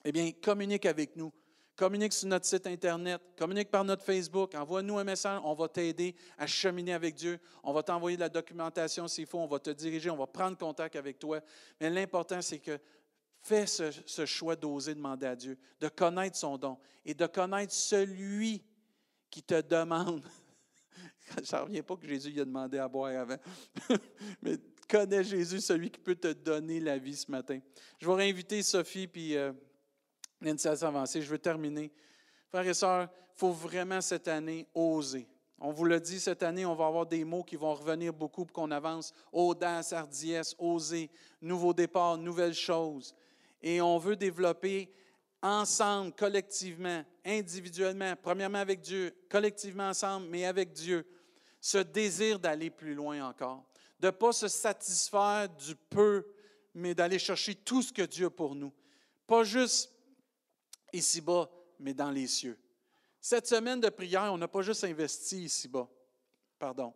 eh 0.03 0.11
bien, 0.11 0.31
communique 0.31 0.85
avec 0.85 1.15
nous. 1.15 1.33
Communique 1.75 2.13
sur 2.13 2.29
notre 2.29 2.45
site 2.45 2.67
Internet, 2.67 3.21
communique 3.37 3.69
par 3.69 3.83
notre 3.83 4.03
Facebook, 4.03 4.55
envoie-nous 4.55 4.97
un 4.97 5.03
message, 5.03 5.41
on 5.43 5.53
va 5.53 5.67
t'aider 5.67 6.15
à 6.37 6.47
cheminer 6.47 6.93
avec 6.93 7.15
Dieu. 7.15 7.37
On 7.63 7.73
va 7.73 7.83
t'envoyer 7.83 8.15
de 8.15 8.21
la 8.21 8.29
documentation 8.29 9.09
s'il 9.09 9.25
faut, 9.25 9.39
on 9.39 9.47
va 9.47 9.59
te 9.59 9.71
diriger, 9.71 10.09
on 10.09 10.15
va 10.15 10.27
prendre 10.27 10.57
contact 10.57 10.95
avec 10.95 11.19
toi. 11.19 11.41
Mais 11.81 11.89
l'important, 11.89 12.41
c'est 12.41 12.59
que 12.59 12.79
fais 13.41 13.67
ce, 13.67 14.25
choix 14.25 14.55
d'oser 14.55 14.95
demander 14.95 15.27
à 15.27 15.35
Dieu, 15.35 15.57
de 15.81 15.89
connaître 15.89 16.37
son 16.37 16.57
don 16.57 16.77
et 17.03 17.13
de 17.13 17.27
connaître 17.27 17.73
celui 17.73 18.63
qui 19.29 19.43
te 19.43 19.61
demande. 19.61 20.23
Ça 21.43 21.59
ne 21.59 21.63
revient 21.63 21.81
pas 21.81 21.97
que 21.97 22.07
Jésus 22.07 22.31
lui 22.31 22.41
a 22.41 22.45
demandé 22.45 22.77
à 22.77 22.87
boire 22.87 23.19
avant. 23.19 23.37
Mais 24.41 24.57
connais 24.89 25.23
Jésus, 25.23 25.61
celui 25.61 25.89
qui 25.89 25.99
peut 25.99 26.15
te 26.15 26.31
donner 26.33 26.79
la 26.79 26.97
vie 26.97 27.15
ce 27.15 27.29
matin. 27.29 27.59
Je 27.99 28.07
vais 28.07 28.13
réinviter 28.13 28.63
Sophie 28.63 29.07
puis 29.07 29.35
euh, 29.35 29.51
l'initiation 30.41 30.87
avancée. 30.87 31.21
Je 31.21 31.29
veux 31.29 31.39
terminer. 31.39 31.91
Frères 32.49 32.67
et 32.67 32.73
sœurs, 32.73 33.09
il 33.11 33.39
faut 33.39 33.51
vraiment 33.51 34.01
cette 34.01 34.27
année 34.27 34.67
oser. 34.73 35.27
On 35.59 35.71
vous 35.71 35.85
l'a 35.85 35.99
dit, 35.99 36.19
cette 36.19 36.43
année, 36.43 36.65
on 36.65 36.75
va 36.75 36.87
avoir 36.87 37.05
des 37.05 37.23
mots 37.23 37.43
qui 37.43 37.55
vont 37.55 37.73
revenir 37.73 38.13
beaucoup 38.13 38.45
pour 38.45 38.53
qu'on 38.53 38.71
avance. 38.71 39.13
Audace, 39.31 39.93
hardiesse, 39.93 40.53
oser, 40.57 41.09
nouveau 41.41 41.73
départ, 41.73 42.17
nouvelles 42.17 42.53
choses. 42.53 43.15
Et 43.61 43.81
on 43.81 43.97
veut 43.97 44.15
développer 44.15 44.91
ensemble, 45.41 46.13
collectivement, 46.13 47.03
individuellement, 47.25 48.15
premièrement 48.21 48.59
avec 48.59 48.81
Dieu, 48.81 49.15
collectivement 49.29 49.89
ensemble, 49.89 50.27
mais 50.29 50.45
avec 50.45 50.73
Dieu, 50.73 51.05
ce 51.61 51.77
désir 51.77 52.39
d'aller 52.39 52.69
plus 52.69 52.93
loin 52.93 53.27
encore 53.27 53.63
de 53.99 54.07
ne 54.07 54.11
pas 54.11 54.31
se 54.31 54.47
satisfaire 54.47 55.49
du 55.49 55.75
peu, 55.75 56.25
mais 56.73 56.93
d'aller 56.93 57.19
chercher 57.19 57.55
tout 57.55 57.81
ce 57.81 57.93
que 57.93 58.01
Dieu 58.01 58.27
a 58.27 58.29
pour 58.29 58.55
nous. 58.55 58.73
Pas 59.25 59.43
juste 59.43 59.91
ici-bas, 60.93 61.49
mais 61.79 61.93
dans 61.93 62.11
les 62.11 62.27
cieux. 62.27 62.57
Cette 63.21 63.47
semaine 63.47 63.79
de 63.79 63.89
prière, 63.89 64.31
on 64.31 64.37
n'a 64.37 64.47
pas 64.47 64.61
juste 64.61 64.83
investi 64.83 65.45
ici-bas, 65.45 65.89
pardon, 66.59 66.93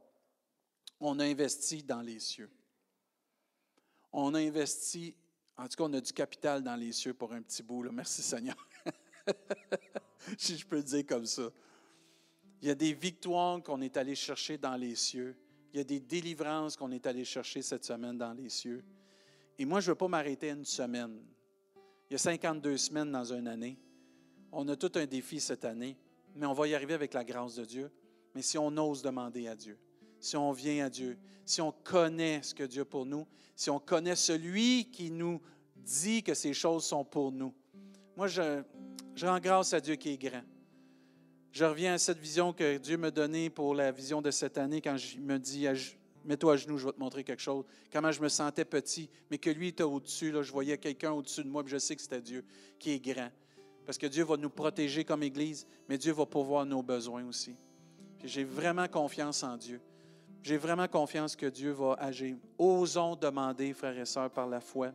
on 0.99 1.19
a 1.19 1.25
investi 1.25 1.81
dans 1.83 2.01
les 2.01 2.19
cieux. 2.19 2.51
On 4.11 4.33
a 4.33 4.39
investi 4.39 5.15
En 5.57 5.67
tout 5.67 5.75
cas, 5.75 5.83
on 5.83 5.93
a 5.93 6.01
du 6.01 6.13
capital 6.13 6.63
dans 6.63 6.75
les 6.75 6.91
cieux 6.91 7.13
pour 7.13 7.33
un 7.33 7.41
petit 7.41 7.63
bout. 7.63 7.83
Merci 7.91 8.21
Seigneur. 8.21 8.55
si 10.37 10.57
je 10.57 10.65
peux 10.65 10.77
le 10.77 10.83
dire 10.83 11.05
comme 11.05 11.25
ça. 11.25 11.49
Il 12.61 12.67
y 12.67 12.71
a 12.71 12.75
des 12.75 12.93
victoires 12.93 13.61
qu'on 13.63 13.81
est 13.81 13.95
allé 13.97 14.15
chercher 14.15 14.57
dans 14.57 14.75
les 14.75 14.95
cieux. 14.95 15.37
Il 15.73 15.77
y 15.77 15.79
a 15.79 15.83
des 15.83 15.99
délivrances 15.99 16.75
qu'on 16.75 16.91
est 16.91 17.05
allé 17.05 17.23
chercher 17.23 17.61
cette 17.61 17.85
semaine 17.85 18.17
dans 18.17 18.33
les 18.33 18.49
cieux. 18.49 18.83
Et 19.57 19.65
moi, 19.65 19.79
je 19.81 19.87
ne 19.87 19.91
veux 19.91 19.97
pas 19.97 20.07
m'arrêter 20.07 20.49
une 20.49 20.65
semaine. 20.65 21.19
Il 22.09 22.13
y 22.13 22.15
a 22.15 22.19
52 22.19 22.77
semaines 22.77 23.11
dans 23.11 23.33
une 23.33 23.47
année. 23.47 23.77
On 24.51 24.67
a 24.67 24.75
tout 24.75 24.91
un 24.95 25.05
défi 25.05 25.39
cette 25.39 25.65
année, 25.65 25.95
mais 26.35 26.47
on 26.47 26.53
va 26.53 26.67
y 26.67 26.73
arriver 26.73 26.95
avec 26.95 27.13
la 27.13 27.23
grâce 27.23 27.55
de 27.55 27.65
Dieu. 27.65 27.91
Mais 28.33 28.41
si 28.41 28.57
on 28.57 28.75
ose 28.77 29.01
demander 29.03 29.47
à 29.47 29.55
Dieu, 29.55 29.77
si 30.19 30.35
on 30.35 30.51
vient 30.51 30.85
à 30.85 30.89
Dieu, 30.89 31.17
si 31.45 31.61
on 31.61 31.71
connaît 31.71 32.41
ce 32.41 32.55
que 32.55 32.63
Dieu 32.63 32.81
a 32.81 32.85
pour 32.85 33.05
nous, 33.05 33.27
si 33.55 33.69
on 33.69 33.79
connaît 33.79 34.15
celui 34.15 34.89
qui 34.91 35.11
nous 35.11 35.39
dit 35.75 36.23
que 36.23 36.33
ces 36.33 36.53
choses 36.53 36.85
sont 36.85 37.05
pour 37.05 37.31
nous. 37.31 37.53
Moi, 38.15 38.27
je, 38.27 38.63
je 39.15 39.25
rends 39.25 39.39
grâce 39.39 39.73
à 39.73 39.79
Dieu 39.79 39.95
qui 39.95 40.09
est 40.09 40.17
grand. 40.17 40.43
Je 41.51 41.65
reviens 41.65 41.95
à 41.95 41.97
cette 41.97 42.19
vision 42.19 42.53
que 42.53 42.77
Dieu 42.77 42.97
m'a 42.97 43.11
donnée 43.11 43.49
pour 43.49 43.73
la 43.73 43.91
vision 43.91 44.21
de 44.21 44.31
cette 44.31 44.57
année 44.57 44.81
quand 44.81 44.95
il 45.13 45.21
me 45.21 45.37
dit 45.37 45.67
Mets-toi 46.25 46.53
à 46.53 46.57
genoux, 46.57 46.77
je 46.77 46.85
vais 46.85 46.91
te 46.91 46.99
montrer 46.99 47.23
quelque 47.23 47.41
chose. 47.41 47.65
Comment 47.91 48.11
je 48.11 48.21
me 48.21 48.29
sentais 48.29 48.65
petit, 48.65 49.09
mais 49.31 49.37
que 49.37 49.49
lui 49.49 49.69
était 49.69 49.83
au-dessus. 49.83 50.33
je 50.41 50.51
voyais 50.51 50.77
quelqu'un 50.77 51.11
au-dessus 51.11 51.43
de 51.43 51.49
moi, 51.49 51.63
puis 51.63 51.71
je 51.71 51.77
sais 51.77 51.95
que 51.95 52.01
c'était 52.01 52.21
Dieu 52.21 52.43
qui 52.77 52.91
est 52.91 52.99
grand. 52.99 53.29
Parce 53.85 53.97
que 53.97 54.05
Dieu 54.05 54.23
va 54.23 54.37
nous 54.37 54.49
protéger 54.49 55.03
comme 55.03 55.23
Église, 55.23 55.65
mais 55.87 55.97
Dieu 55.97 56.13
va 56.13 56.25
pourvoir 56.25 56.65
nos 56.65 56.83
besoins 56.83 57.25
aussi. 57.25 57.55
J'ai 58.23 58.43
vraiment 58.43 58.87
confiance 58.87 59.41
en 59.43 59.57
Dieu. 59.57 59.81
J'ai 60.43 60.57
vraiment 60.57 60.87
confiance 60.87 61.35
que 61.35 61.47
Dieu 61.47 61.71
va 61.71 61.93
agir. 61.93 62.35
Osons 62.57 63.15
demander, 63.15 63.73
frères 63.73 63.97
et 63.97 64.05
sœurs, 64.05 64.29
par 64.29 64.47
la 64.47 64.61
foi. 64.61 64.91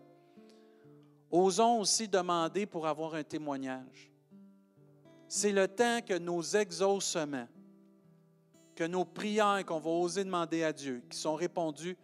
Osons 1.31 1.81
aussi 1.81 2.07
demander 2.07 2.67
pour 2.67 2.87
avoir 2.87 3.15
un 3.15 3.25
témoignage. 3.25 4.14
C'est 5.37 5.51
le 5.51 5.67
temps 5.67 5.99
que 6.01 6.17
nos 6.17 6.43
exaucements, 6.43 7.49
que 8.77 8.85
nos 8.85 9.05
prières 9.05 9.67
qu'on 9.67 9.81
va 9.81 9.91
oser 9.91 10.23
demander 10.23 10.63
à 10.63 10.73
Dieu, 10.73 11.03
qui 11.11 11.19
sont 11.19 11.35
répondues, 11.35 11.97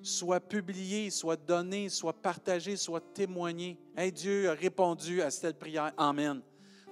soient 0.00 0.38
publiées, 0.38 1.10
soient 1.10 1.34
données, 1.34 1.88
soient 1.88 2.12
partagées, 2.12 2.76
soient 2.76 3.00
témoignées. 3.00 3.80
Hey, 3.96 4.12
Dieu 4.12 4.48
a 4.48 4.52
répondu 4.52 5.22
à 5.22 5.32
cette 5.32 5.58
prière. 5.58 5.92
Amen. 5.96 6.40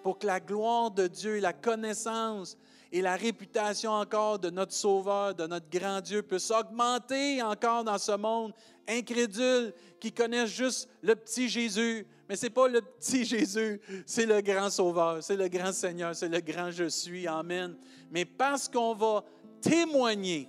Pour 0.03 0.18
que 0.18 0.26
la 0.26 0.41
gloire 0.41 0.91
de 0.91 1.07
Dieu 1.07 1.37
et 1.37 1.41
la 1.41 1.53
connaissance 1.53 2.59
et 2.97 3.03
la 3.03 3.14
réputation 3.14 3.90
encore 3.90 4.38
de 4.38 4.49
notre 4.49 4.72
Sauveur, 4.72 5.34
de 5.34 5.47
notre 5.47 5.68
grand 5.68 6.01
Dieu, 6.01 6.22
puisse 6.22 6.51
augmenter 6.51 7.42
encore 7.42 7.84
dans 7.84 7.99
ce 7.99 8.12
monde 8.12 8.55
incrédule 8.88 9.74
qui 10.01 10.11
connaissent 10.11 10.57
juste 10.57 10.88
le 11.03 11.14
petit 11.14 11.47
Jésus. 11.47 12.07
Mais 12.26 12.36
ce 12.36 12.47
n'est 12.47 12.51
pas 12.51 12.68
le 12.68 12.80
petit 12.80 13.24
Jésus, 13.26 13.82
c'est 14.07 14.24
le 14.24 14.40
grand 14.40 14.70
Sauveur, 14.70 15.22
c'est 15.22 15.36
le 15.36 15.47
grand 15.49 15.74
Seigneur, 15.74 16.16
c'est 16.16 16.30
le 16.30 16.40
grand 16.40 16.70
Je 16.70 16.88
suis. 16.88 17.26
Amen. 17.26 17.76
Mais 18.11 18.24
parce 18.24 18.66
qu'on 18.66 18.94
va 18.94 19.22
témoigner 19.61 20.49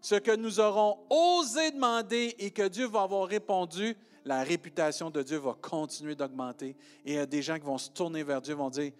ce 0.00 0.14
que 0.14 0.34
nous 0.34 0.60
aurons 0.60 0.96
osé 1.10 1.72
demander 1.72 2.36
et 2.38 2.50
que 2.50 2.68
Dieu 2.68 2.86
va 2.86 3.02
avoir 3.02 3.28
répondu, 3.28 3.94
la 4.24 4.42
réputation 4.44 5.10
de 5.10 5.22
Dieu 5.22 5.36
va 5.36 5.54
continuer 5.60 6.14
d'augmenter. 6.14 6.74
Et 7.04 7.16
il 7.16 7.26
des 7.26 7.42
gens 7.42 7.56
qui 7.56 7.66
vont 7.66 7.76
se 7.76 7.90
tourner 7.90 8.22
vers 8.22 8.40
Dieu, 8.40 8.54
vont 8.54 8.70
dire, 8.70 8.92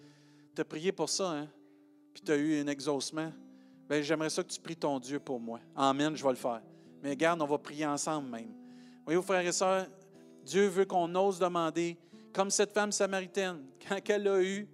tu 0.53 0.61
as 0.61 0.65
prié 0.65 0.91
pour 0.91 1.09
ça, 1.09 1.31
hein? 1.31 1.49
Puis 2.13 2.23
tu 2.23 2.31
as 2.31 2.37
eu 2.37 2.61
un 2.61 2.67
exaucement. 2.67 3.31
Bien, 3.89 4.01
j'aimerais 4.01 4.29
ça 4.29 4.43
que 4.43 4.49
tu 4.49 4.59
pries 4.59 4.75
ton 4.75 4.99
Dieu 4.99 5.19
pour 5.19 5.39
moi. 5.39 5.59
Amen, 5.75 6.15
je 6.15 6.23
vais 6.23 6.29
le 6.29 6.35
faire. 6.35 6.61
Mais 7.03 7.11
regarde, 7.11 7.41
on 7.41 7.45
va 7.45 7.57
prier 7.57 7.85
ensemble 7.85 8.29
même. 8.29 8.53
Voyez, 9.05 9.21
frères 9.21 9.45
et 9.45 9.51
sœurs, 9.51 9.87
Dieu 10.43 10.67
veut 10.67 10.85
qu'on 10.85 11.13
ose 11.15 11.39
demander, 11.39 11.97
comme 12.33 12.49
cette 12.49 12.73
femme 12.73 12.91
samaritaine, 12.91 13.63
quand 13.87 13.99
elle 14.09 14.27
a 14.27 14.41
eu 14.41 14.67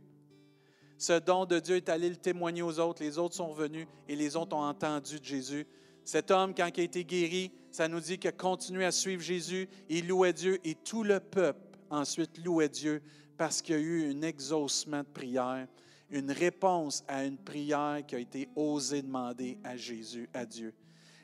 ce 0.97 1.19
don 1.19 1.45
de 1.45 1.59
Dieu, 1.59 1.75
est 1.75 1.89
allé 1.89 2.09
le 2.09 2.15
témoigner 2.15 2.61
aux 2.61 2.79
autres, 2.79 3.03
les 3.03 3.17
autres 3.17 3.35
sont 3.35 3.53
venus 3.53 3.87
et 4.07 4.15
les 4.15 4.35
autres 4.35 4.55
ont 4.55 4.63
entendu 4.63 5.19
de 5.19 5.25
Jésus. 5.25 5.67
Cet 6.03 6.31
homme, 6.31 6.55
quand 6.55 6.69
il 6.75 6.79
a 6.79 6.83
été 6.83 7.03
guéri, 7.03 7.51
ça 7.69 7.87
nous 7.87 7.99
dit 7.99 8.17
qu'il 8.17 8.29
a 8.29 8.33
continué 8.33 8.85
à 8.85 8.91
suivre 8.91 9.21
Jésus, 9.21 9.67
il 9.89 10.07
louait 10.07 10.33
Dieu 10.33 10.59
et 10.63 10.73
tout 10.73 11.03
le 11.03 11.19
peuple 11.19 11.77
ensuite 11.89 12.43
louait 12.43 12.69
Dieu 12.69 13.01
parce 13.37 13.61
qu'il 13.61 13.75
y 13.75 13.77
a 13.77 13.81
eu 13.81 14.11
un 14.11 14.21
exaucement 14.21 14.99
de 14.99 15.07
prière, 15.07 15.67
une 16.09 16.31
réponse 16.31 17.03
à 17.07 17.25
une 17.25 17.37
prière 17.37 18.03
qui 18.07 18.15
a 18.15 18.19
été 18.19 18.49
osée 18.55 19.01
demander 19.01 19.59
à 19.63 19.75
Jésus, 19.75 20.29
à 20.33 20.45
Dieu. 20.45 20.73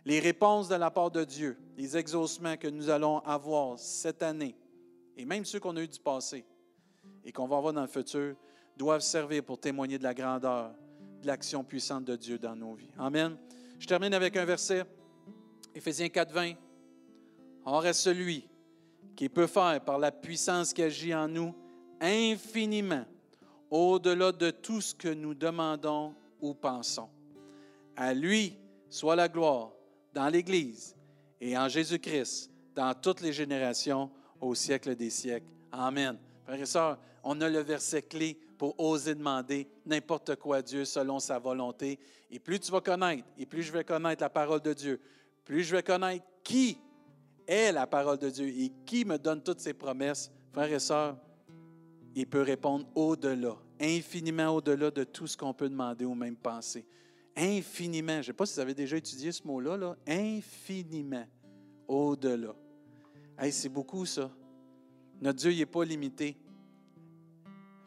Les 0.05 0.19
réponses 0.19 0.67
de 0.67 0.75
la 0.75 0.91
part 0.91 1.11
de 1.11 1.23
Dieu, 1.23 1.57
les 1.77 1.95
exaucements 1.95 2.57
que 2.57 2.67
nous 2.67 2.89
allons 2.89 3.19
avoir 3.19 3.79
cette 3.79 4.21
année, 4.21 4.55
et 5.15 5.25
même 5.25 5.45
ceux 5.45 5.59
qu'on 5.59 5.77
a 5.77 5.81
eu 5.81 5.87
du 5.87 5.99
passé 5.99 6.45
et 7.23 7.31
qu'on 7.31 7.47
va 7.47 7.57
avoir 7.57 7.71
dans 7.71 7.81
le 7.81 7.87
futur, 7.87 8.35
doivent 8.75 9.01
servir 9.01 9.43
pour 9.43 9.59
témoigner 9.59 9.97
de 9.97 10.03
la 10.03 10.13
grandeur, 10.13 10.73
de 11.21 11.27
l'action 11.27 11.63
puissante 11.63 12.03
de 12.03 12.15
Dieu 12.15 12.37
dans 12.37 12.55
nos 12.55 12.73
vies. 12.73 12.91
Amen. 12.97 13.37
Je 13.79 13.87
termine 13.87 14.13
avec 14.13 14.35
un 14.35 14.45
verset, 14.45 14.83
Éphésiens 15.73 16.09
4, 16.09 16.33
20. 16.33 16.53
Or 17.65 17.85
est 17.85 17.93
celui 17.93 18.49
qui 19.15 19.29
peut 19.29 19.47
faire 19.47 19.79
par 19.85 19.99
la 19.99 20.11
puissance 20.11 20.73
qui 20.73 20.83
agit 20.83 21.13
en 21.13 21.29
nous 21.29 21.55
infiniment 22.01 23.05
au-delà 23.73 24.31
de 24.31 24.51
tout 24.51 24.81
ce 24.81 24.93
que 24.93 25.07
nous 25.07 25.33
demandons 25.33 26.13
ou 26.39 26.53
pensons. 26.53 27.09
À 27.95 28.13
lui 28.13 28.55
soit 28.87 29.15
la 29.15 29.27
gloire 29.27 29.71
dans 30.13 30.27
l'Église 30.27 30.95
et 31.41 31.57
en 31.57 31.67
Jésus-Christ 31.67 32.51
dans 32.75 32.93
toutes 32.93 33.21
les 33.21 33.33
générations 33.33 34.11
au 34.39 34.53
siècle 34.53 34.95
des 34.95 35.09
siècles. 35.09 35.47
Amen. 35.71 36.19
Frères 36.45 36.61
et 36.61 36.65
sœurs, 36.67 36.99
on 37.23 37.41
a 37.41 37.49
le 37.49 37.61
verset 37.61 38.03
clé 38.03 38.37
pour 38.59 38.79
oser 38.79 39.15
demander 39.15 39.67
n'importe 39.87 40.35
quoi 40.35 40.57
à 40.57 40.61
Dieu 40.61 40.85
selon 40.85 41.19
sa 41.19 41.39
volonté. 41.39 41.97
Et 42.29 42.37
plus 42.37 42.59
tu 42.59 42.71
vas 42.71 42.81
connaître, 42.81 43.27
et 43.39 43.47
plus 43.47 43.63
je 43.63 43.71
vais 43.71 43.83
connaître 43.83 44.21
la 44.21 44.29
parole 44.29 44.61
de 44.61 44.73
Dieu, 44.73 45.01
plus 45.45 45.63
je 45.63 45.75
vais 45.75 45.83
connaître 45.83 46.23
qui 46.43 46.77
est 47.47 47.71
la 47.71 47.87
parole 47.87 48.19
de 48.19 48.29
Dieu 48.29 48.47
et 48.47 48.71
qui 48.85 49.03
me 49.03 49.17
donne 49.17 49.41
toutes 49.41 49.61
ses 49.61 49.73
promesses, 49.73 50.31
frères 50.51 50.71
et 50.71 50.79
sœurs, 50.79 51.17
il 52.15 52.27
peut 52.27 52.41
répondre 52.41 52.85
au-delà, 52.95 53.55
infiniment 53.79 54.49
au-delà 54.49 54.91
de 54.91 55.03
tout 55.03 55.27
ce 55.27 55.37
qu'on 55.37 55.53
peut 55.53 55.69
demander 55.69 56.05
ou 56.05 56.15
même 56.15 56.35
penser 56.35 56.85
infiniment. 57.35 58.13
Je 58.13 58.17
ne 58.17 58.23
sais 58.23 58.33
pas 58.33 58.45
si 58.45 58.55
vous 58.55 58.59
avez 58.59 58.73
déjà 58.73 58.97
étudié 58.97 59.31
ce 59.31 59.45
mot-là, 59.45 59.77
là. 59.77 59.95
infiniment 60.07 61.25
au-delà. 61.87 62.53
c'est 63.51 63.69
beaucoup 63.69 64.05
ça. 64.05 64.29
Notre 65.21 65.39
Dieu 65.39 65.53
n'est 65.53 65.65
pas 65.65 65.83
limité. 65.83 66.37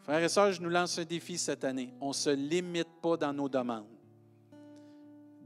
Frères 0.02 0.22
et 0.22 0.28
sœurs, 0.28 0.52
je 0.52 0.62
nous 0.62 0.68
lance 0.68 0.98
un 0.98 1.04
défi 1.04 1.36
cette 1.36 1.64
année. 1.64 1.92
On 2.00 2.08
ne 2.08 2.14
se 2.14 2.30
limite 2.30 2.88
pas 3.02 3.16
dans 3.16 3.32
nos 3.32 3.48
demandes. 3.48 3.86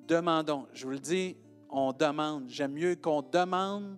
Demandons. 0.07 0.67
Je 0.73 0.85
vous 0.85 0.93
le 0.93 0.99
dis, 0.99 1.37
on 1.71 1.93
demande. 1.93 2.49
J'aime 2.49 2.73
mieux 2.73 2.97
qu'on 2.97 3.23
demande 3.23 3.97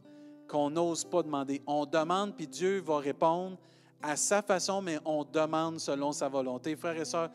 qu'on 0.49 0.70
n'ose 0.70 1.05
pas 1.05 1.22
demander. 1.22 1.62
On 1.66 1.86
demande, 1.86 2.36
puis 2.36 2.47
Dieu 2.47 2.80
va 2.80 2.99
répondre 2.99 3.59
à 4.03 4.17
sa 4.17 4.43
façon, 4.43 4.83
mais 4.83 4.99
on 5.05 5.25
demande 5.25 5.79
selon 5.79 6.13
sa 6.13 6.29
volonté. 6.29 6.75
Frères 6.77 6.97
et 6.97 7.05
sœurs, 7.05 7.31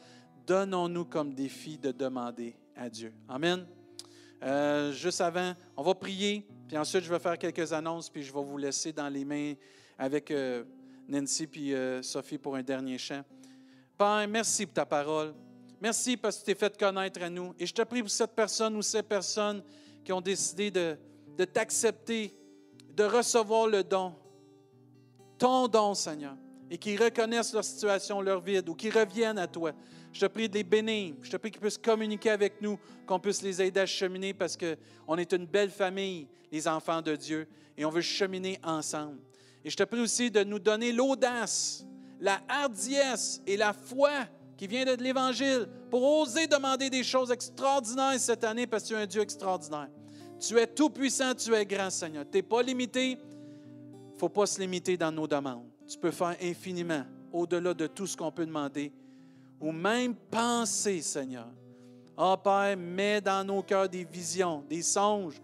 donnons-nous 0.45 1.05
comme 1.05 1.34
défi 1.34 1.78
de 1.78 1.91
demander 1.91 2.55
à 2.76 2.89
Dieu. 2.89 3.13
Amen. 3.28 3.65
Euh, 4.43 4.91
juste 4.91 5.22
avant, 5.22 5.53
on 5.76 5.84
va 5.84 5.95
prier, 5.95 6.45
puis 6.68 6.78
ensuite 6.78 7.03
je 7.03 7.09
vais 7.09 7.20
faire 7.20 7.38
quelques 7.38 7.74
annonces, 7.74 8.09
puis 8.09 8.22
je 8.22 8.32
vais 8.32 8.43
vous 8.43 8.57
laisser 8.57 8.93
dans 8.93 9.09
les 9.09 9.26
mains 9.26 9.53
avec 9.97 10.30
euh, 10.30 10.63
Nancy 11.07 11.47
puis 11.47 11.74
euh, 11.74 12.03
Sophie 12.03 12.38
pour 12.38 12.55
un 12.55 12.61
dernier 12.61 12.97
chant. 12.97 13.24
Père, 13.97 14.28
merci 14.30 14.65
pour 14.65 14.76
ta 14.76 14.86
parole. 14.86 15.34
Merci 15.82 16.18
parce 16.18 16.38
que 16.38 16.45
tu 16.45 16.53
t'es 16.53 16.59
fait 16.59 16.78
connaître 16.78 17.22
à 17.22 17.30
nous. 17.30 17.53
Et 17.57 17.65
je 17.65 17.74
te 17.74 17.82
prie 17.82 18.01
pour 18.01 18.11
cette 18.11 18.36
personne 18.36 18.76
ou 18.76 18.82
ces 18.82 19.03
personnes 19.03 19.63
qui 20.03 20.11
ont 20.11 20.22
décidé 20.22 20.70
de, 20.70 20.97
de 21.36 21.45
t'accepter, 21.45 22.36
de 22.95 23.03
recevoir 23.03 23.68
le 23.68 23.84
don, 23.84 24.13
ton 25.38 25.68
don, 25.68 25.93
Seigneur, 25.93 26.36
et 26.70 26.78
qui 26.78 26.97
reconnaissent 26.97 27.53
leur 27.53 27.63
situation, 27.63 28.22
leur 28.22 28.41
vide, 28.41 28.68
ou 28.70 28.76
qui 28.76 28.89
reviennent 28.89 29.38
à 29.38 29.47
toi. 29.47 29.72
Je 30.11 30.22
te 30.22 30.26
prie 30.26 30.49
de 30.49 30.55
les 30.55 30.63
bénir. 30.63 31.15
Je 31.22 31.32
te 31.32 31.38
prie 31.38 31.51
qu'ils 31.51 31.61
puissent 31.61 31.78
communiquer 31.78 32.32
avec 32.32 32.61
nous, 32.61 32.80
qu'on 33.05 33.20
puisse 33.20 33.41
les 33.41 33.61
aider 33.61 33.80
à 33.80 33.86
cheminer 33.86 34.34
parce 34.34 34.57
qu'on 34.57 35.18
est 35.18 35.32
une 35.32 35.45
belle 35.45 35.70
famille, 35.70 36.28
les 36.51 36.68
enfants 36.68 37.01
de 37.01 37.15
Dieu, 37.15 37.47
et 37.78 37.86
on 37.86 37.89
veut 37.89 38.01
cheminer 38.01 38.59
ensemble. 38.63 39.20
Et 39.63 39.70
je 39.70 39.78
te 39.78 39.84
prie 39.84 39.99
aussi 39.99 40.32
de 40.32 40.43
nous 40.43 40.59
donner 40.59 40.91
l'audace, 40.91 41.86
la 42.20 42.41
hardiesse 42.47 43.41
et 43.45 43.57
la 43.57 43.74
foi 43.74 44.11
qui 44.57 44.65
vient 44.65 44.86
de 44.86 45.01
l'Évangile 45.01 45.68
pour 45.91 46.03
oser 46.03 46.47
demander 46.47 46.89
des 46.89 47.03
choses 47.03 47.32
extraordinaires 47.32 48.20
cette 48.20 48.43
année 48.43 48.65
parce 48.65 48.84
que 48.84 48.88
tu 48.89 48.93
es 48.95 48.97
un 48.97 49.05
Dieu 49.05 49.22
extraordinaire. 49.22 49.89
Tu 50.39 50.57
es 50.57 50.68
tout 50.68 50.89
puissant, 50.89 51.34
tu 51.36 51.53
es 51.53 51.65
grand, 51.65 51.89
Seigneur. 51.89 52.26
Tu 52.30 52.38
n'es 52.38 52.43
pas 52.43 52.61
limité. 52.61 53.11
Il 53.11 54.13
ne 54.13 54.18
faut 54.18 54.30
pas 54.30 54.45
se 54.45 54.59
limiter 54.59 54.97
dans 54.97 55.11
nos 55.11 55.28
demandes. 55.28 55.76
Tu 55.88 55.97
peux 55.97 56.11
faire 56.11 56.35
infiniment, 56.41 57.03
au-delà 57.31 57.73
de 57.73 57.88
tout 57.88 58.07
ce 58.07 58.17
qu'on 58.17 58.31
peut 58.31 58.45
demander 58.45 58.91
ou 59.59 59.71
même 59.71 60.13
penser, 60.15 61.01
Seigneur. 61.01 61.47
oh, 62.17 62.35
Père, 62.43 62.77
mets 62.77 63.21
dans 63.21 63.43
nos 63.43 63.63
cœurs 63.63 63.89
des 63.89 64.03
visions, 64.03 64.63
des 64.69 64.81
songes, 64.81 65.41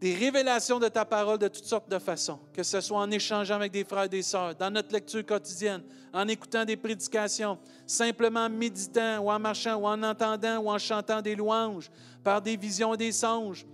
des 0.00 0.14
révélations 0.14 0.78
de 0.78 0.88
ta 0.88 1.04
parole 1.04 1.38
de 1.38 1.48
toutes 1.48 1.64
sortes 1.64 1.90
de 1.90 1.98
façons, 1.98 2.38
que 2.52 2.62
ce 2.62 2.80
soit 2.80 2.98
en 2.98 3.10
échangeant 3.10 3.56
avec 3.56 3.72
des 3.72 3.84
frères 3.84 4.04
et 4.04 4.08
des 4.08 4.22
sœurs, 4.22 4.54
dans 4.54 4.70
notre 4.70 4.92
lecture 4.92 5.26
quotidienne, 5.26 5.82
en 6.12 6.26
écoutant 6.28 6.64
des 6.64 6.76
prédications, 6.76 7.58
simplement 7.86 8.44
en 8.44 8.50
méditant 8.50 9.18
ou 9.18 9.30
en 9.30 9.38
marchant 9.38 9.76
ou 9.76 9.86
en 9.86 10.02
entendant 10.02 10.58
ou 10.58 10.70
en 10.70 10.78
chantant 10.78 11.20
des 11.20 11.34
louanges, 11.34 11.90
par 12.22 12.40
des 12.40 12.56
visions 12.56 12.94
et 12.94 12.98
des 12.98 13.12
songes, 13.12 13.66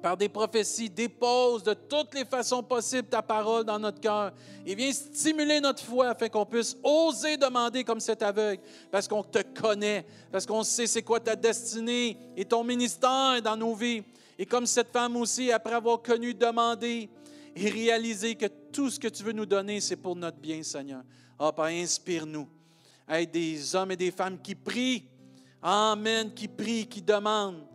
par 0.00 0.16
des 0.16 0.28
prophéties, 0.28 0.88
dépose 0.88 1.62
de 1.62 1.74
toutes 1.74 2.14
les 2.14 2.24
façons 2.24 2.62
possibles 2.62 3.08
ta 3.08 3.22
parole 3.22 3.64
dans 3.64 3.78
notre 3.78 4.00
cœur 4.00 4.32
et 4.64 4.74
viens 4.74 4.92
stimuler 4.92 5.60
notre 5.60 5.82
foi 5.82 6.08
afin 6.08 6.28
qu'on 6.28 6.46
puisse 6.46 6.76
oser 6.82 7.36
demander 7.36 7.84
comme 7.84 8.00
cet 8.00 8.22
aveugle, 8.22 8.62
parce 8.90 9.06
qu'on 9.06 9.22
te 9.22 9.42
connaît, 9.60 10.06
parce 10.32 10.46
qu'on 10.46 10.62
sait 10.62 10.86
c'est 10.86 11.02
quoi 11.02 11.20
ta 11.20 11.36
destinée 11.36 12.16
et 12.36 12.44
ton 12.44 12.64
ministère 12.64 13.40
dans 13.42 13.56
nos 13.56 13.74
vies. 13.74 14.02
Et 14.38 14.46
comme 14.46 14.66
cette 14.66 14.90
femme 14.92 15.16
aussi, 15.16 15.52
après 15.52 15.74
avoir 15.74 16.00
connu, 16.00 16.32
demandé 16.32 17.08
et 17.54 17.68
réalisé 17.68 18.34
que 18.34 18.46
tout 18.72 18.88
ce 18.88 18.98
que 18.98 19.08
tu 19.08 19.22
veux 19.22 19.32
nous 19.32 19.46
donner, 19.46 19.80
c'est 19.80 19.96
pour 19.96 20.16
notre 20.16 20.38
bien, 20.38 20.62
Seigneur. 20.62 21.02
Ah, 21.38 21.52
Père, 21.52 21.66
inspire-nous. 21.66 22.48
Être 23.08 23.30
des 23.30 23.74
hommes 23.74 23.90
et 23.90 23.96
des 23.96 24.10
femmes 24.10 24.40
qui 24.40 24.54
prient. 24.54 25.04
Amen, 25.62 26.32
qui 26.32 26.48
prient, 26.48 26.86
qui 26.86 27.02
demandent. 27.02 27.66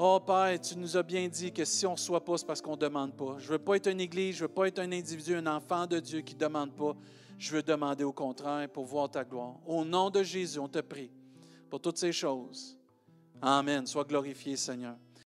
Oh 0.00 0.20
Père, 0.24 0.60
tu 0.60 0.78
nous 0.78 0.96
as 0.96 1.02
bien 1.02 1.26
dit 1.26 1.52
que 1.52 1.64
si 1.64 1.84
on 1.84 1.90
ne 1.90 1.96
reçoit 1.96 2.24
pas, 2.24 2.38
c'est 2.38 2.46
parce 2.46 2.62
qu'on 2.62 2.76
ne 2.76 2.80
demande 2.80 3.16
pas. 3.16 3.34
Je 3.38 3.46
ne 3.46 3.52
veux 3.52 3.58
pas 3.58 3.74
être 3.74 3.88
une 3.88 4.00
église, 4.00 4.36
je 4.36 4.44
ne 4.44 4.48
veux 4.48 4.54
pas 4.54 4.68
être 4.68 4.78
un 4.78 4.92
individu, 4.92 5.34
un 5.34 5.46
enfant 5.48 5.88
de 5.88 5.98
Dieu 5.98 6.20
qui 6.20 6.36
ne 6.36 6.38
demande 6.40 6.72
pas. 6.72 6.94
Je 7.36 7.56
veux 7.56 7.64
demander 7.64 8.04
au 8.04 8.12
contraire 8.12 8.68
pour 8.68 8.84
voir 8.84 9.10
ta 9.10 9.24
gloire. 9.24 9.56
Au 9.66 9.84
nom 9.84 10.08
de 10.08 10.22
Jésus, 10.22 10.60
on 10.60 10.68
te 10.68 10.78
prie 10.78 11.10
pour 11.68 11.80
toutes 11.80 11.98
ces 11.98 12.12
choses. 12.12 12.78
Amen. 13.42 13.88
Sois 13.88 14.04
glorifié, 14.04 14.54
Seigneur. 14.54 14.94